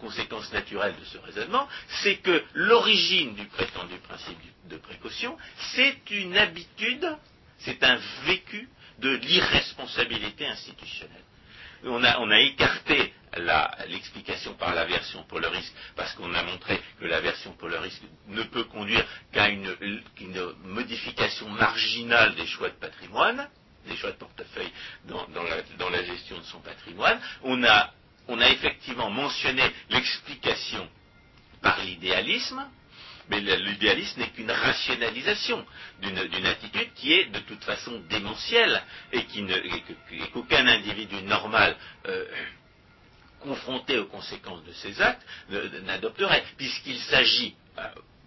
conséquence 0.00 0.52
naturelle 0.52 0.94
de 0.98 1.04
ce 1.04 1.18
raisonnement, 1.18 1.68
c'est 2.02 2.16
que 2.16 2.44
l'origine 2.54 3.34
du 3.34 3.46
prétendu 3.46 3.96
principe 3.98 4.38
de 4.68 4.76
précaution, 4.76 5.36
c'est 5.74 6.10
une 6.10 6.36
habitude, 6.36 7.06
c'est 7.58 7.82
un 7.82 7.98
vécu 8.24 8.68
de 8.98 9.10
l'irresponsabilité 9.10 10.46
institutionnelle. 10.46 11.24
On 11.84 12.02
a, 12.02 12.40
écarté 12.40 13.12
l'explication 13.88 14.54
par 14.54 14.74
l'aversion 14.74 15.22
pour 15.24 15.38
le 15.38 15.48
risque, 15.48 15.72
parce 15.94 16.12
qu'on 16.14 16.34
a 16.34 16.42
montré 16.42 16.80
que 16.98 17.04
l'aversion 17.04 17.52
pour 17.52 17.68
le 17.68 17.78
risque 17.78 18.02
ne 18.26 18.42
peut 18.42 18.64
conduire 18.64 19.04
qu'à 19.32 19.48
une, 19.48 19.76
modification 20.64 21.48
marginale 21.50 22.34
des 22.34 22.46
choix 22.46 22.70
de 22.70 22.74
patrimoine, 22.74 23.48
des 23.88 23.96
choix 23.96 24.12
de 24.12 24.16
portefeuille 24.16 24.70
dans, 25.04 25.90
la, 25.90 26.04
gestion 26.04 26.38
de 26.38 26.44
son 26.44 26.60
patrimoine. 26.60 27.20
On 27.42 27.62
a, 27.64 27.92
effectivement 28.50 29.10
mentionné 29.10 29.62
l'explication 29.90 30.88
par 31.62 31.82
l'idéalisme, 31.82 32.64
mais 33.30 33.40
l'idéalisme 33.40 34.20
n'est 34.20 34.30
qu'une 34.30 34.50
rationalisation 34.50 35.64
d'une 36.00 36.46
attitude 36.46 36.92
qui 36.94 37.12
est 37.12 37.26
de 37.26 37.40
toute 37.40 37.64
façon 37.64 38.00
démentielle 38.08 38.82
et 39.12 39.24
qu'aucun 40.32 40.66
individu 40.66 41.22
normal 41.22 41.76
euh, 42.06 42.24
confronté 43.40 43.98
aux 43.98 44.06
conséquences 44.06 44.64
de 44.64 44.72
ses 44.72 45.00
actes 45.00 45.24
n'adopterait, 45.84 46.44
puisqu'il 46.56 46.98
s'agit, 46.98 47.54
euh, 47.78 47.82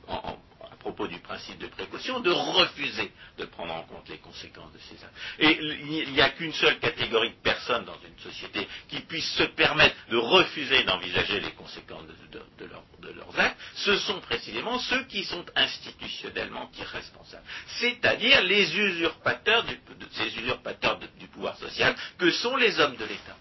en, 0.08 0.38
propos 0.82 1.08
du 1.08 1.20
principe 1.20 1.60
de 1.60 1.68
précaution, 1.68 2.20
de 2.20 2.32
refuser 2.32 3.12
de 3.38 3.46
prendre 3.46 3.74
en 3.74 3.84
compte 3.84 4.10
les 4.10 4.18
conséquences 4.18 4.74
de 4.74 4.80
ces 4.80 5.04
actes. 5.04 5.16
Et 5.40 5.58
il 6.04 6.12
n'y 6.12 6.22
a 6.22 6.30
qu'une 6.32 6.54
seule 6.54 6.80
catégorie 6.80 7.30
de 7.30 7.42
personnes 7.42 7.86
dans 7.86 7.98
une 8.06 8.20
société 8.20 8.68
qui 8.90 9.00
puisse 9.02 9.30
se 9.36 9.44
permettre 9.44 9.96
de 10.10 10.18
refuser 10.18 10.84
d'envisager 10.84 11.40
les 11.40 11.52
conséquences 11.52 12.06
de, 12.32 12.66
leurs 13.14 13.40
actes, 13.40 13.60
ce 13.76 13.98
sont 13.98 14.20
précisément 14.22 14.80
ceux 14.80 15.04
qui 15.06 15.24
sont 15.24 15.46
institutionnellement 15.56 16.70
irresponsables. 16.78 17.46
C'est-à-dire 17.80 18.42
les 18.44 18.78
usurpateurs 18.78 19.64
du, 19.66 19.80
ces 20.12 20.38
usurpateurs 20.40 21.00
du 21.00 21.28
pouvoir 21.28 21.58
social 21.58 21.96
que 22.18 22.32
sont 22.32 22.56
les 22.56 22.80
hommes 22.80 22.96
de 22.96 23.06
l'État. 23.06 23.38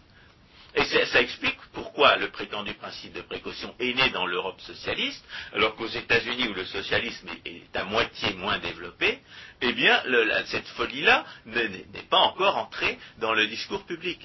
Et 0.74 0.84
ça, 0.84 1.20
explique 1.20 1.58
pourquoi 1.72 2.16
le 2.16 2.30
prétendu 2.30 2.74
principe 2.74 3.12
de 3.14 3.22
précaution 3.22 3.74
est 3.80 3.92
né 3.92 4.10
dans 4.10 4.26
l'Europe 4.26 4.60
socialiste, 4.60 5.24
alors 5.52 5.74
qu'aux 5.74 5.88
États-Unis, 5.88 6.48
où 6.48 6.54
le 6.54 6.64
socialisme 6.64 7.28
est, 7.44 7.76
à 7.76 7.84
moitié 7.84 8.34
moins 8.34 8.58
développé, 8.58 9.18
eh 9.62 9.72
bien, 9.72 10.02
cette 10.46 10.68
folie-là 10.68 11.24
n'est 11.46 12.02
pas 12.08 12.18
encore 12.18 12.56
entrée 12.56 12.98
dans 13.18 13.34
le 13.34 13.46
discours 13.48 13.84
public. 13.84 14.20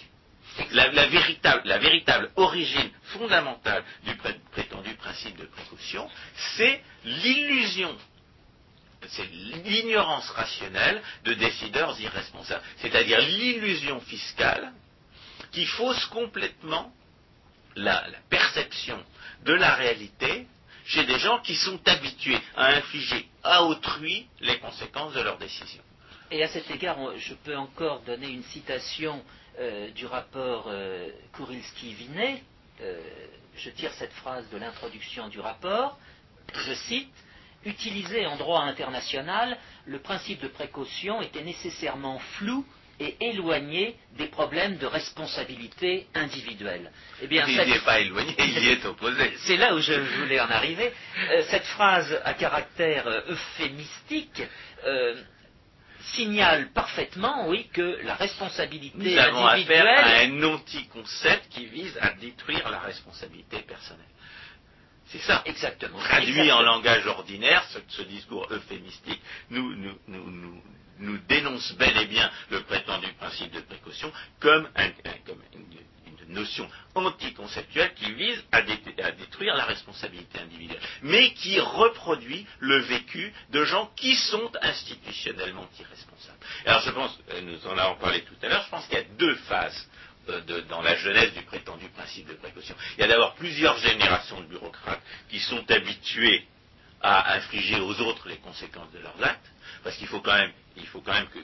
La, 0.72 1.08
véritable, 1.08 2.32
origine 2.36 2.89
fondamentale 3.14 3.84
du 4.06 4.16
prétendu 4.52 4.93
principe 4.96 5.38
de 5.38 5.46
précaution, 5.46 6.10
c'est 6.56 6.82
l'illusion 7.04 7.96
c'est 9.08 9.30
l'ignorance 9.66 10.28
rationnelle 10.32 11.00
de 11.26 11.36
décideurs 11.36 12.00
irresponsables, 12.00 12.64
c'est-à-dire 12.78 13.22
l'illusion 13.22 14.00
fiscale 14.02 14.74
qui 15.56 15.66
fausse 15.66 16.06
complètement 16.08 16.91
la, 17.78 18.03
perception 18.30 19.01
de 19.45 19.53
la 19.53 19.74
réalité 19.76 20.47
chez 20.86 21.06
des 21.06 21.18
gens 21.18 21.39
qui 21.39 21.56
sont 21.56 21.80
habitués 21.88 22.38
à 22.58 22.76
infliger 22.76 23.26
à 23.41 23.64
autrui 23.64 24.28
les 24.41 24.60
conséquences 24.60 25.14
de 25.14 25.22
leurs 25.22 25.38
décisions. 25.38 25.82
Et 26.30 26.43
à 26.43 26.49
cet 26.49 26.70
égard, 26.70 26.97
je 27.18 27.34
peux 27.36 27.56
encore 27.56 28.01
donner 28.01 28.28
une 28.28 28.43
citation 28.43 29.24
euh, 29.60 29.89
du 29.91 30.06
rapport 30.06 30.66
euh, 30.68 31.10
Kurilski-Vinet. 31.34 32.43
Euh, 32.82 33.01
je 33.56 33.70
tire 33.70 33.93
cette 33.93 34.14
phrase 34.14 34.49
de 34.49 34.58
l'introduction 34.58 35.30
du 35.30 35.39
rapport. 35.39 35.97
Je 36.53 36.74
cite 36.74 37.14
Utilisé 37.64 38.28
en 38.28 38.36
droit 38.36 38.62
international, 38.62 39.58
le 39.88 39.97
principe 39.97 40.39
de 40.39 40.47
précaution 40.47 41.24
était 41.24 41.43
nécessairement 41.43 42.20
flou 42.38 42.64
et 43.00 43.16
éloigné 43.20 43.96
des 44.18 44.28
problèmes 44.28 44.78
de 44.78 44.86
responsabilité 44.86 46.08
individuelle. 46.14 46.91
Eh 47.22 47.28
bien, 47.28 47.46
il 47.48 47.58
n'est 47.58 47.80
pas 47.80 48.00
éloigné, 48.00 48.34
il 48.38 48.64
y 48.64 48.70
est 48.70 48.86
opposé. 48.86 49.34
C'est 49.46 49.58
là 49.58 49.76
où 49.76 49.80
je 49.80 49.93
voulais 49.93 50.39
en 50.39 50.50
arriver. 50.50 50.91
Euh, 51.32 51.43
cette 51.50 51.66
phrase 51.66 52.20
à 52.24 52.34
caractère 52.34 53.08
euh, 53.08 53.22
euphémistique 53.30 54.41
euh, 54.86 55.16
signale 56.14 56.72
parfaitement, 56.72 57.48
oui, 57.50 57.68
que 57.74 58.00
la 58.04 58.16
responsabilité 58.16 58.98
Nous 58.98 59.18
avons 59.18 59.46
affaire 59.46 59.86
à 59.88 60.20
un 60.22 60.43
anti-concept 60.43 61.50
qui 61.50 61.66
vise 61.66 61.98
à 62.00 62.12
détruire 62.12 62.70
la 62.70 62.80
responsabilité 62.80 63.60
personnelle. 63.60 64.06
C'est 65.08 65.22
ça. 65.22 65.41
Exactement. 65.46 66.00
Traduit 66.00 66.52
en 66.52 66.62
langage 66.62 67.06
ordinaire, 67.08 67.66
ce, 67.89 68.02
discours 68.04 68.48
euphémistique 68.52 69.22
nous, 69.50 69.76
nous, 69.76 69.98
nous, 70.08 70.32
nous 70.32 70.62
dénonce 71.28 71.74
bel 71.74 71.98
et 71.98 72.06
bien 72.06 72.30
le 72.50 72.62
prétendu 72.64 73.08
principe 73.14 73.52
de 73.52 73.62
précaution 73.62 74.12
comme, 74.39 74.68
une, 75.54 75.66
notion 76.28 76.68
anticonceptuelle 76.96 77.93
qui 77.93 78.12
vise 78.14 78.43
à, 78.52 78.62
détruire 78.64 79.56
la 79.56 79.66
responsabilité 79.66 80.39
individuelle, 80.39 80.82
mais 81.04 81.32
qui 81.34 81.60
reproduit 81.60 82.48
le 82.60 82.80
vécu 82.80 83.32
de 83.52 83.64
gens 83.64 83.91
qui 83.96 84.16
sont 84.16 84.52
institutionnellement 84.62 85.68
irresponsables. 85.80 86.39
Alors 86.66 86.82
je 86.82 86.89
pense, 86.91 87.20
euh, 87.32 87.41
nous 87.41 87.68
en 87.68 87.78
avons 87.78 87.96
parlé 87.98 88.22
tout 88.24 88.34
à 88.41 88.50
l'heure, 88.50 88.64
je 88.66 88.70
pense 88.70 88.86
qu'il 88.88 88.98
y 88.98 89.02
a 89.02 89.06
deux 89.18 89.36
phases 89.36 89.88
euh, 90.30 90.62
dans 90.70 90.82
la 90.82 90.96
jeunesse 90.96 91.34
du 91.34 91.43
prétendu 91.43 91.88
principe 91.89 92.28
de 92.28 92.34
précaution. 92.34 92.76
Il 92.98 93.02
y 93.02 93.04
a 93.04 93.08
d'abord 93.08 93.36
plusieurs 93.36 93.78
générations 93.78 94.41
de 94.41 94.48
bureaucrates 94.48 95.02
qui 95.30 95.39
sont 95.39 95.70
habitués 95.70 96.48
à 97.02 97.36
infliger 97.36 97.80
aux 97.80 98.02
autres 98.02 98.28
les 98.28 98.38
conséquences 98.38 98.91
de 98.91 99.00
leurs 99.00 99.24
actes, 99.24 99.52
parce 99.84 99.96
qu'il 99.98 100.08
faut 100.08 100.22
quand 100.22 100.34
même, 100.34 100.52
il 100.78 100.88
faut 100.88 101.01
quand 101.01 101.13
même 101.13 101.28
que, 101.28 101.39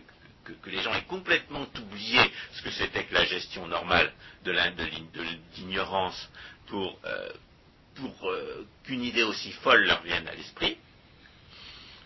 les 0.69 0.81
gens 0.81 0.93
aient 0.93 1.03
complètement 1.03 1.65
oublié 1.77 2.19
ce 2.53 2.61
que 2.61 2.71
c'était 2.71 3.05
que 3.05 3.13
la 3.13 3.25
gestion 3.25 3.67
normale 3.67 4.11
de 4.43 4.51
l'ignorance 5.57 6.29
pour, 6.67 6.99
euh, 7.05 7.29
euh, 8.23 8.63
qu'une 8.83 9.03
idée 9.03 9.23
aussi 9.23 9.51
folle 9.51 9.85
leur 9.85 10.01
vienne 10.01 10.27
à 10.27 10.33
l'esprit. 10.33 10.77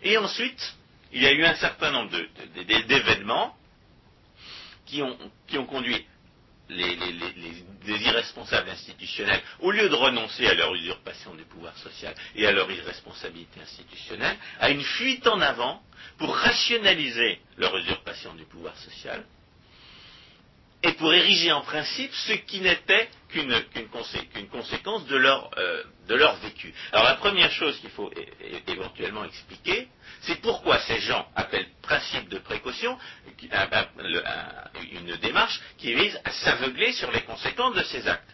Et 0.04 0.18
ensuite, 0.18 0.76
il 1.14 1.24
y 1.24 1.28
a 1.28 1.32
eu 1.32 1.44
un 1.46 1.56
certain 1.56 1.92
nombre 1.92 2.12
d'événements 2.56 3.56
qui 4.86 5.02
ont, 5.02 5.18
qui 5.48 5.58
ont 5.58 5.66
conduit 5.66 6.06
les, 6.70 8.02
irresponsables 8.02 8.70
institutionnels, 8.70 9.42
au 9.60 9.72
lieu 9.72 9.90
de 9.90 9.96
renoncer 9.96 10.48
à 10.48 10.54
leur 10.54 10.74
usurpation 10.74 11.36
du 11.36 11.44
pouvoir 11.44 11.78
social 11.78 12.14
et 12.36 12.48
à 12.48 12.52
leur 12.52 12.70
irresponsabilité 12.72 13.60
institutionnelle, 13.62 14.38
à 14.60 14.70
une 14.70 14.84
fuite 14.84 15.28
en 15.28 15.40
avant 15.42 15.82
pour 16.18 16.36
rationaliser 16.36 17.40
leur 17.58 17.76
usurpation 17.78 18.34
du 18.36 18.46
pouvoir 18.46 18.76
social 18.78 19.24
et 20.86 20.94
pour 20.94 21.14
ériger 21.14 21.52
en 21.52 21.62
principe 21.62 22.14
ce 22.14 22.34
qui 22.34 22.60
n'était 22.60 23.10
qu'une 23.30 24.50
conséquence 24.52 25.06
de 25.08 25.16
leur, 25.16 25.50
euh, 25.58 25.84
de 26.08 26.16
leur, 26.16 26.36
vécu. 26.38 26.74
Alors 26.92 27.06
la 27.06 27.16
première 27.16 27.52
chose 27.52 27.78
qu'il 27.80 27.90
faut 27.90 28.12
éventuellement 28.68 29.26
expliquer, 29.26 29.88
c'est 30.22 30.40
pourquoi 30.42 30.80
ces 30.82 31.00
gens 31.00 31.28
appellent 31.36 31.68
principe 31.82 32.30
de 32.30 32.38
précaution 32.38 32.98
une 34.96 35.16
démarche 35.18 35.60
qui 35.78 35.94
vise 35.94 36.20
à 36.24 36.32
s'aveugler 36.32 36.94
sur 36.94 37.12
les 37.12 37.22
conséquences 37.22 37.76
de 37.76 37.84
ces 37.84 38.08
actes. 38.08 38.32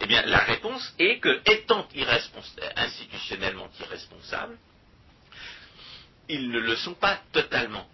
Eh 0.00 0.06
bien, 0.06 0.22
la 0.26 0.38
réponse 0.38 0.94
est 0.98 1.18
que, 1.18 1.40
étant 1.50 1.88
institutionnellement 2.76 3.68
irresponsables, 3.80 4.58
ils 6.28 6.50
ne 6.50 6.58
le 6.58 6.76
sont 6.76 6.94
pas 6.94 7.20
totalement 7.32 7.88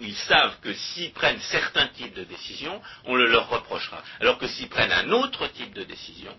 ils, 0.00 0.14
savent 0.14 0.58
que 0.60 0.72
s'ils 0.72 1.12
prennent 1.12 1.40
certains 1.40 1.88
types 1.88 2.14
de 2.14 2.24
décisions, 2.24 2.80
on 3.04 3.16
le 3.16 3.26
leur 3.26 3.48
reprochera. 3.48 4.02
Alors 4.20 4.38
que 4.38 4.46
s'ils 4.46 4.68
prennent 4.68 4.92
un 4.92 5.10
autre 5.10 5.46
type 5.48 5.72
de 5.74 5.84
décision, 5.84 6.36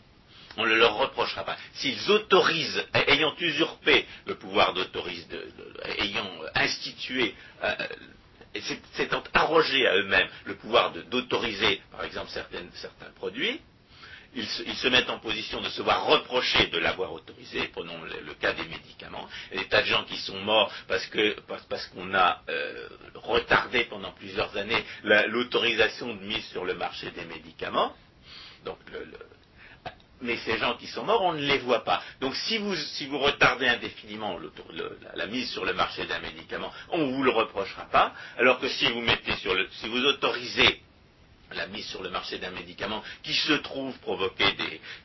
on 0.57 0.63
ne 0.63 0.69
le 0.69 0.77
leur 0.77 0.95
reprochera 0.97 1.45
pas. 1.45 1.57
S'ils 1.73 2.11
autorisent, 2.11 2.85
ayant 2.93 3.33
usurpé 3.39 4.05
le 4.25 4.35
pouvoir 4.35 4.73
d'autoriser, 4.73 5.25
ayant 5.99 6.29
institué, 6.55 7.33
euh, 7.63 7.75
s'étant 8.93 9.23
arrogé 9.33 9.87
à 9.87 9.95
eux-mêmes 9.95 10.27
le 10.45 10.55
pouvoir 10.55 10.91
d'autoriser, 10.91 11.81
par 11.91 12.03
exemple, 12.03 12.29
certains 12.31 13.11
produits, 13.15 13.61
ils 14.33 14.47
se, 14.47 14.87
mettent 14.87 15.09
en 15.09 15.19
position 15.19 15.61
de 15.61 15.69
se 15.69 15.81
voir 15.81 16.05
reprocher 16.05 16.67
de 16.67 16.77
l'avoir 16.77 17.11
autorisé. 17.11 17.67
Prenons 17.73 18.01
le, 18.03 18.33
cas 18.35 18.53
des 18.53 18.63
médicaments. 18.63 19.27
Il 19.51 19.57
y 19.57 19.59
a 19.59 19.63
des 19.63 19.69
tas 19.69 19.81
de 19.81 19.87
gens 19.87 20.05
qui 20.05 20.17
sont 20.17 20.39
morts 20.39 20.71
parce 20.87 21.05
que 21.07 21.35
parce, 21.41 21.87
qu'on 21.87 22.13
a 22.13 22.41
euh, 22.47 22.87
retardé 23.15 23.85
pendant 23.85 24.11
plusieurs 24.11 24.55
années 24.55 24.83
l'autorisation 25.03 26.15
de 26.15 26.21
mise 26.21 26.45
sur 26.45 26.63
le 26.63 26.75
marché 26.75 27.11
des 27.11 27.25
médicaments. 27.25 27.93
Donc 28.63 28.77
mais 30.21 30.37
ces 30.37 30.57
gens 30.57 30.75
qui 30.75 30.87
sont 30.87 31.03
morts, 31.03 31.21
on 31.21 31.33
ne 31.33 31.41
les 31.41 31.59
voit 31.59 31.83
pas. 31.83 32.01
Donc 32.19 32.35
si 32.35 32.57
vous, 32.57 32.75
si 32.75 33.07
vous 33.07 33.17
retardez 33.19 33.67
indéfiniment 33.67 34.37
la, 35.15 35.27
mise 35.27 35.49
sur 35.51 35.65
le 35.65 35.73
marché 35.73 36.05
d'un 36.05 36.19
médicament, 36.19 36.71
on 36.89 36.99
ne 36.99 37.11
vous 37.11 37.23
le 37.23 37.31
reprochera 37.31 37.85
pas, 37.85 38.13
alors 38.37 38.59
que 38.59 38.69
si 38.69 38.85
vous 38.91 39.01
mettez 39.01 39.35
sur 39.37 39.53
le, 39.53 39.67
si 39.79 39.87
vous 39.87 40.03
autorisez 40.05 40.81
la 41.53 41.67
mise 41.67 41.85
sur 41.87 42.01
le 42.01 42.09
marché 42.09 42.37
d'un 42.37 42.51
médicament 42.51 43.03
qui 43.23 43.33
se 43.33 43.53
trouve 43.53 43.97
provoquer 43.99 44.55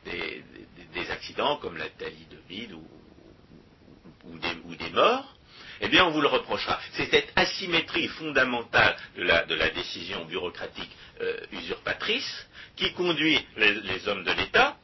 des, 0.04 1.10
accidents 1.10 1.56
comme 1.58 1.76
la 1.76 1.88
talie 1.90 2.26
de 2.30 2.38
vide 2.48 2.72
ou, 2.72 4.38
des, 4.38 4.90
morts, 4.90 5.36
eh 5.80 5.88
bien 5.88 6.04
on 6.04 6.10
vous 6.10 6.20
le 6.20 6.28
reprochera. 6.28 6.80
C'est 6.94 7.10
cette 7.10 7.32
asymétrie 7.36 8.08
fondamentale 8.08 8.96
de 9.16 9.22
la, 9.22 9.70
décision 9.70 10.24
bureaucratique 10.24 10.90
euh, 11.20 11.38
usurpatrice 11.52 12.46
qui 12.76 12.92
conduit 12.92 13.38
les, 13.56 14.08
hommes 14.08 14.24
de 14.24 14.32
l'État 14.32 14.76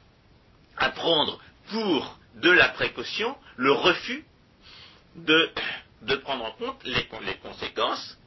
à 0.76 0.90
prendre 0.90 1.40
pour 1.70 2.18
de 2.36 2.50
la 2.50 2.68
précaution 2.70 3.36
le 3.56 3.72
refus 3.72 4.24
de, 5.16 5.50
prendre 6.22 6.44
en 6.44 6.52
compte 6.52 6.82
les 6.84 7.36
conséquences 7.36 8.18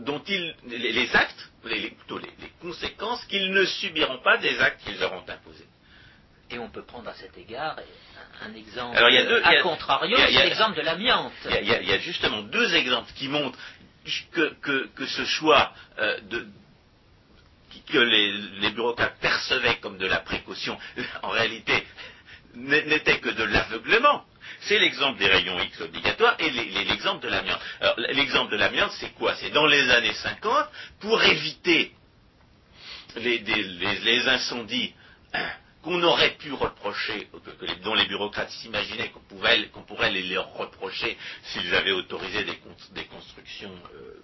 dont 0.00 0.22
ils, 0.28 0.54
les, 0.66 1.16
actes, 1.16 1.50
les, 1.64 1.90
plutôt 1.90 2.18
les, 2.18 2.30
conséquences 2.60 3.24
qu'ils 3.26 3.50
ne 3.50 3.64
subiront 3.64 4.18
pas 4.18 4.36
des 4.38 4.58
actes 4.60 4.82
qu'ils 4.84 5.02
auront 5.02 5.24
imposés. 5.28 5.66
Et 6.50 6.58
on 6.58 6.68
peut 6.68 6.84
prendre 6.84 7.08
à 7.08 7.14
cet 7.14 7.36
égard 7.38 7.76
un 8.42 8.54
exemple 8.54 8.96
Alors, 8.96 9.08
il 9.08 9.14
y 9.14 9.18
a 9.18 9.24
deux, 9.24 9.42
à 9.42 9.62
contrario, 9.62 10.16
c'est 10.16 10.44
l'exemple 10.44 10.76
de 10.76 10.82
l'amiante. 10.82 11.32
Il, 11.50 11.66
y, 11.66 11.92
a 11.92 11.98
justement 11.98 12.42
deux 12.42 12.74
exemples 12.74 13.10
qui 13.14 13.28
montrent 13.28 13.58
que, 14.32 15.06
ce 15.06 15.24
choix 15.24 15.72
euh, 15.98 16.20
de, 16.20 16.46
que 17.82 17.98
les, 17.98 18.32
les, 18.60 18.70
bureaucrates 18.70 19.18
percevaient 19.20 19.78
comme 19.78 19.98
de 19.98 20.06
la 20.06 20.20
précaution, 20.20 20.78
en 21.22 21.30
réalité, 21.30 21.84
n'était 22.54 23.18
que 23.18 23.30
de 23.30 23.44
l'aveuglement. 23.44 24.24
C'est 24.60 24.78
l'exemple 24.78 25.18
des 25.18 25.28
rayons 25.28 25.60
X 25.60 25.80
obligatoires 25.80 26.36
et 26.38 26.50
l'exemple 26.50 27.22
de 27.22 27.28
l'amiante. 27.28 27.60
l'exemple 28.10 28.52
de 28.52 28.56
l'amiante, 28.56 28.92
c'est 28.98 29.14
quoi? 29.14 29.34
C'est 29.36 29.50
dans 29.50 29.66
les 29.66 29.90
années 29.90 30.14
50, 30.14 30.68
pour 31.00 31.22
éviter 31.22 31.92
les, 33.16 34.28
incendies 34.28 34.92
hein, 35.32 35.48
qu'on 35.82 36.02
aurait 36.02 36.36
pu 36.36 36.52
reprocher, 36.52 37.28
dont 37.84 37.94
les 37.94 38.06
bureaucrates 38.06 38.50
s'imaginaient 38.50 39.10
qu'on 39.10 39.82
pourrait 39.82 40.10
les 40.10 40.22
leur 40.24 40.52
reprocher 40.54 41.16
s'ils 41.44 41.74
avaient 41.74 41.92
autorisé 41.92 42.44
des, 42.44 43.04
constructions 43.04 43.72
euh, 43.94 44.22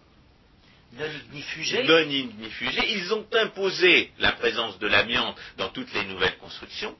non 0.98 1.06
ignifugées. 1.30 1.84
non. 1.84 2.84
Ils 2.88 3.14
ont 3.14 3.26
imposé 3.32 4.10
la 4.18 4.32
présence 4.32 4.78
de 4.78 4.86
l'amiante 4.86 5.36
dans 5.56 5.68
toutes 5.70 5.92
les 5.94 6.04
nouvelles 6.04 6.36
constructions, 6.38 6.94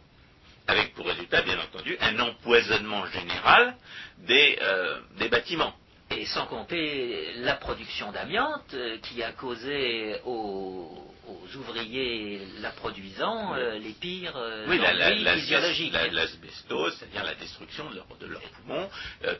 avec 0.66 0.94
pour 0.94 1.06
résultat, 1.06 1.42
bien 1.42 1.58
entendu, 1.58 1.96
un 2.00 2.18
empoisonnement 2.18 3.06
général 3.06 3.76
des 4.18 4.58
euh, 4.62 5.00
bâtiments. 5.30 5.74
Et 6.10 6.26
sans 6.26 6.46
compter 6.46 7.32
la 7.36 7.54
production 7.54 8.12
d'amiante 8.12 8.74
euh, 8.74 8.98
qui 8.98 9.22
a 9.22 9.32
causé 9.32 10.16
aux, 10.26 11.08
ouvriers 11.56 12.46
la 12.60 12.70
produisant 12.70 13.54
euh, 13.54 13.78
les 13.78 13.92
pires 13.92 14.36
euh, 14.36 14.66
oui, 14.68 14.78
la, 14.78 15.36
physiologiques. 15.36 15.94
L'asbestose, 16.12 16.96
c'est-à-dire 16.98 17.24
la 17.24 17.34
destruction 17.34 17.88
de, 17.90 17.96
leur, 17.96 18.06
de 18.20 18.26
leurs 18.26 18.42
poumons 18.42 18.90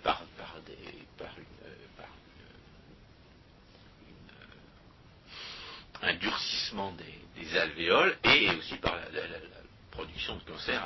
par, 0.03 0.23
un 6.03 6.15
durcissement 6.15 6.93
des, 6.93 7.59
alvéoles 7.59 8.17
et 8.25 8.51
aussi 8.51 8.77
par 8.77 8.95
la, 8.95 9.03
production 9.91 10.37
de 10.37 10.51
cancer 10.51 10.83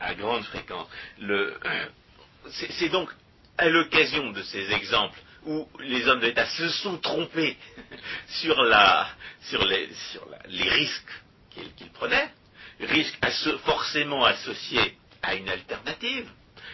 à, 0.00 0.14
grande 0.14 0.44
fréquence. 0.44 0.88
C'est 2.50 2.88
donc 2.88 3.10
à 3.58 3.68
l'occasion 3.68 4.30
de 4.30 4.42
ces 4.42 4.72
exemples 4.72 5.18
où 5.46 5.68
les 5.80 6.06
hommes 6.08 6.20
d'État 6.20 6.46
se 6.46 6.68
sont 6.68 6.98
trompés 6.98 7.56
sur, 8.28 8.62
les, 8.62 10.68
risques 10.70 11.22
qu'ils 11.76 11.90
prenaient, 11.90 12.30
risques 12.80 13.18
forcément 13.64 14.24
associés 14.24 14.96
à 15.22 15.34
une 15.34 15.48
alternative, 15.48 16.28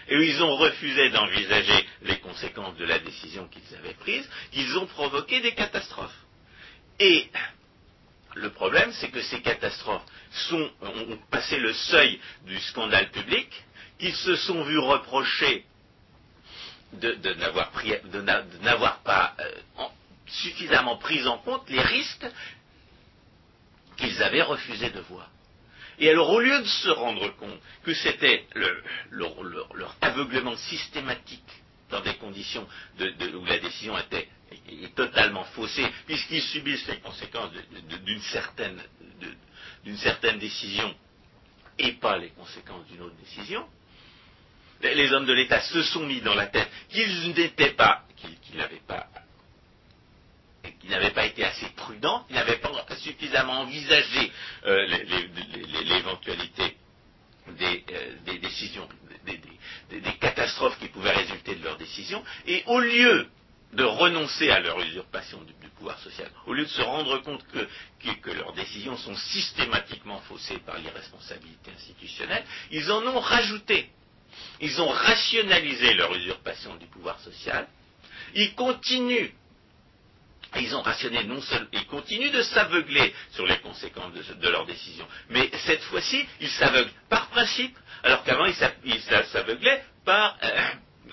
et 0.08 0.16
où 0.16 0.20
ils 0.20 0.42
ont 0.42 0.56
refusé 0.56 1.10
d'envisager 1.10 1.86
les 2.02 2.18
conséquences 2.18 2.76
de 2.76 2.84
la 2.84 2.98
décision 2.98 3.48
qu'ils 3.48 3.76
avaient 3.76 3.94
prise, 3.94 4.28
qu'ils 4.52 4.76
ont 4.78 4.86
provoqué 4.86 5.40
des 5.40 5.54
catastrophes. 5.54 6.23
Et 7.01 7.28
le 8.34 8.51
problème, 8.51 8.92
c'est 8.92 9.11
que 9.11 9.22
ces 9.22 9.40
catastrophes 9.42 10.05
ont 10.51 11.18
passé 11.30 11.59
le 11.59 11.72
seuil 11.72 12.20
du 12.47 12.59
scandale 12.61 13.11
public, 13.11 13.49
qu'ils 13.99 14.14
se 14.16 14.36
sont 14.36 14.62
vus 14.64 14.78
reprocher 14.78 15.64
de, 16.92 17.34
n'avoir 18.62 19.01
pas 19.03 19.34
euh, 19.40 19.84
suffisamment 20.26 20.97
pris 20.97 21.26
en 21.26 21.38
compte 21.38 21.68
les 21.68 21.80
risques 21.80 22.26
qu'ils 23.97 24.22
avaient 24.22 24.42
refusé 24.42 24.90
de 24.90 25.01
voir. 25.01 25.30
Et 25.99 26.11
alors, 26.11 26.30
au 26.30 26.40
lieu 26.40 26.59
de 26.61 26.66
se 26.66 26.88
rendre 26.88 27.28
compte 27.36 27.59
que 27.84 27.95
c'était 27.95 28.47
leur, 29.11 29.97
aveuglement 30.01 30.57
systématique 30.57 31.62
dans 31.90 32.01
des 32.01 32.14
conditions 32.14 32.66
où 32.99 33.45
la 33.45 33.59
décision 33.59 33.97
était 33.99 34.28
totalement 34.94 35.44
faussée, 35.44 35.86
puisqu'ils 36.07 36.42
subissent 36.42 36.86
les 36.88 36.98
conséquences 36.98 37.50
d'une 38.05 38.22
certaine, 38.22 38.80
certaine 39.96 40.38
décision 40.38 40.94
et 41.78 41.92
pas 41.92 42.18
les 42.18 42.30
conséquences 42.30 42.86
d'une 42.86 43.02
autre 43.02 43.16
décision, 43.16 43.66
les 44.82 45.12
hommes 45.12 45.26
de 45.26 45.32
l'État 45.32 45.61
se 45.61 45.82
sont 45.82 46.07
mis 46.07 46.20
dans 46.20 46.34
la 46.34 46.46
tête 46.46 46.68
qu'ils 46.90 47.32
n'étaient 47.32 47.72
pas, 47.72 48.05
qu'ils 48.16 48.57
n'avaient 48.57 48.82
pas 48.86 49.09
n'avaient 50.94 51.11
pas 51.11 51.26
été 51.26 51.44
assez 51.44 51.66
prudents, 51.76 52.24
qu'ils 52.24 52.36
n'avaient 52.36 52.59
pas 52.59 52.70
suffisamment 52.96 53.61
envisagé 53.61 54.32
euh, 54.66 54.86
l'éventualité 55.84 56.76
euh, 57.48 58.14
des, 58.24 58.38
décisions, 58.38 58.88
des, 59.26 60.00
catastrophes 60.20 60.78
qui 60.78 60.88
pouvaient 60.88 61.12
résulter 61.12 61.57
de 61.57 61.64
leurs 61.64 61.76
décisions, 61.76 62.22
et 62.46 62.62
au 62.66 62.80
lieu 62.80 63.28
de 63.74 63.84
renoncer 63.84 64.50
à 64.50 64.60
leur 64.60 64.80
usurpation 64.80 65.42
du, 65.42 65.52
pouvoir 65.76 65.98
social, 65.98 66.30
au 66.46 66.54
lieu 66.54 66.64
de 66.64 66.70
se 66.70 66.82
rendre 66.82 67.18
compte 67.18 67.44
que 67.48 68.30
leurs 68.30 68.52
décisions 68.54 68.96
sont 68.96 69.16
systématiquement 69.16 70.20
faussées 70.28 70.58
par 70.58 70.78
l'irresponsabilité 70.78 71.70
institutionnelle, 71.76 72.44
ils 72.70 72.90
en 72.90 73.02
ont 73.06 73.20
rajouté 73.20 73.90
ils 74.60 74.80
ont 74.80 74.88
rationalisé 74.88 75.94
leur 75.94 76.14
usurpation 76.14 76.76
du 76.76 76.86
pouvoir 76.86 77.18
social. 77.20 77.66
Ils 78.34 78.54
continuent, 78.54 79.30
ils 80.56 80.74
ont 80.74 80.82
rationné 80.82 81.24
non 81.24 81.40
seulement, 81.40 81.68
ils 81.72 81.86
continuent 81.86 82.32
de 82.32 82.42
s'aveugler 82.42 83.14
sur 83.32 83.46
les 83.46 83.58
conséquences 83.58 84.12
de, 84.12 84.48
leurs 84.48 84.66
décisions. 84.66 85.06
Mais 85.30 85.50
cette 85.66 85.82
fois-ci, 85.82 86.24
ils 86.40 86.50
s'aveuglent 86.50 86.92
par 87.08 87.28
principe, 87.28 87.76
alors 88.02 88.22
qu'avant 88.24 88.46
ils 88.46 89.00
s'aveuglaient 89.32 89.84
par, 90.04 90.38
euh, 90.42 90.60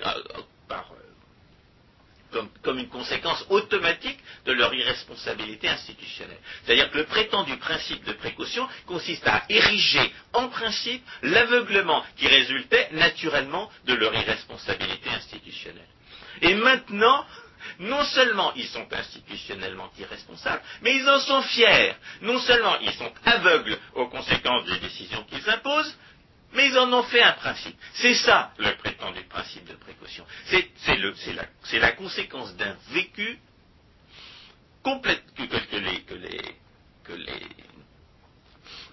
euh, 0.05 0.21
comme, 2.31 2.79
une 2.79 2.89
conséquence 2.89 3.45
automatique 3.49 4.19
de 4.45 4.53
leur 4.53 4.73
irresponsabilité 4.73 5.67
institutionnelle. 5.67 6.39
C'est-à-dire 6.63 6.89
que 6.91 6.97
le 6.97 7.05
prétendu 7.05 7.57
principe 7.57 8.03
de 8.05 8.13
précaution 8.13 8.67
consiste 8.85 9.27
à 9.27 9.43
ériger 9.49 10.11
en 10.33 10.47
principe 10.49 11.03
l'aveuglement 11.23 12.03
qui 12.17 12.27
résultait 12.27 12.89
naturellement 12.93 13.69
de 13.85 13.93
leur 13.93 14.13
irresponsabilité 14.13 15.09
institutionnelle. 15.09 15.87
Et 16.41 16.55
maintenant, 16.55 17.25
non 17.79 18.03
seulement 18.05 18.53
ils 18.55 18.67
sont 18.67 18.87
institutionnellement 18.91 19.89
irresponsables, 19.99 20.61
mais 20.81 20.95
ils 20.95 21.09
en 21.09 21.19
sont 21.19 21.41
fiers. 21.43 21.93
Non 22.21 22.39
seulement 22.39 22.77
ils 22.79 22.93
sont 22.93 23.11
aveugles 23.25 23.77
aux 23.95 24.07
conséquences 24.07 24.65
des 24.65 24.79
décisions 24.79 25.23
qu'ils 25.25 25.47
imposent, 25.49 25.95
mais 26.53 26.67
ils 26.67 26.77
en 26.77 26.91
ont 26.91 27.03
fait 27.03 27.21
un 27.21 27.33
principe. 27.33 27.77
C'est 27.93 28.15
ça 28.15 28.53
le 28.57 28.75
prétendu 28.77 29.23
principe 29.23 29.65
de 29.67 29.75
précaution. 29.75 30.25
C'est 30.45 31.79
la, 31.79 31.91
conséquence 31.93 32.55
d'un 32.55 32.75
vécu 32.89 33.39
complète 34.83 35.23
que, 35.35 35.43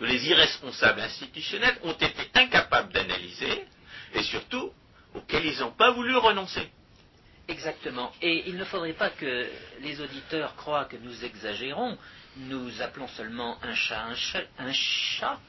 les, 0.00 0.28
irresponsables 0.28 1.00
institutionnels 1.00 1.78
ont 1.82 1.92
été 1.92 2.30
incapables 2.34 2.92
d'analyser 2.92 3.64
et 4.14 4.22
surtout 4.22 4.72
auxquels 5.14 5.46
ils 5.46 5.58
n'ont 5.60 5.72
pas 5.72 5.90
voulu 5.90 6.16
renoncer. 6.16 6.70
Exactement. 7.48 8.12
Et 8.20 8.48
il 8.48 8.56
ne 8.56 8.64
faudrait 8.64 8.92
pas 8.92 9.10
que 9.10 9.46
les 9.80 10.00
auditeurs 10.00 10.54
croient 10.54 10.84
que 10.84 10.96
nous 10.96 11.24
exagérons. 11.24 11.96
Nous 12.36 12.82
appelons 12.82 13.08
seulement 13.08 13.58
un 13.62 13.74
chat 13.74 14.04
un 14.04 14.14
chat. 14.14 14.44
Un 14.58 14.72
chat. 14.72 15.40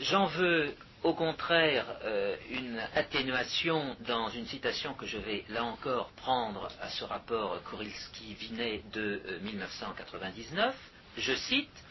J'en 0.00 0.26
veux 0.26 0.74
au 1.04 1.12
contraire 1.12 1.84
euh, 2.02 2.34
une 2.50 2.80
atténuation 2.94 3.94
dans 4.00 4.30
une 4.30 4.46
citation 4.46 4.94
que 4.94 5.06
je 5.06 5.18
vais 5.18 5.44
là 5.50 5.62
encore 5.62 6.10
prendre 6.16 6.68
à 6.80 6.88
ce 6.88 7.04
rapport 7.04 7.62
Kurilski-Vinet 7.68 8.82
de 8.92 9.20
1999. 9.42 10.74
Euh, 10.74 11.20
je 11.20 11.34
cite 11.34 11.84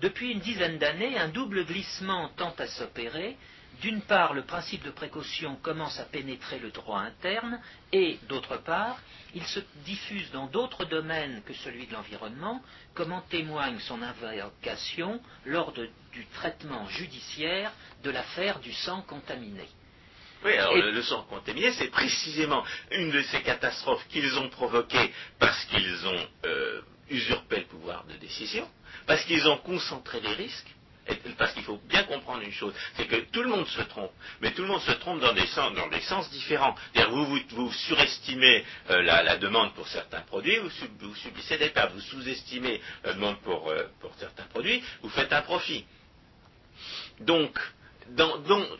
Depuis 0.00 0.30
une 0.30 0.38
dizaine 0.38 0.78
d'années, 0.78 1.18
un 1.18 1.28
double 1.28 1.66
glissement 1.66 2.30
tend 2.36 2.54
à 2.58 2.66
s'opérer 2.68 3.36
d'une 3.82 4.02
part, 4.02 4.34
le 4.34 4.42
principe 4.42 4.84
de 4.84 4.90
précaution 4.90 5.56
commence 5.56 5.98
à 5.98 6.04
pénétrer 6.04 6.58
le 6.58 6.70
droit 6.70 7.00
interne, 7.00 7.60
et, 7.92 8.18
d'autre 8.28 8.56
part, 8.58 8.98
il 9.34 9.44
se 9.44 9.60
diffuse 9.84 10.30
dans 10.30 10.46
d'autres 10.46 10.84
domaines 10.84 11.42
que 11.44 11.54
celui 11.54 11.86
de 11.86 11.92
l'environnement, 11.92 12.62
comme 12.94 13.12
en 13.12 13.20
témoigne 13.22 13.78
son 13.80 14.00
invocation 14.02 15.20
lors 15.44 15.72
du 16.14 16.24
traitement 16.26 16.88
judiciaire 16.88 17.72
de 18.02 18.10
l'affaire 18.10 18.60
du 18.60 18.72
sang 18.72 19.02
contaminé. 19.02 19.66
Oui, 20.44 20.52
alors 20.52 20.76
le, 20.76 21.02
sang 21.02 21.22
contaminé, 21.24 21.72
c'est 21.72 21.90
précisément 21.90 22.62
une 22.90 23.10
de 23.10 23.22
ces 23.22 23.42
catastrophes 23.42 24.06
qu'ils 24.08 24.38
ont 24.38 24.50
provoquées 24.50 25.12
parce 25.38 25.64
qu'ils 25.66 26.06
ont 26.06 26.26
euh, 26.44 26.82
usurpé 27.08 27.60
le 27.60 27.64
pouvoir 27.64 28.04
de 28.04 28.14
décision, 28.16 28.68
parce 29.06 29.24
qu'ils 29.24 29.46
ont 29.48 29.56
concentré 29.58 30.20
les 30.20 30.34
risques, 30.34 30.68
parce 31.38 31.52
qu'il 31.52 31.62
faut 31.62 31.80
bien 31.88 32.04
comprendre 32.04 32.42
une 32.42 32.52
chose, 32.52 32.74
c'est 32.96 33.06
que 33.06 33.16
tout 33.30 33.42
le 33.42 33.48
monde 33.48 33.66
se 33.68 33.82
trompe, 33.82 34.12
mais 34.40 34.52
tout 34.52 34.62
le 34.62 34.68
monde 34.68 34.82
se 34.82 34.92
trompe 34.92 35.20
dans 35.20 35.32
des 35.32 35.46
sens, 35.46 35.74
dans 35.74 35.88
des 35.88 36.00
sens 36.02 36.30
différents. 36.30 36.74
Vous, 37.10 37.26
vous, 37.26 37.38
vous, 37.50 37.72
surestimez 37.72 38.64
euh, 38.90 39.02
la, 39.02 39.36
demande 39.36 39.74
pour 39.74 39.88
certains 39.88 40.22
produits, 40.22 40.58
vous, 40.58 41.14
subissez 41.16 41.58
des 41.58 41.70
pertes. 41.70 41.92
Vous 41.92 42.00
sous-estimez 42.00 42.80
la 43.04 43.14
demande 43.14 43.38
pour, 43.40 43.68
euh, 43.68 43.84
pour, 44.00 44.14
certains 44.18 44.44
produits, 44.44 44.82
vous 45.02 45.10
faites 45.10 45.32
un 45.32 45.42
profit. 45.42 45.84
Donc, 47.20 47.58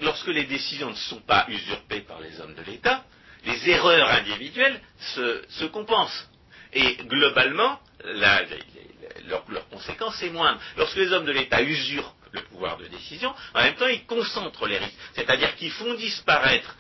lorsque 0.01 0.28
les 0.28 0.45
décisions 0.45 0.91
ne 0.91 0.97
sont 0.97 1.20
pas 1.20 1.47
usurpées 1.49 2.01
par 2.01 2.20
les 2.20 2.41
hommes 2.41 2.55
de 2.55 2.62
l'État, 2.62 3.05
les 3.45 3.70
erreurs 3.70 4.09
individuelles 4.11 4.80
se, 4.99 5.66
compensent. 5.66 6.28
Et 6.72 6.97
globalement, 7.05 7.78
leur, 8.05 9.68
conséquence 9.70 10.22
est 10.22 10.30
moindre. 10.30 10.61
Lorsque 10.76 10.97
les 10.97 11.12
hommes 11.12 11.26
de 11.26 11.32
l'État 11.32 11.62
usurpent 11.62 12.14
le 12.32 12.43
pouvoir 12.43 12.76
de 12.78 12.87
décision, 12.87 13.32
en 13.55 13.62
même 13.62 13.76
temps, 13.76 13.87
ils 13.87 14.05
concentrent 14.07 14.66
les 14.66 14.78
risques. 14.78 14.99
C'est-à-dire 15.14 15.55
qu'ils 15.57 15.70
font 15.70 15.95
disparaître 15.95 16.76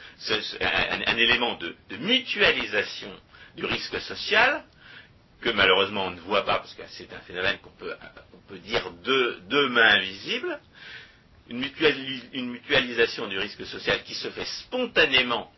un, 0.60 1.16
élément 1.16 1.56
de, 1.56 1.76
mutualisation 1.98 3.12
du 3.56 3.64
risque 3.64 4.00
social, 4.00 4.64
que 5.40 5.50
malheureusement 5.50 6.06
on 6.06 6.10
ne 6.10 6.20
voit 6.20 6.44
pas, 6.44 6.58
parce 6.58 6.74
que 6.74 6.82
c'est 6.88 7.12
un 7.12 7.20
phénomène 7.20 7.58
qu'on 7.58 7.70
peut, 7.70 7.94
dire 8.64 8.90
de, 9.04 9.66
mains 9.68 9.98
visibles, 9.98 10.58
une, 11.48 12.50
mutualisation 12.50 13.26
du 13.26 13.38
risque 13.38 13.64
social 13.66 14.02
qui 14.04 14.14
se 14.14 14.30
fait 14.30 14.44
spontanément 14.44 15.52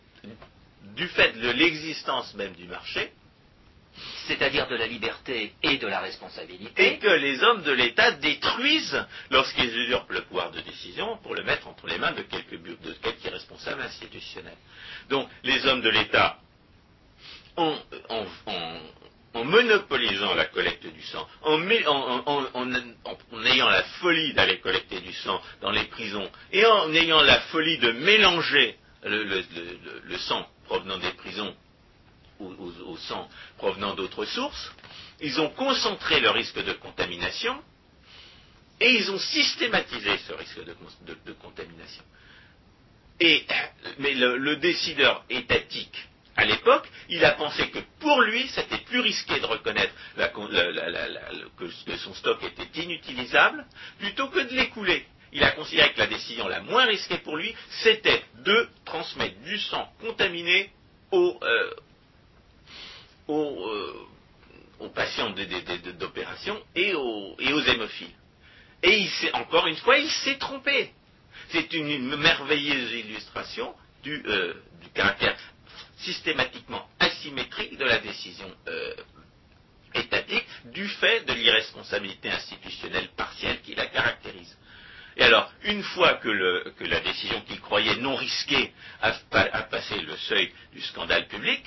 du 0.94 1.06
fait 1.08 1.32
de 1.32 1.50
l'existence 1.50 2.34
même 2.34 2.54
du 2.54 2.66
marché, 2.66 3.12
c'est-à-dire 4.26 4.66
de 4.68 4.76
la 4.76 4.86
liberté 4.86 5.54
et 5.62 5.78
de 5.78 5.86
la 5.86 6.00
responsabilité. 6.00 6.94
Et 6.94 6.98
que 6.98 7.08
les 7.08 7.42
hommes 7.42 7.62
de 7.62 7.72
l'État 7.72 8.12
détruisent 8.12 9.06
lorsqu'ils 9.30 9.74
usurpent 9.76 10.12
le 10.12 10.22
pouvoir 10.22 10.50
de 10.50 10.60
décision 10.60 11.16
pour 11.18 11.34
le 11.34 11.42
mettre 11.44 11.68
entre 11.68 11.86
les 11.86 11.98
mains 11.98 12.12
de 12.12 12.22
quelques, 12.22 12.60
responsables 13.30 13.82
institutionnels. 13.82 14.56
Donc 15.08 15.28
les 15.44 15.64
hommes 15.66 15.82
de 15.82 15.90
l'État, 15.90 16.38
en, 19.34 19.44
monopolisant 19.44 20.34
la 20.34 20.46
collecte 20.46 20.86
du 20.86 21.02
sang, 21.02 21.26
en, 21.42 21.60
ayant 23.44 23.68
la 23.68 23.82
folie 24.00 24.32
d'aller 24.34 24.58
collecter 24.60 25.00
du 25.00 25.12
sang 25.12 25.40
dans 25.60 25.70
les 25.70 25.84
prisons 25.84 26.30
et 26.52 26.64
en 26.64 26.92
ayant 26.92 27.22
la 27.22 27.40
folie 27.40 27.78
de 27.78 27.92
mélanger 27.92 28.76
le 29.04 30.18
sang 30.18 30.48
provenant 30.66 30.98
des 30.98 31.12
prisons 31.12 31.54
au, 32.40 32.96
sang 32.96 33.28
provenant 33.58 33.94
d'autres 33.94 34.24
sources, 34.24 34.72
ils 35.20 35.40
ont 35.40 35.50
concentré 35.50 36.20
le 36.20 36.30
risque 36.30 36.62
de 36.62 36.72
contamination 36.72 37.62
et 38.80 38.90
ils 38.90 39.10
ont 39.10 39.18
systématisé 39.18 40.18
ce 40.18 40.32
risque 40.34 40.64
de, 40.64 41.32
contamination. 41.32 42.04
Mais 43.98 44.14
le, 44.14 44.56
décideur 44.56 45.24
étatique, 45.30 46.08
à 46.36 46.44
l'époque, 46.44 46.88
il 47.08 47.24
a 47.24 47.32
pensé 47.32 47.68
que 47.70 47.78
pour 48.00 48.20
lui, 48.20 48.46
c'était 48.48 48.78
plus 48.78 49.00
risqué 49.00 49.40
de 49.40 49.46
reconnaître 49.46 49.92
que, 51.56 51.96
son 51.96 52.14
stock 52.14 52.42
était 52.44 52.82
inutilisable 52.82 53.64
plutôt 53.98 54.28
que 54.28 54.40
de 54.40 54.54
l'écouler. 54.54 55.06
Il 55.32 55.42
a 55.42 55.52
considéré 55.52 55.92
que 55.92 55.98
la 55.98 56.06
décision 56.06 56.46
la 56.46 56.60
moins 56.60 56.86
risquée 56.86 57.18
pour 57.18 57.36
lui, 57.36 57.54
c'était 57.82 58.22
de 58.44 58.68
transmettre 58.84 59.40
du 59.40 59.58
sang 59.58 59.90
contaminé 60.00 60.70
aux, 61.10 61.38
euh, 61.42 61.70
euh, 63.30 64.88
patients 64.94 65.30
d'opération 65.98 66.62
et 66.74 66.94
aux, 66.94 67.34
et 67.38 67.52
aux 67.52 67.60
hémophiles. 67.62 68.14
Et 68.82 68.98
il 68.98 69.30
encore 69.32 69.66
une 69.66 69.76
fois, 69.76 69.98
il 69.98 70.10
s'est 70.10 70.36
trompé. 70.36 70.92
C'est 71.48 71.72
une 71.72 72.16
merveilleuse 72.16 72.92
illustration 72.92 73.74
du, 74.02 74.22
euh, 74.26 74.54
caractère 74.94 75.36
systématiquement 75.98 76.86
asymétrique 76.98 77.76
de 77.78 77.84
la 77.84 77.98
décision 77.98 78.50
euh, 78.68 78.94
étatique 79.94 80.46
du 80.66 80.86
fait 80.88 81.24
de 81.24 81.32
l'irresponsabilité 81.32 82.30
institutionnelle 82.30 83.08
partielle 83.16 83.60
qui 83.62 83.74
la 83.74 83.86
caractérise. 83.86 84.56
Et 85.16 85.22
alors, 85.22 85.50
une 85.64 85.82
fois 85.82 86.14
que, 86.14 86.28
la 86.28 87.00
décision 87.00 87.40
qu'il 87.42 87.60
croyait 87.60 87.96
non 87.96 88.16
risquée 88.16 88.72
a 89.00 89.12
passé 89.62 89.98
le 90.00 90.16
seuil 90.16 90.52
du 90.74 90.82
scandale 90.82 91.26
public, 91.28 91.64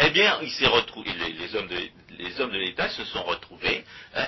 eh 0.00 0.10
bien, 0.10 0.40
les, 0.40 1.56
hommes 1.56 1.68
de, 2.50 2.58
l'État 2.58 2.88
se 2.90 3.04
sont 3.04 3.22
retrouvés 3.22 3.84
euh, 4.16 4.24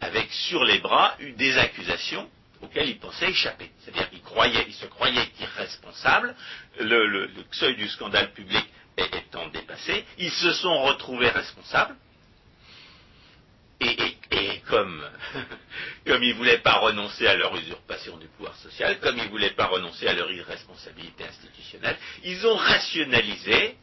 avec 0.00 0.30
sur 0.32 0.62
les 0.64 0.78
bras 0.78 1.16
des 1.36 1.58
accusations 1.58 2.28
auxquelles 2.62 2.88
ils 2.88 2.98
pensaient 2.98 3.30
échapper. 3.30 3.70
C'est-à-dire 3.80 4.10
qu'ils 4.10 4.22
croyaient, 4.22 4.64
ils 4.66 4.74
se 4.74 4.86
croyaient 4.86 5.30
irresponsables, 5.40 6.34
le, 6.80 7.06
le, 7.06 7.30
seuil 7.52 7.76
du 7.76 7.88
scandale 7.88 8.32
public 8.32 8.64
étant 8.96 9.46
dépassé, 9.48 10.04
ils 10.18 10.30
se 10.30 10.52
sont 10.52 10.82
retrouvés 10.82 11.30
responsables, 11.30 11.94
et, 13.80 14.60
comme, 14.68 15.02
comme 16.06 16.22
ils 16.22 16.30
ne 16.30 16.34
voulaient 16.34 16.58
pas 16.58 16.78
renoncer 16.78 17.26
à 17.26 17.34
leur 17.36 17.54
usurpation 17.56 18.16
du 18.16 18.26
pouvoir 18.26 18.56
social, 18.56 18.98
comme 19.00 19.16
ils 19.18 19.24
ne 19.24 19.30
voulaient 19.30 19.50
pas 19.50 19.66
renoncer 19.66 20.08
à 20.08 20.14
leur 20.14 20.30
irresponsabilité 20.32 21.24
institutionnelle, 21.24 21.96
ils 22.24 22.46
ont 22.46 22.56
rationalisé 22.56 23.76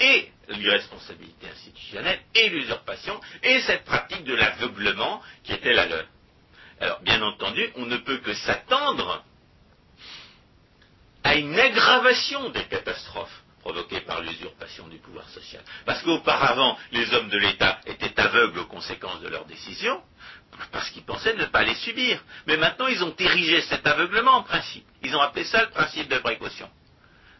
et 0.00 0.30
l'irresponsabilité 0.48 1.48
institutionnelle 1.48 2.20
et 2.34 2.48
l'usurpation 2.50 3.20
et 3.42 3.60
cette 3.62 3.84
pratique 3.84 4.24
de 4.24 4.34
l'aveuglement 4.34 5.22
qui 5.44 5.52
était 5.52 5.72
la 5.72 5.86
leur. 5.86 6.04
Alors, 6.80 7.00
bien 7.00 7.20
entendu, 7.22 7.70
on 7.76 7.86
ne 7.86 7.96
peut 7.96 8.18
que 8.18 8.34
s'attendre 8.34 9.24
à 11.24 11.34
une 11.34 11.58
aggravation 11.58 12.50
des 12.50 12.64
catastrophes 12.64 13.42
provoquées 13.60 14.00
par 14.00 14.22
l'usurpation 14.22 14.86
du 14.88 14.98
pouvoir 14.98 15.28
social. 15.30 15.62
Parce 15.84 16.02
qu'auparavant, 16.02 16.78
les 16.92 17.12
hommes 17.12 17.28
de 17.28 17.38
l'État 17.38 17.80
étaient 17.86 18.18
aveugles 18.20 18.60
aux 18.60 18.66
conséquences 18.66 19.20
de 19.20 19.28
leurs 19.28 19.44
décisions, 19.46 20.00
parce 20.72 20.88
qu'ils 20.90 21.04
pensaient 21.04 21.34
ne 21.34 21.44
pas 21.46 21.64
les 21.64 21.74
subir. 21.74 22.22
Mais 22.46 22.56
maintenant, 22.56 22.86
ils 22.86 23.02
ont 23.02 23.14
érigé 23.18 23.60
cet 23.62 23.86
aveuglement 23.86 24.36
en 24.36 24.42
principe. 24.42 24.86
Ils 25.02 25.14
ont 25.14 25.20
appelé 25.20 25.44
ça 25.44 25.62
le 25.62 25.70
principe 25.70 26.08
de 26.08 26.18
précaution. 26.18 26.70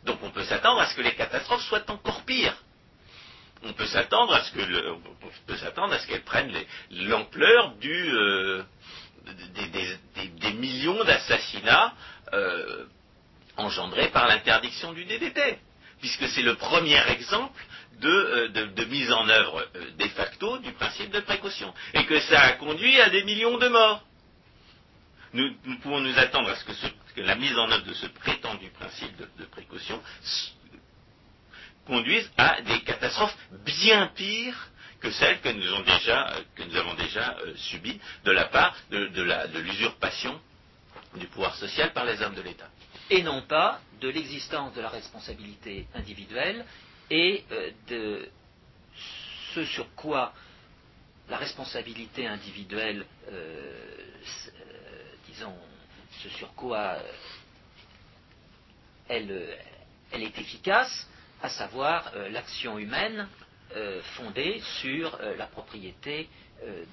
Donc 0.05 0.19
on 0.23 0.31
peut 0.31 0.45
s'attendre 0.45 0.81
à 0.81 0.87
ce 0.87 0.95
que 0.95 1.03
les 1.03 1.15
catastrophes 1.15 1.65
soient 1.65 1.91
encore 1.91 2.23
pires. 2.25 2.57
On 3.65 3.73
peut 3.73 3.87
s'attendre 3.87 4.35
à 4.35 4.45
ce 4.45 4.53
que 4.53 4.61
peut 5.47 5.57
s'attendre 5.57 5.93
à 5.93 5.99
ce 5.99 6.07
qu'elles 6.07 6.23
prennent 6.23 6.53
l'ampleur 6.91 7.75
du 7.77 8.11
euh, 8.15 8.63
des, 10.41 10.53
millions 10.53 11.05
d'assassinats 11.05 11.95
euh, 12.33 12.85
engendrés 13.57 14.09
par 14.09 14.27
l'interdiction 14.29 14.93
du 14.93 15.05
DDT, 15.05 15.59
puisque 16.01 16.29
c'est 16.29 16.43
le 16.43 16.55
premier 16.57 17.01
exemple 17.11 17.61
de, 18.01 18.09
euh, 18.09 18.87
mise 18.87 19.11
en 19.13 19.29
œuvre 19.29 19.67
de 19.99 20.09
facto 20.09 20.59
du 20.59 20.73
principe 20.73 21.11
de 21.11 21.21
précaution, 21.21 21.73
et 21.95 22.05
que 22.07 22.21
ça 22.21 22.41
a 22.41 22.53
conduit 22.53 23.01
à 23.01 23.11
des 23.11 23.25
millions 23.25 23.59
de 23.59 23.69
morts. 23.69 24.05
Nous, 25.35 25.55
pouvons 25.83 26.01
nous 26.01 26.19
attendre 26.19 26.51
à 26.51 26.57
ce 26.57 26.65
que, 26.65 27.21
la 27.21 27.35
mise 27.35 27.59
en 27.59 27.71
œuvre 27.71 27.85
de 27.85 27.95
ce 27.95 28.07
prétendu 28.07 28.71
principe 28.71 29.15
de, 29.39 29.45
précaution 29.47 30.01
conduise 31.87 32.31
à 32.37 32.61
des 32.63 32.81
catastrophes 32.83 33.37
bien 33.65 34.07
pires 34.15 34.69
que 35.01 35.11
celles 35.11 35.41
que 35.41 35.49
nous, 35.51 36.77
avons 36.77 36.95
déjà 36.95 37.37
euh, 37.39 37.55
subies 37.57 38.01
de 38.25 38.31
la 38.33 38.47
part 38.47 38.77
de, 38.91 39.59
l'usurpation 39.61 40.41
du 41.15 41.27
pouvoir 41.29 41.55
social 41.55 41.93
par 41.93 42.05
les 42.05 42.21
hommes 42.21 42.35
de 42.35 42.43
l'État. 42.43 42.69
Et 43.11 43.23
non 43.23 43.43
pas 43.43 43.81
de 44.01 44.09
l'existence 44.09 44.75
de 44.75 44.81
la 44.81 44.89
responsabilité 44.89 45.87
individuelle 45.95 46.65
et 47.11 47.45
euh, 47.53 47.71
de 47.89 48.29
ce 49.55 49.65
sur 49.65 49.95
quoi 49.95 50.33
la 51.29 51.37
responsabilité 51.37 52.27
individuelle 52.27 53.07
euh, 53.31 53.87
disons, 55.29 55.57
ce 56.23 56.29
sur 56.31 56.53
quoi 56.55 56.97
elle, 59.09 59.31
est 60.13 60.39
efficace, 60.39 61.09
à 61.41 61.49
savoir 61.49 62.13
l'action 62.31 62.79
humaine 62.79 63.29
euh, 63.77 64.03
fondée 64.17 64.61
sur 64.81 65.19
la 65.37 65.47
propriété 65.47 66.29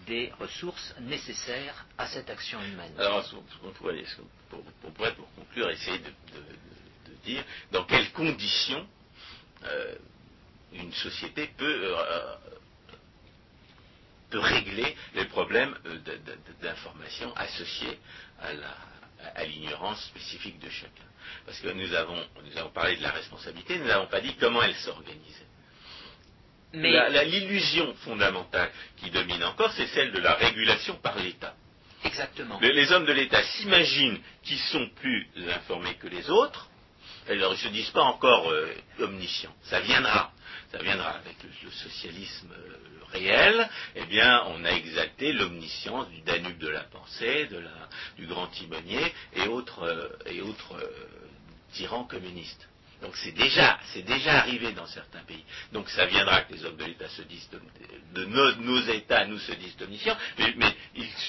des 0.06 0.32
ressources 0.40 0.94
nécessaires 1.02 1.88
à 1.98 2.06
cette 2.08 2.30
action 2.30 2.62
humaine. 2.62 2.94
Alors, 3.00 3.26
on 3.64 3.72
pourrait, 3.72 4.04
pour, 4.50 4.62
pour, 4.62 5.34
conclure, 5.36 5.70
essayer 5.72 5.98
de, 5.98 6.12
dire 7.24 7.44
dans 7.72 7.84
quelles 7.86 8.12
conditions 8.12 8.88
une 10.72 10.94
société 10.94 11.50
peut 11.58 11.96
régler 14.40 14.96
les 15.14 15.26
problèmes 15.26 15.76
euh, 15.86 15.98
d'information 16.62 17.34
associés 17.36 18.00
à 18.40 19.46
l'ignorance 19.46 20.04
spécifique 20.06 20.60
de 20.60 20.70
chacun. 20.70 21.04
Parce 21.46 21.60
que 21.60 21.70
nous 21.70 21.94
avons, 21.94 22.24
nous 22.44 22.58
avons 22.58 22.70
parlé 22.70 22.98
de 22.98 23.02
la 23.02 23.12
responsabilité, 23.12 23.80
nous 23.80 23.88
n'avons 23.88 24.08
pas 24.08 24.22
dit 24.22 24.36
comment 24.40 24.62
elle 24.62 24.76
s'organisait. 24.76 25.46
Mais 26.74 27.26
l'illusion 27.26 27.94
fondamentale 28.04 28.70
qui 28.98 29.10
domine 29.10 29.44
encore, 29.44 29.72
c'est 29.74 29.88
celle 29.88 30.12
de 30.12 30.20
la 30.20 30.34
régulation 30.34 30.96
par 30.96 31.18
l'État. 31.18 31.54
Exactement. 32.04 32.60
Les, 32.62 32.92
hommes 32.92 33.06
de 33.06 33.14
l'État 33.14 33.42
s'imaginent 33.44 34.20
qu'ils 34.44 34.60
sont 34.60 34.88
plus 34.96 35.28
informés 35.50 35.96
que 35.96 36.08
les 36.08 36.30
autres, 36.30 36.70
alors 37.28 37.54
ils 37.54 37.56
ne 37.56 37.62
se 37.62 37.68
disent 37.70 37.90
pas 37.90 38.04
encore 38.04 38.52
euh, 38.52 38.74
omniscients. 39.00 39.56
Ça 39.64 39.80
viendra. 39.80 40.32
Ça 40.72 40.78
viendra 40.80 41.10
avec 41.10 41.36
le, 41.44 41.72
socialisme 41.72 42.52
euh, 42.52 43.04
réel. 43.12 43.68
Eh 43.96 44.06
bien, 44.06 44.44
on 44.50 44.64
a 44.66 44.72
exalté 44.72 45.34
l'omniscience 45.34 46.08
du 46.10 46.22
Danube 46.22 46.60
de 46.60 46.70
la 46.70 46.84
pensée, 46.84 47.48
de 47.48 47.58
la, 47.58 47.90
du 48.18 48.28
grand 48.28 48.48
timonier 48.48 49.14
et 49.36 49.48
autres, 49.48 49.84
euh, 49.84 50.10
et 50.28 50.42
autres 50.42 50.78
tyrans 51.74 52.04
communistes. 52.04 52.68
Donc 53.06 53.16
c'est 53.18 53.34
déjà, 53.34 53.78
déjà 54.08 54.40
arrivé 54.40 54.72
dans 54.72 54.88
certains 54.88 55.22
pays. 55.26 55.44
Donc 55.72 55.88
ça 55.92 56.08
viendra 56.08 56.42
que 56.42 56.54
les 56.54 56.66
hommes 56.66 56.76
de 56.76 56.86
l'État 56.86 57.08
se 57.08 57.22
disent, 57.22 57.48
de, 58.14 58.26
nos, 58.26 58.82
États 58.88 59.28
nous 59.28 59.38
se 59.38 59.52
disent 59.52 59.76
omniscients, 59.80 60.18
mais, 60.40 60.76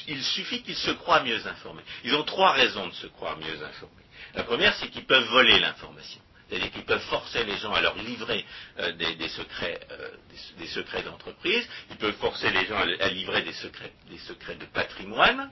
il, 0.07 0.23
suffit 0.23 0.63
qu'ils 0.63 0.77
se 0.77 0.93
croient 0.93 1.23
mieux 1.23 1.47
informés. 1.47 1.83
Ils 2.05 2.15
ont 2.15 2.23
trois 2.23 2.53
raisons 2.53 2.87
de 2.87 2.95
se 2.95 3.09
croire 3.09 3.37
mieux 3.37 3.63
informés. 3.63 4.05
La 4.35 4.45
première, 4.45 4.75
c'est 4.77 4.89
qu'ils 4.89 5.05
peuvent 5.05 5.29
voler 5.29 5.61
l'information. 5.61 6.23
C'est-à-dire 6.49 6.71
qu'ils 6.71 6.87
peuvent 6.87 7.07
forcer 7.11 7.45
les 7.45 7.59
gens 7.59 7.75
à 7.75 7.83
leur 7.83 7.97
livrer 7.97 8.47
euh, 8.79 8.93
des, 8.93 9.29
secrets, 9.29 9.79
euh, 9.91 10.09
des, 10.57 10.69
secrets 10.69 11.03
d'entreprise. 11.03 11.69
Ils 11.91 11.97
peuvent 11.97 12.17
forcer 12.17 12.51
les 12.53 12.65
gens 12.65 12.79
à, 12.79 13.09
livrer 13.09 13.43
des 13.43 13.53
secrets 13.53 14.55
de 14.55 14.65
patrimoine. 14.73 15.51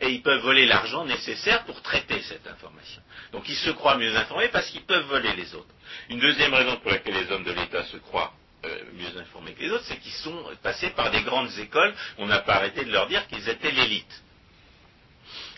Et 0.00 0.10
ils 0.10 0.22
peuvent 0.22 0.42
voler 0.42 0.66
l'argent 0.66 1.04
nécessaire 1.04 1.64
pour 1.64 1.82
traiter 1.82 2.20
cette 2.22 2.46
information. 2.46 3.02
Donc 3.32 3.48
ils 3.48 3.56
se 3.56 3.70
croient 3.70 3.96
mieux 3.96 4.14
informés 4.16 4.48
parce 4.48 4.68
qu'ils 4.70 4.84
peuvent 4.84 5.06
voler 5.06 5.34
les 5.34 5.54
autres. 5.54 5.74
Une 6.08 6.20
deuxième 6.20 6.54
raison 6.54 6.76
pour 6.76 6.90
laquelle 6.90 7.14
les 7.14 7.30
hommes 7.32 7.44
de 7.44 7.52
l'État 7.52 7.84
se 7.84 7.96
croient 7.96 8.32
euh, 8.64 8.78
mieux 8.94 9.20
informés 9.20 9.54
que 9.54 9.60
les 9.60 9.70
autres, 9.70 9.84
c'est 9.86 9.98
qu'ils 9.98 10.12
sont 10.12 10.44
passés 10.62 10.90
par 10.90 11.10
des 11.10 11.22
grandes 11.22 11.50
écoles. 11.58 11.94
On 12.18 12.26
n'a 12.26 12.40
pas 12.40 12.54
arrêté 12.54 12.84
de 12.84 12.92
leur 12.92 13.08
dire 13.08 13.26
qu'ils 13.28 13.48
étaient 13.48 13.70
l'élite. 13.70 14.22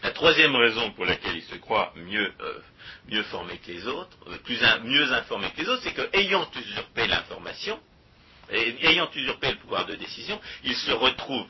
La 0.02 0.12
troisième 0.12 0.56
raison 0.56 0.90
pour 0.92 1.04
laquelle 1.04 1.36
ils 1.36 1.44
se 1.44 1.56
croient 1.56 1.92
mieux, 1.96 2.32
euh, 2.40 2.58
mieux 3.08 3.22
formés 3.24 3.58
que 3.58 3.70
les 3.70 3.86
autres, 3.86 4.16
euh, 4.28 4.38
plus 4.38 4.58
mieux 4.84 5.12
informés 5.12 5.50
que 5.50 5.60
les 5.60 5.68
autres, 5.68 5.82
c'est 5.82 5.92
qu'ayant 5.92 6.48
usurpé 6.56 7.06
l'information, 7.06 7.78
ayant 8.52 9.08
usurpé 9.14 9.50
le 9.50 9.56
pouvoir 9.56 9.86
de 9.86 9.94
décision, 9.94 10.40
ils 10.64 10.76
se 10.76 10.92
retrouvent 10.92 11.46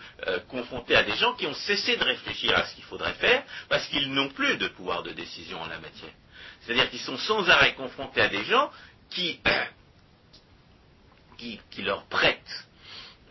confrontés 0.48 0.96
à 0.96 1.02
des 1.02 1.16
gens 1.16 1.34
qui 1.34 1.46
ont 1.46 1.54
cessé 1.54 1.96
de 1.96 2.04
réfléchir 2.04 2.56
à 2.56 2.64
ce 2.64 2.74
qu'il 2.74 2.84
faudrait 2.84 3.14
faire 3.14 3.42
parce 3.68 3.86
qu'ils 3.88 4.12
n'ont 4.12 4.28
plus 4.28 4.56
de 4.56 4.68
pouvoir 4.68 5.02
de 5.02 5.12
décision 5.12 5.60
en 5.60 5.66
la 5.66 5.78
matière. 5.78 6.12
C'est-à-dire 6.60 6.90
qu'ils 6.90 7.00
sont 7.00 7.18
sans 7.18 7.48
arrêt 7.48 7.74
confrontés 7.74 8.20
à 8.20 8.28
des 8.28 8.44
gens 8.44 8.70
qui 9.10 9.40
leur 11.78 12.04
prête 12.06 12.66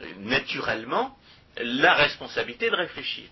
euh, 0.02 0.14
naturellement 0.20 1.18
la 1.58 1.96
responsabilité 1.96 2.70
de 2.70 2.76
réfléchir. 2.76 3.26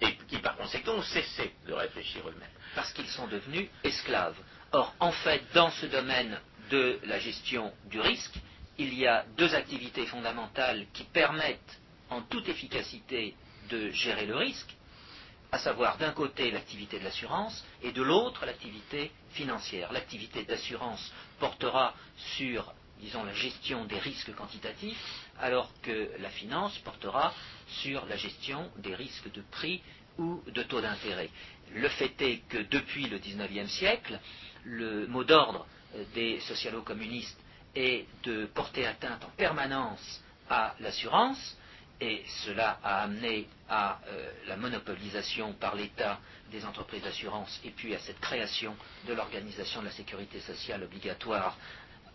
Et 0.00 0.14
qui 0.28 0.38
par 0.38 0.56
conséquent 0.56 0.94
ont 0.94 1.02
cessé 1.02 1.52
de 1.66 1.72
réfléchir 1.72 2.22
eux-mêmes. 2.28 2.48
Parce 2.74 2.92
qu'ils 2.92 3.08
sont 3.08 3.26
devenus 3.26 3.68
esclaves. 3.82 4.36
Or, 4.72 4.94
en 5.00 5.10
fait, 5.10 5.42
dans 5.54 5.70
ce 5.70 5.86
domaine 5.86 6.38
de 6.70 7.00
la 7.04 7.18
gestion 7.18 7.72
du 7.86 7.98
risque, 8.00 8.34
il 8.78 8.94
y 8.94 9.06
a 9.06 9.24
deux 9.36 9.54
activités 9.54 10.06
fondamentales 10.06 10.86
qui 10.92 11.04
permettent 11.04 11.80
en 12.10 12.22
toute 12.22 12.48
efficacité 12.48 13.34
de 13.68 13.90
gérer 13.90 14.26
le 14.26 14.36
risque, 14.36 14.74
à 15.50 15.58
savoir 15.58 15.98
d'un 15.98 16.12
côté 16.12 16.50
l'activité 16.50 16.98
de 16.98 17.04
l'assurance 17.04 17.64
et 17.82 17.92
de 17.92 18.02
l'autre 18.02 18.46
l'activité 18.46 19.10
financière. 19.30 19.92
L'activité 19.92 20.44
d'assurance 20.44 21.12
portera 21.38 21.94
sur 22.36 22.72
disons, 23.00 23.24
la 23.24 23.32
gestion 23.32 23.84
des 23.84 23.98
risques 23.98 24.34
quantitatifs, 24.34 25.00
alors 25.40 25.70
que 25.82 26.10
la 26.18 26.30
finance 26.30 26.76
portera 26.78 27.32
sur 27.68 28.04
la 28.06 28.16
gestion 28.16 28.70
des 28.78 28.94
risques 28.94 29.30
de 29.32 29.42
prix 29.52 29.82
ou 30.18 30.42
de 30.48 30.62
taux 30.64 30.80
d'intérêt. 30.80 31.30
Le 31.74 31.88
fait 31.88 32.20
est 32.22 32.38
que 32.48 32.58
depuis 32.58 33.06
le 33.06 33.18
XIXe 33.18 33.70
siècle, 33.70 34.18
le 34.64 35.06
mot 35.06 35.22
d'ordre 35.24 35.66
des 36.14 36.40
socialo-communistes 36.40 37.38
est 37.74 38.06
de 38.24 38.46
porter 38.46 38.86
atteinte 38.86 39.24
en 39.24 39.30
permanence 39.36 40.22
à 40.48 40.74
l'assurance, 40.80 41.56
et 42.00 42.22
cela 42.44 42.78
a 42.82 43.02
amené 43.02 43.48
à 43.68 43.98
euh, 44.08 44.30
la 44.46 44.56
monopolisation 44.56 45.52
par 45.54 45.74
l'État 45.74 46.20
des 46.50 46.64
entreprises 46.64 47.02
d'assurance 47.02 47.60
et 47.64 47.70
puis 47.70 47.94
à 47.94 47.98
cette 47.98 48.20
création 48.20 48.76
de 49.06 49.14
l'organisation 49.14 49.80
de 49.80 49.86
la 49.86 49.92
sécurité 49.92 50.40
sociale 50.40 50.84
obligatoire 50.84 51.56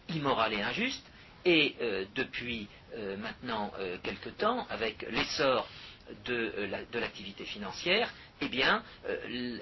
immorale 0.09 0.53
et 0.53 0.61
injuste, 0.61 1.05
et 1.45 1.75
euh, 1.81 2.05
depuis 2.15 2.67
euh, 2.95 3.17
maintenant 3.17 3.71
quelque 4.03 4.29
temps, 4.29 4.65
avec 4.69 5.05
l'essor 5.09 5.67
de, 6.25 6.69
l'activité 6.93 7.43
financière, 7.45 8.09
eh 8.41 8.47
bien, 8.47 8.83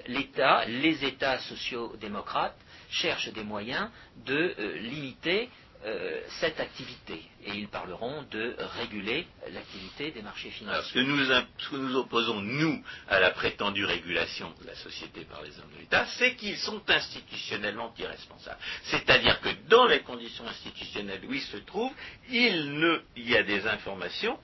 l'État, 0.06 0.64
les 0.66 1.04
États 1.04 1.38
sociaux-démocrates 1.38 2.58
cherchent 2.90 3.32
des 3.32 3.44
moyens 3.44 3.88
de 4.26 4.54
limiter 4.80 5.48
euh, 5.84 6.20
cette 6.40 6.60
activité. 6.60 7.22
Et 7.44 7.54
ils 7.54 7.68
parleront 7.68 8.22
de 8.30 8.54
réguler 8.78 9.26
l'activité 9.50 10.12
des 10.12 10.22
marchés 10.22 10.50
financiers. 10.50 10.82
ce, 10.88 10.94
que 10.94 11.00
nous, 11.00 11.24
ce 11.24 11.68
que 11.70 11.76
nous 11.76 11.96
opposons, 11.96 12.40
nous, 12.40 12.84
à 13.08 13.18
la 13.18 13.32
prétendue 13.32 13.84
régulation 13.84 14.52
de 14.60 14.66
la 14.68 14.76
société 14.76 15.24
par 15.24 15.42
les 15.42 15.50
hommes 15.58 15.72
de 15.74 15.80
l'État, 15.80 16.06
c'est 16.18 16.36
qu'ils 16.36 16.56
sont 16.58 16.82
institutionnellement 16.88 17.92
irresponsables. 17.98 18.60
C'est-à-dire 18.84 19.40
que 19.40 19.48
dans 19.68 19.86
les 19.86 20.00
conditions 20.00 20.46
institutionnelles 20.46 21.22
où 21.28 21.34
ils 21.34 21.42
se 21.42 21.56
trouvent, 21.56 21.94
il 22.30 23.02
y 23.16 23.36
a 23.36 23.42
des 23.42 23.66
informations 23.66 24.38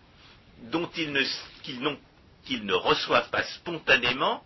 dont 0.72 0.90
ils 0.96 1.12
ne, 1.12 1.22
qu'ils 1.62 2.64
ne 2.66 2.74
reçoivent 2.74 3.30
pas 3.30 3.44
spontanément 3.44 4.44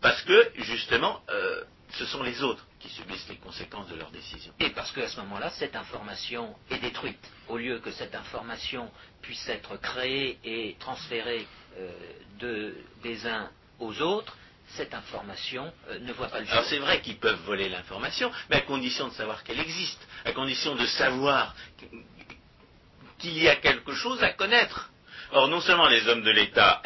parce 0.00 0.22
que, 0.22 0.52
justement, 0.58 1.20
euh, 1.28 1.64
ce 1.90 2.06
sont 2.06 2.22
les 2.22 2.42
autres 2.42 2.64
qui 2.80 2.88
subissent 2.88 3.28
les 3.28 3.36
conséquences 3.36 3.88
de 3.88 3.94
leurs 3.94 4.10
décisions. 4.10 4.52
Et 4.58 4.70
parce 4.70 4.90
qu'à 4.92 5.08
ce 5.08 5.20
moment-là, 5.20 5.50
cette 5.50 5.76
information 5.76 6.56
est 6.70 6.78
détruite. 6.78 7.20
Au 7.48 7.58
lieu 7.58 7.78
que 7.78 7.90
cette 7.92 8.14
information 8.14 8.90
puisse 9.22 9.48
être 9.48 9.76
créée 9.76 10.38
et 10.42 10.76
transférée 10.80 11.46
euh, 11.78 12.72
des 13.02 13.26
uns 13.26 13.50
aux 13.78 14.00
autres, 14.00 14.34
cette 14.76 14.94
information 14.94 15.72
euh, 15.88 15.98
ne 16.00 16.12
voit 16.12 16.28
pas 16.28 16.40
le 16.40 16.46
jour. 16.46 16.54
Alors 16.54 16.64
c'est 16.64 16.78
vrai 16.78 17.00
qu'ils 17.02 17.18
peuvent 17.18 17.42
voler 17.44 17.68
l'information, 17.68 18.30
mais 18.48 18.56
à 18.56 18.60
condition 18.62 19.08
de 19.08 19.12
savoir 19.12 19.44
qu'elle 19.44 19.60
existe, 19.60 20.06
à 20.24 20.32
condition 20.32 20.74
de 20.74 20.86
savoir 20.86 21.54
qu'il 23.18 23.38
y 23.38 23.48
a 23.48 23.56
quelque 23.56 23.92
chose 23.92 24.22
à 24.22 24.30
connaître. 24.30 24.90
Or, 25.32 25.48
non 25.48 25.60
seulement 25.60 25.88
les 25.88 26.08
hommes 26.08 26.22
de 26.22 26.30
l'État 26.30 26.82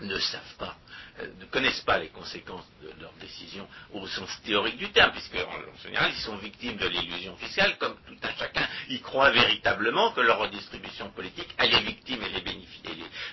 ne 0.00 0.18
savent 0.18 0.56
pas 0.58 0.75
euh, 1.20 1.26
ne 1.40 1.44
connaissent 1.46 1.80
pas 1.80 1.98
les 1.98 2.08
conséquences 2.08 2.66
de 2.82 2.90
leurs 3.00 3.12
décisions 3.14 3.66
au 3.92 4.06
sens 4.06 4.28
théorique 4.44 4.76
du 4.76 4.90
terme, 4.90 5.12
puisque 5.12 5.36
en 5.36 5.82
général 5.82 6.10
ils 6.14 6.20
sont 6.20 6.36
victimes 6.36 6.76
de 6.76 6.86
l'illusion 6.86 7.36
fiscale, 7.36 7.76
comme 7.78 7.96
tout 8.06 8.16
un 8.22 8.34
chacun 8.38 8.68
y 8.88 9.00
croit 9.00 9.30
véritablement 9.30 10.12
que 10.12 10.20
leur 10.20 10.38
redistribution 10.38 11.10
politique 11.10 11.48
a 11.58 11.66
les 11.66 11.80
victimes 11.80 12.22
et 12.22 12.28
les, 12.28 12.44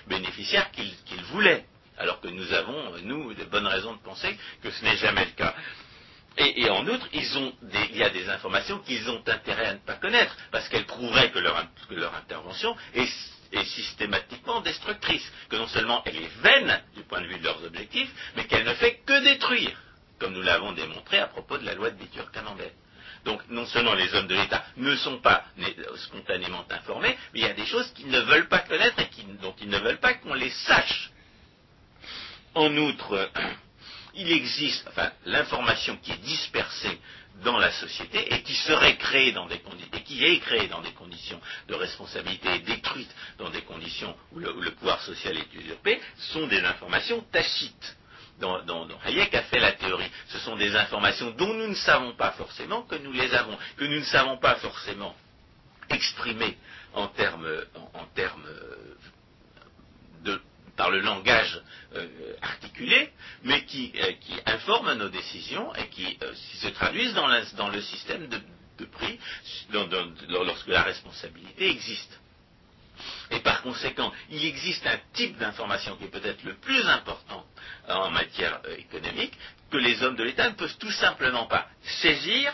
bénéficiaires 0.06 0.70
qu'ils 0.70 1.22
voulaient, 1.32 1.66
alors 1.98 2.20
que 2.20 2.28
nous 2.28 2.52
avons, 2.52 2.98
nous, 3.02 3.34
de 3.34 3.44
bonnes 3.44 3.66
raisons 3.66 3.94
de 3.94 4.00
penser 4.00 4.36
que 4.62 4.70
ce 4.70 4.84
n'est 4.84 4.96
jamais 4.96 5.24
le 5.24 5.32
cas. 5.32 5.54
Et, 6.36 6.68
en 6.68 6.86
outre, 6.88 7.06
il 7.12 7.96
y 7.96 8.02
a 8.02 8.10
des 8.10 8.28
informations 8.28 8.80
qu'ils 8.80 9.08
ont 9.08 9.22
intérêt 9.26 9.66
à 9.66 9.74
ne 9.74 9.78
pas 9.78 9.94
connaître, 9.94 10.36
parce 10.50 10.68
qu'elles 10.68 10.86
prouveraient 10.86 11.30
que 11.30 11.38
leur 11.38 12.14
intervention 12.16 12.74
est 12.94 13.06
est 13.56 13.64
systématiquement 13.64 14.60
destructrice, 14.60 15.30
que 15.48 15.56
non 15.56 15.68
seulement 15.68 16.02
elle 16.04 16.16
est 16.16 16.36
vaine 16.42 16.82
du 16.94 17.02
point 17.02 17.20
de 17.20 17.26
vue 17.26 17.38
de 17.38 17.44
leurs 17.44 17.62
objectifs, 17.64 18.10
mais 18.36 18.46
qu'elle 18.46 18.64
ne 18.64 18.74
fait 18.74 19.00
que 19.06 19.22
détruire, 19.24 19.76
comme 20.18 20.34
nous 20.34 20.42
l'avons 20.42 20.72
démontré 20.72 21.18
à 21.18 21.26
propos 21.26 21.58
de 21.58 21.64
la 21.64 21.74
loi 21.74 21.90
de 21.90 21.98
Bitur-Camembert. 21.98 22.72
Donc 23.24 23.40
non 23.48 23.66
seulement 23.66 23.94
les 23.94 24.14
hommes 24.14 24.26
de 24.26 24.34
l'État 24.34 24.64
ne 24.76 24.94
sont 24.96 25.18
pas 25.20 25.44
spontanément 25.96 26.64
informés, 26.70 27.16
mais 27.32 27.40
il 27.40 27.46
y 27.46 27.48
a 27.48 27.54
des 27.54 27.66
choses 27.66 27.90
qu'ils 27.94 28.08
ne 28.08 28.20
veulent 28.20 28.48
pas 28.48 28.60
connaître 28.60 29.00
et 29.00 29.08
dont 29.40 29.54
ils 29.60 29.68
ne 29.68 29.78
veulent 29.78 30.00
pas 30.00 30.14
qu'on 30.14 30.34
les 30.34 30.50
sache. 30.50 31.10
En 32.54 32.76
outre, 32.76 33.30
il 34.14 34.30
existe, 34.30 34.86
enfin, 34.88 35.10
l'information 35.24 35.96
qui 36.02 36.12
est 36.12 36.18
dispersée 36.22 37.00
dans 37.42 37.58
la 37.58 37.72
société 37.72 38.32
et 38.32 38.42
qui 38.42 38.54
serait 38.54 38.96
créée 38.96 39.32
dans 39.32 39.46
des 39.46 39.58
conditions, 39.58 39.90
et 39.92 40.02
qui 40.02 40.24
est 40.24 40.38
créée 40.38 40.68
dans 40.68 40.80
des 40.82 40.92
conditions 40.92 41.40
de 41.68 41.74
responsabilité 41.74 42.54
et 42.54 42.58
détruite 42.60 43.10
dans 43.38 43.50
des 43.50 43.62
conditions 43.62 44.14
où 44.32 44.38
le, 44.38 44.70
pouvoir 44.72 45.00
social 45.02 45.36
est 45.36 45.54
usurpé, 45.54 46.00
sont 46.16 46.46
des 46.46 46.60
informations 46.60 47.20
tacites. 47.32 47.96
Dont, 48.40 48.88
Hayek 49.04 49.32
a 49.34 49.42
fait 49.42 49.60
la 49.60 49.72
théorie. 49.72 50.10
Ce 50.28 50.38
sont 50.38 50.56
des 50.56 50.74
informations 50.74 51.30
dont 51.32 51.54
nous 51.54 51.68
ne 51.68 51.74
savons 51.74 52.14
pas 52.14 52.32
forcément 52.32 52.82
que 52.82 52.96
nous 52.96 53.12
les 53.12 53.32
avons, 53.32 53.56
que 53.76 53.84
nous 53.84 54.00
ne 54.00 54.04
savons 54.04 54.38
pas 54.38 54.56
forcément 54.56 55.14
exprimer 55.88 56.58
en 56.94 57.06
termes, 57.08 57.48
en 57.94 58.04
termes 58.06 58.48
de, 60.24 60.40
par 60.76 60.90
le 60.90 61.00
langage 61.00 61.60
euh, 61.94 62.06
articulé, 62.42 63.10
mais 63.42 63.64
qui, 63.64 63.92
euh, 63.96 64.12
qui, 64.20 64.34
informent 64.46 64.94
nos 64.94 65.08
décisions 65.08 65.74
et 65.74 65.88
qui, 65.88 66.18
euh, 66.22 66.32
se 66.60 66.68
traduisent 66.68 67.14
dans, 67.14 67.68
le 67.68 67.80
système 67.80 68.28
de, 68.28 68.40
prix 68.86 69.18
lorsque 69.70 70.66
la 70.66 70.82
responsabilité 70.82 71.70
existe. 71.70 72.20
Et 73.30 73.40
par 73.40 73.62
conséquent, 73.62 74.12
il 74.30 74.44
existe 74.44 74.86
un 74.86 74.98
type 75.14 75.38
d'information 75.38 75.96
qui 75.96 76.04
est 76.04 76.08
peut-être 76.08 76.42
le 76.44 76.54
plus 76.56 76.86
important 76.86 77.46
en 77.88 78.10
matière 78.10 78.60
économique, 78.76 79.32
que 79.70 79.78
les 79.78 80.02
hommes 80.02 80.16
de 80.16 80.24
l'État 80.24 80.50
ne 80.50 80.54
peuvent 80.54 80.76
tout 80.78 80.90
simplement 80.90 81.46
pas 81.46 81.66
saisir 82.02 82.52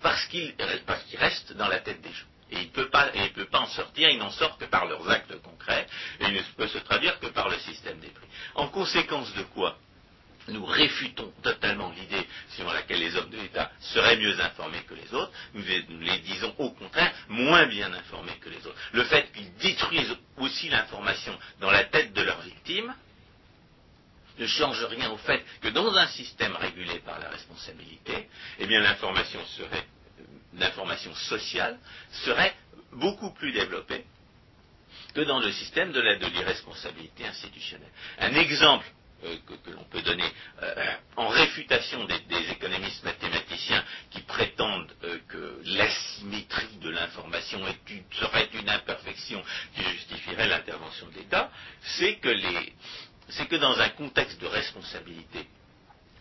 parce 0.00 0.24
qu'il 0.26 0.54
reste 1.18 1.52
dans 1.54 1.68
la 1.68 1.80
tête 1.80 2.00
des 2.00 2.12
gens. 2.12 2.26
Et 2.50 2.56
il 2.58 2.66
ne 2.66 2.70
peut, 2.70 2.88
pas, 2.88 3.10
en 3.60 3.66
sortir, 3.66 4.08
il 4.08 4.18
n'en 4.18 4.30
sort 4.30 4.56
que 4.58 4.66
par 4.66 4.86
leurs 4.86 5.08
actes 5.10 5.40
concrets, 5.42 5.86
et 6.20 6.26
il 6.26 6.34
ne 6.34 6.42
peut 6.56 6.68
se 6.68 6.78
traduire 6.78 7.18
que 7.18 7.26
par 7.26 7.48
le 7.48 7.58
système 7.58 7.98
des 7.98 8.08
prix. 8.08 8.26
En 8.54 8.68
conséquence 8.68 9.32
de 9.34 9.42
quoi 9.42 9.76
nous 10.48 10.64
réfutons 10.64 11.32
totalement 11.42 11.90
l'idée 11.90 12.26
selon 12.56 12.70
laquelle 12.72 13.00
les 13.00 13.16
hommes 13.16 13.30
de 13.30 13.36
l'État 13.36 13.70
seraient 13.80 14.16
mieux 14.16 14.38
informés 14.40 14.82
que 14.88 14.94
les 14.94 15.12
autres. 15.12 15.32
Nous 15.54 15.62
les, 16.00 16.18
disons 16.18 16.54
au 16.58 16.70
contraire 16.70 17.12
moins 17.28 17.66
bien 17.66 17.92
informés 17.92 18.36
que 18.40 18.48
les 18.48 18.64
autres. 18.66 18.78
Le 18.92 19.04
fait 19.04 19.32
qu'ils 19.32 19.52
détruisent 19.56 20.16
aussi 20.36 20.68
l'information 20.68 21.36
dans 21.60 21.70
la 21.70 21.84
tête 21.84 22.12
de 22.12 22.22
leurs 22.22 22.40
victimes 22.42 22.94
ne 24.38 24.46
change 24.46 24.84
rien 24.84 25.10
au 25.10 25.16
fait 25.16 25.44
que 25.62 25.68
dans 25.68 25.94
un 25.96 26.06
système 26.08 26.54
régulé 26.56 26.98
par 27.00 27.18
la 27.18 27.30
responsabilité, 27.30 28.28
eh 28.58 28.66
bien 28.66 28.80
l'information 28.80 29.44
serait 29.56 29.86
d'information 30.56 31.14
sociale 31.14 31.78
serait 32.24 32.54
beaucoup 32.92 33.30
plus 33.32 33.52
développée 33.52 34.04
que 35.14 35.20
dans 35.22 35.40
le 35.40 35.50
système 35.52 35.92
de 35.92 36.00
l'irresponsabilité 36.00 37.26
institutionnelle. 37.26 37.90
Un 38.18 38.34
exemple 38.34 38.86
euh, 39.24 39.36
que, 39.64 39.70
l'on 39.70 39.84
peut 39.84 40.02
donner 40.02 40.30
euh, 40.62 40.94
en 41.16 41.28
réfutation 41.28 42.04
des, 42.04 42.50
économistes 42.50 43.02
mathématiciens 43.02 43.82
qui 44.10 44.20
prétendent 44.20 44.92
euh, 45.04 45.18
que 45.28 45.62
l'asymétrie 45.64 46.76
de 46.82 46.90
l'information 46.90 47.60
serait 48.12 48.50
une 48.52 48.68
imperfection 48.68 49.42
qui 49.74 49.82
justifierait 49.84 50.48
l'intervention 50.48 51.08
de 51.08 51.14
l'État, 51.14 51.50
c'est 51.80 52.16
que, 52.16 52.28
c'est 53.30 53.46
que 53.46 53.56
dans 53.56 53.78
un 53.80 53.88
contexte 53.88 54.38
de 54.38 54.46
responsabilité, 54.48 55.46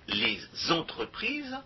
les 0.07 0.39
entreprises 0.69 1.57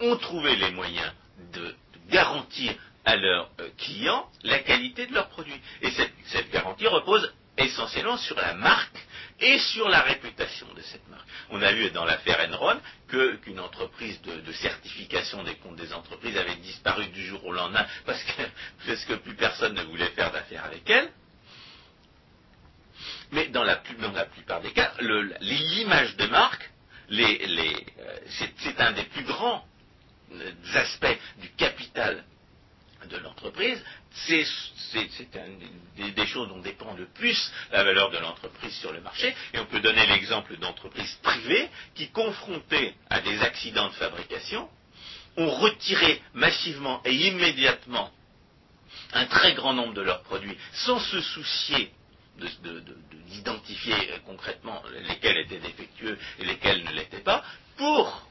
ont 0.00 0.16
trouvé 0.16 0.56
les 0.56 0.70
moyens 0.72 1.12
de 1.52 1.74
garantir 2.08 2.74
à 3.04 3.16
leurs 3.16 3.50
clients 3.78 4.28
la 4.42 4.58
qualité 4.60 5.06
de 5.06 5.14
leurs 5.14 5.28
produits. 5.28 5.60
Et 5.82 5.90
cette 5.90 6.50
garantie 6.50 6.86
repose 6.86 7.32
essentiellement 7.56 8.16
sur 8.16 8.36
la 8.36 8.54
marque 8.54 8.98
et 9.40 9.58
sur 9.58 9.88
la 9.88 10.00
réputation 10.02 10.66
de 10.74 10.80
cette 10.82 11.06
marque. 11.08 11.26
On 11.50 11.62
a 11.62 11.72
vu 11.72 11.90
dans 11.90 12.04
l'affaire 12.04 12.38
Enron 12.48 12.78
qu'une 13.08 13.60
entreprise 13.60 14.20
de, 14.22 14.52
certification 14.52 15.42
des 15.42 15.56
comptes 15.56 15.76
des 15.76 15.92
entreprises 15.92 16.36
avait 16.36 16.56
disparu 16.56 17.06
du 17.08 17.26
jour 17.26 17.44
au 17.44 17.52
lendemain 17.52 17.86
parce 18.06 19.04
que 19.04 19.14
plus 19.14 19.34
personne 19.34 19.74
ne 19.74 19.82
voulait 19.82 20.10
faire 20.10 20.30
d'affaires 20.32 20.64
avec 20.64 20.88
elle. 20.88 21.10
Mais 23.32 23.48
dans 23.48 23.64
la, 23.64 23.76
plupart 23.76 24.60
des 24.60 24.72
cas, 24.72 24.92
l'image 25.40 26.16
de 26.16 26.26
marque, 26.26 26.70
euh, 27.12 28.18
c'est 28.58 28.80
un 28.80 28.92
des 28.92 29.04
plus 29.04 29.24
grands 29.24 29.64
euh, 29.64 29.69
aspects 30.74 31.18
du 31.40 31.50
capital 31.50 32.24
de 33.08 33.16
l'entreprise, 33.18 33.82
c'est 34.12 34.44
des, 35.96 36.26
choses 36.26 36.48
dont 36.48 36.60
dépend 36.60 36.94
le 36.94 37.06
plus 37.06 37.50
la 37.72 37.84
valeur 37.84 38.10
de 38.10 38.18
l'entreprise 38.18 38.74
sur 38.74 38.92
le 38.92 39.00
marché. 39.00 39.34
Et 39.54 39.58
on 39.58 39.66
peut 39.66 39.80
donner 39.80 40.06
l'exemple 40.06 40.56
d'entreprises 40.56 41.18
privées 41.22 41.68
qui, 41.94 42.10
confrontées 42.10 42.94
à 43.08 43.20
des 43.20 43.40
accidents 43.40 43.88
de 43.88 43.94
fabrication, 43.94 44.68
ont 45.36 45.50
retiré 45.50 46.20
massivement 46.34 47.00
et 47.04 47.14
immédiatement 47.14 48.10
un 49.12 49.26
très 49.26 49.54
grand 49.54 49.72
nombre 49.72 49.94
de 49.94 50.02
leurs 50.02 50.22
produits 50.22 50.56
sans 50.72 50.98
se 50.98 51.20
soucier 51.20 51.92
d'identifier 53.28 53.94
concrètement 54.24 54.82
lesquels 55.08 55.38
étaient 55.38 55.58
défectueux 55.58 56.18
et 56.38 56.44
lesquels 56.44 56.82
ne 56.84 56.92
l'étaient 56.92 57.18
pas, 57.20 57.44
pour 57.76 58.26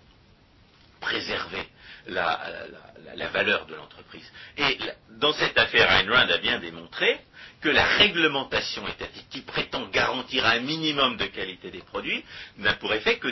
préserver 1.00 1.64
la, 2.08 3.28
valeur 3.32 3.66
de 3.66 3.76
l'entreprise. 3.76 4.30
Et 4.58 4.78
dans 5.18 5.34
cette 5.34 5.58
affaire, 5.58 5.92
Ayn 5.92 6.10
Rand 6.12 6.30
a 6.30 6.38
bien 6.38 6.60
démontré 6.60 7.20
que 7.62 7.70
la 7.70 7.86
réglementation 7.98 8.88
étatique 8.88 9.30
qui 9.30 9.42
prétend 9.42 9.88
garantir 9.90 10.46
un 10.46 10.60
minimum 10.60 11.18
de 11.18 11.26
qualité 11.26 11.72
des 11.72 11.82
produits 11.82 12.24
n'a 12.58 12.74
pour 12.76 12.94
effet 12.94 13.20
que 13.20 13.30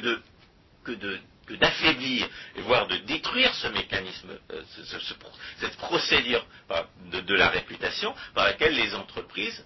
d'affaiblir, 1.56 2.28
voire 2.58 2.88
de 2.88 2.98
détruire 2.98 3.54
ce 3.56 3.68
mécanisme, 3.68 4.38
euh, 4.52 4.62
cette 5.60 5.78
procédure 5.78 6.46
de, 7.12 7.22
de, 7.22 7.36
la 7.36 7.50
réputation 7.50 8.14
par 8.34 8.46
laquelle 8.46 8.76
les 8.76 8.94
entreprises 8.94 9.66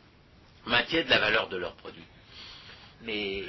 maintiennent 0.65 1.09
la 1.09 1.19
valeur 1.19 1.49
de 1.49 1.57
leurs 1.57 1.75
produits. 1.75 2.05
Mais 3.03 3.43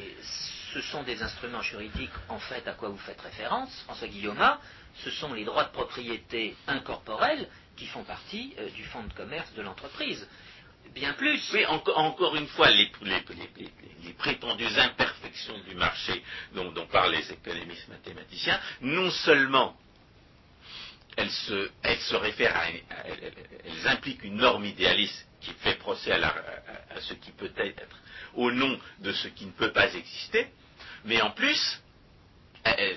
ce 0.72 0.80
sont 0.80 1.03
des 1.03 1.22
instruments 1.22 1.62
juridiques, 1.62 2.11
en 2.28 2.38
fait, 2.38 2.66
à 2.66 2.72
quoi 2.72 2.88
vous 2.88 2.98
faites 2.98 3.20
référence, 3.20 3.70
François 3.84 4.09
Guillaume, 4.09 4.40
ce 5.05 5.11
sont 5.11 5.32
les 5.32 5.45
droits 5.45 5.64
de 5.64 5.72
propriété 5.72 6.55
incorporels 6.66 7.49
qui 7.76 7.86
font 7.86 8.05
partie 8.05 8.55
euh, 8.59 8.68
du 8.70 8.84
fonds 8.84 9.05
de 9.05 9.12
commerce 9.14 9.53
de 9.55 9.62
l'entreprise. 9.62 10.26
Bien 10.95 11.14
plus. 11.14 11.40
Oui, 11.55 11.64
encore 11.66 12.36
une 12.36 12.49
fois, 12.49 12.70
les, 12.70 12.90
prétendues 14.18 14.66
imperfections 14.76 15.59
du 15.61 15.74
marché 15.74 16.22
dont, 16.55 16.72
parlent 16.86 17.12
les 17.12 17.32
économistes 17.32 17.88
mathématiciens, 17.88 18.61
non 18.82 19.11
seulement 19.11 19.76
elles 21.16 21.30
se, 21.30 22.14
réfèrent 22.14 22.57
à, 22.57 22.68
elles, 22.68 23.88
impliquent 23.88 24.24
une 24.24 24.36
norme 24.36 24.64
idéaliste 24.64 25.26
qui 25.40 25.53
fait 25.61 25.76
procès 25.76 26.12
à, 26.12 26.34
ce 27.01 27.14
qui 27.14 27.32
peut 27.32 27.53
être 27.57 27.97
au 28.34 28.51
nom 28.51 28.78
de 29.01 29.12
ce 29.12 29.28
qui 29.28 29.47
ne 29.47 29.53
peut 29.53 29.72
pas 29.72 29.93
exister, 29.95 30.49
mais 31.05 31.20
en 31.20 31.30
plus, 31.30 31.80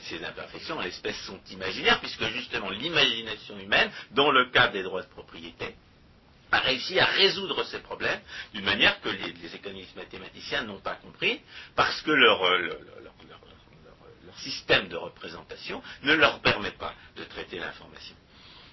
ces 0.04 0.24
imperfections, 0.24 0.78
en 0.78 0.82
l'espèce, 0.82 1.18
sont 1.22 1.40
imaginaires, 1.52 2.00
puisque 2.00 2.26
justement 2.30 2.70
l'imagination 2.70 3.58
humaine, 3.60 3.92
dans 4.12 4.32
le 4.32 4.52
cas 4.52 4.68
des 4.68 4.84
droits 4.84 5.02
de 5.02 5.10
propriété, 5.10 5.76
a 6.52 6.60
réussi 6.60 7.00
à 7.00 7.06
résoudre 7.06 7.64
ces 7.66 7.80
problèmes 7.80 8.22
d'une 8.54 8.66
manière 8.66 9.02
que 9.02 9.10
les, 9.10 9.56
économistes 9.56 9.96
mathématiciens 9.96 10.64
n'ont 10.64 10.80
pas 10.80 10.96
compris, 10.96 11.42
parce 11.76 12.02
que 12.02 12.12
leur, 12.12 12.44
euh, 12.46 12.70
système 14.38 14.88
de 14.88 14.98
représentation 14.98 15.82
ne 16.04 16.14
leur 16.14 16.40
permet 16.40 16.72
pas 16.72 16.94
de 17.16 17.24
traiter 17.24 17.58
l'information. 17.58 18.16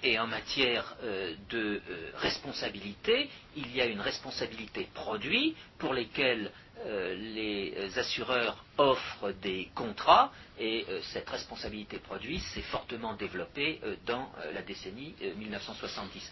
Et 0.03 0.19
en 0.19 0.27
matière 0.27 0.95
euh, 1.03 1.33
de 1.49 1.81
euh, 1.89 2.11
responsabilité, 2.15 3.29
il 3.55 3.73
y 3.73 3.79
a 3.79 3.85
une 3.85 4.01
responsabilité 4.01 4.89
produit 4.93 5.55
pour 5.77 5.93
lesquelles 5.93 6.51
euh, 6.85 7.15
les 7.15 7.97
assureurs 7.97 8.63
offrent 8.77 9.31
des 9.41 9.69
contrats 9.75 10.31
et 10.59 10.85
cette 11.13 11.29
responsabilité 11.29 11.97
produit 11.99 12.39
s'est 12.39 12.61
fortement 12.61 13.13
développée 13.13 13.79
dans 14.05 14.31
la 14.53 14.61
décennie 14.61 15.15
1970. 15.37 16.31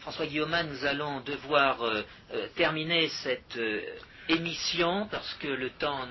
François 0.00 0.26
Guillaume, 0.26 0.56
nous 0.70 0.84
allons 0.84 1.20
devoir 1.20 1.78
terminer 2.54 3.08
cette 3.08 3.58
émission, 4.28 5.06
parce 5.10 5.34
que 5.34 5.48
le 5.48 5.70
temps 5.70 6.08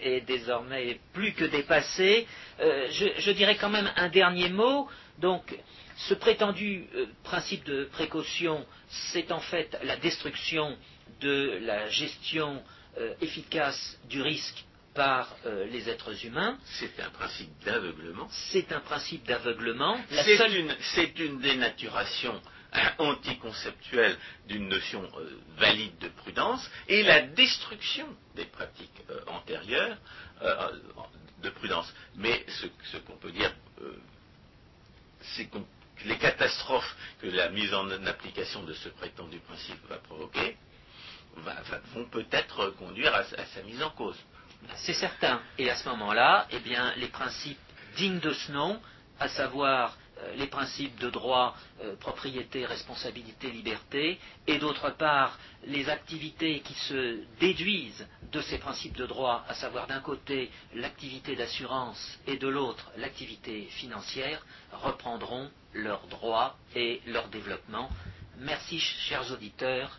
est 0.00 0.20
désormais 0.20 1.00
plus 1.12 1.32
que 1.32 1.44
dépassé, 1.44 2.26
je, 2.60 3.06
je, 3.18 3.30
dirais 3.32 3.56
quand 3.56 3.70
même 3.70 3.90
un 3.96 4.08
dernier 4.08 4.48
mot. 4.48 4.88
Donc, 5.18 5.56
ce 5.96 6.14
prétendu 6.14 6.86
euh, 6.94 7.06
principe 7.22 7.64
de 7.64 7.84
précaution, 7.84 8.64
c'est 8.88 9.30
en 9.32 9.40
fait 9.40 9.76
la 9.84 9.96
destruction 9.96 10.76
de 11.20 11.58
la 11.62 11.88
gestion 11.88 12.62
euh, 12.98 13.14
efficace 13.20 13.98
du 14.08 14.20
risque 14.22 14.64
par 14.94 15.34
euh, 15.46 15.66
les 15.66 15.88
êtres 15.88 16.24
humains. 16.24 16.58
C'est 16.64 17.00
un 17.00 17.10
principe 17.10 17.50
d'aveuglement. 17.64 18.28
C'est 18.30 18.72
un 18.72 18.80
principe 18.80 19.26
d'aveuglement. 19.26 19.98
C'est 20.10 21.18
une, 21.18 21.40
dénaturation 21.40 22.40
anticonceptuelle 22.98 24.16
d'une 24.48 24.68
notion 24.68 25.06
valide 25.58 25.98
de 25.98 26.08
prudence 26.08 26.70
et 26.88 27.02
la 27.02 27.20
destruction 27.20 28.06
des 28.34 28.46
pratiques 28.46 29.02
antérieures 29.26 29.98
de 31.42 31.50
prudence. 31.50 31.92
Mais 32.16 32.42
ce, 32.48 32.66
ce 32.90 32.96
qu'on 32.96 33.16
peut 33.18 33.32
dire, 33.32 33.54
c'est 35.20 35.46
qu'on 35.50 35.66
les 36.06 36.18
catastrophes 36.18 36.96
que 37.20 37.26
la 37.28 37.48
mise 37.50 37.72
en 37.74 37.90
application 38.06 38.62
de 38.64 38.74
ce 38.74 38.88
prétendu 38.88 39.38
principe 39.38 39.86
va 39.88 39.96
provoquer 39.96 40.56
vont 41.94 42.04
peut-être 42.06 42.70
conduire 42.78 43.14
à, 43.14 43.24
sa 43.24 43.62
mise 43.62 43.82
en 43.82 43.90
cause. 43.90 44.18
C'est 44.76 44.94
certain. 44.94 45.40
Et 45.58 45.70
à 45.70 45.76
ce 45.76 45.88
moment-là, 45.88 46.46
eh 46.50 46.60
bien, 46.60 46.92
les 46.96 47.08
principes 47.08 47.58
dignes 47.96 48.20
de 48.20 48.32
ce 48.32 48.52
nom, 48.52 48.80
à 49.18 49.28
savoir 49.28 49.96
euh, 50.18 50.34
les 50.36 50.46
principes 50.46 50.98
de 51.00 51.10
droit, 51.10 51.56
euh, 51.82 51.96
propriété, 51.96 52.64
responsabilité, 52.66 53.50
liberté, 53.50 54.18
et 54.46 54.58
d'autre 54.58 54.90
part 54.90 55.38
les 55.64 55.88
activités 55.88 56.60
qui 56.60 56.74
se 56.74 57.24
déduisent 57.40 58.06
de 58.32 58.40
ces 58.40 58.58
principes 58.58 58.96
de 58.96 59.06
droit, 59.06 59.44
à 59.48 59.54
savoir 59.54 59.86
d'un 59.86 60.00
côté 60.00 60.50
l'activité 60.74 61.36
d'assurance 61.36 62.18
et 62.26 62.36
de 62.36 62.48
l'autre 62.48 62.90
l'activité 62.96 63.64
financière, 63.72 64.44
reprendront 64.72 65.50
leurs 65.74 66.06
droits 66.06 66.56
et 66.74 67.00
leur 67.06 67.28
développement. 67.28 67.90
Merci 68.38 68.80
chers 68.80 69.30
auditeurs, 69.32 69.98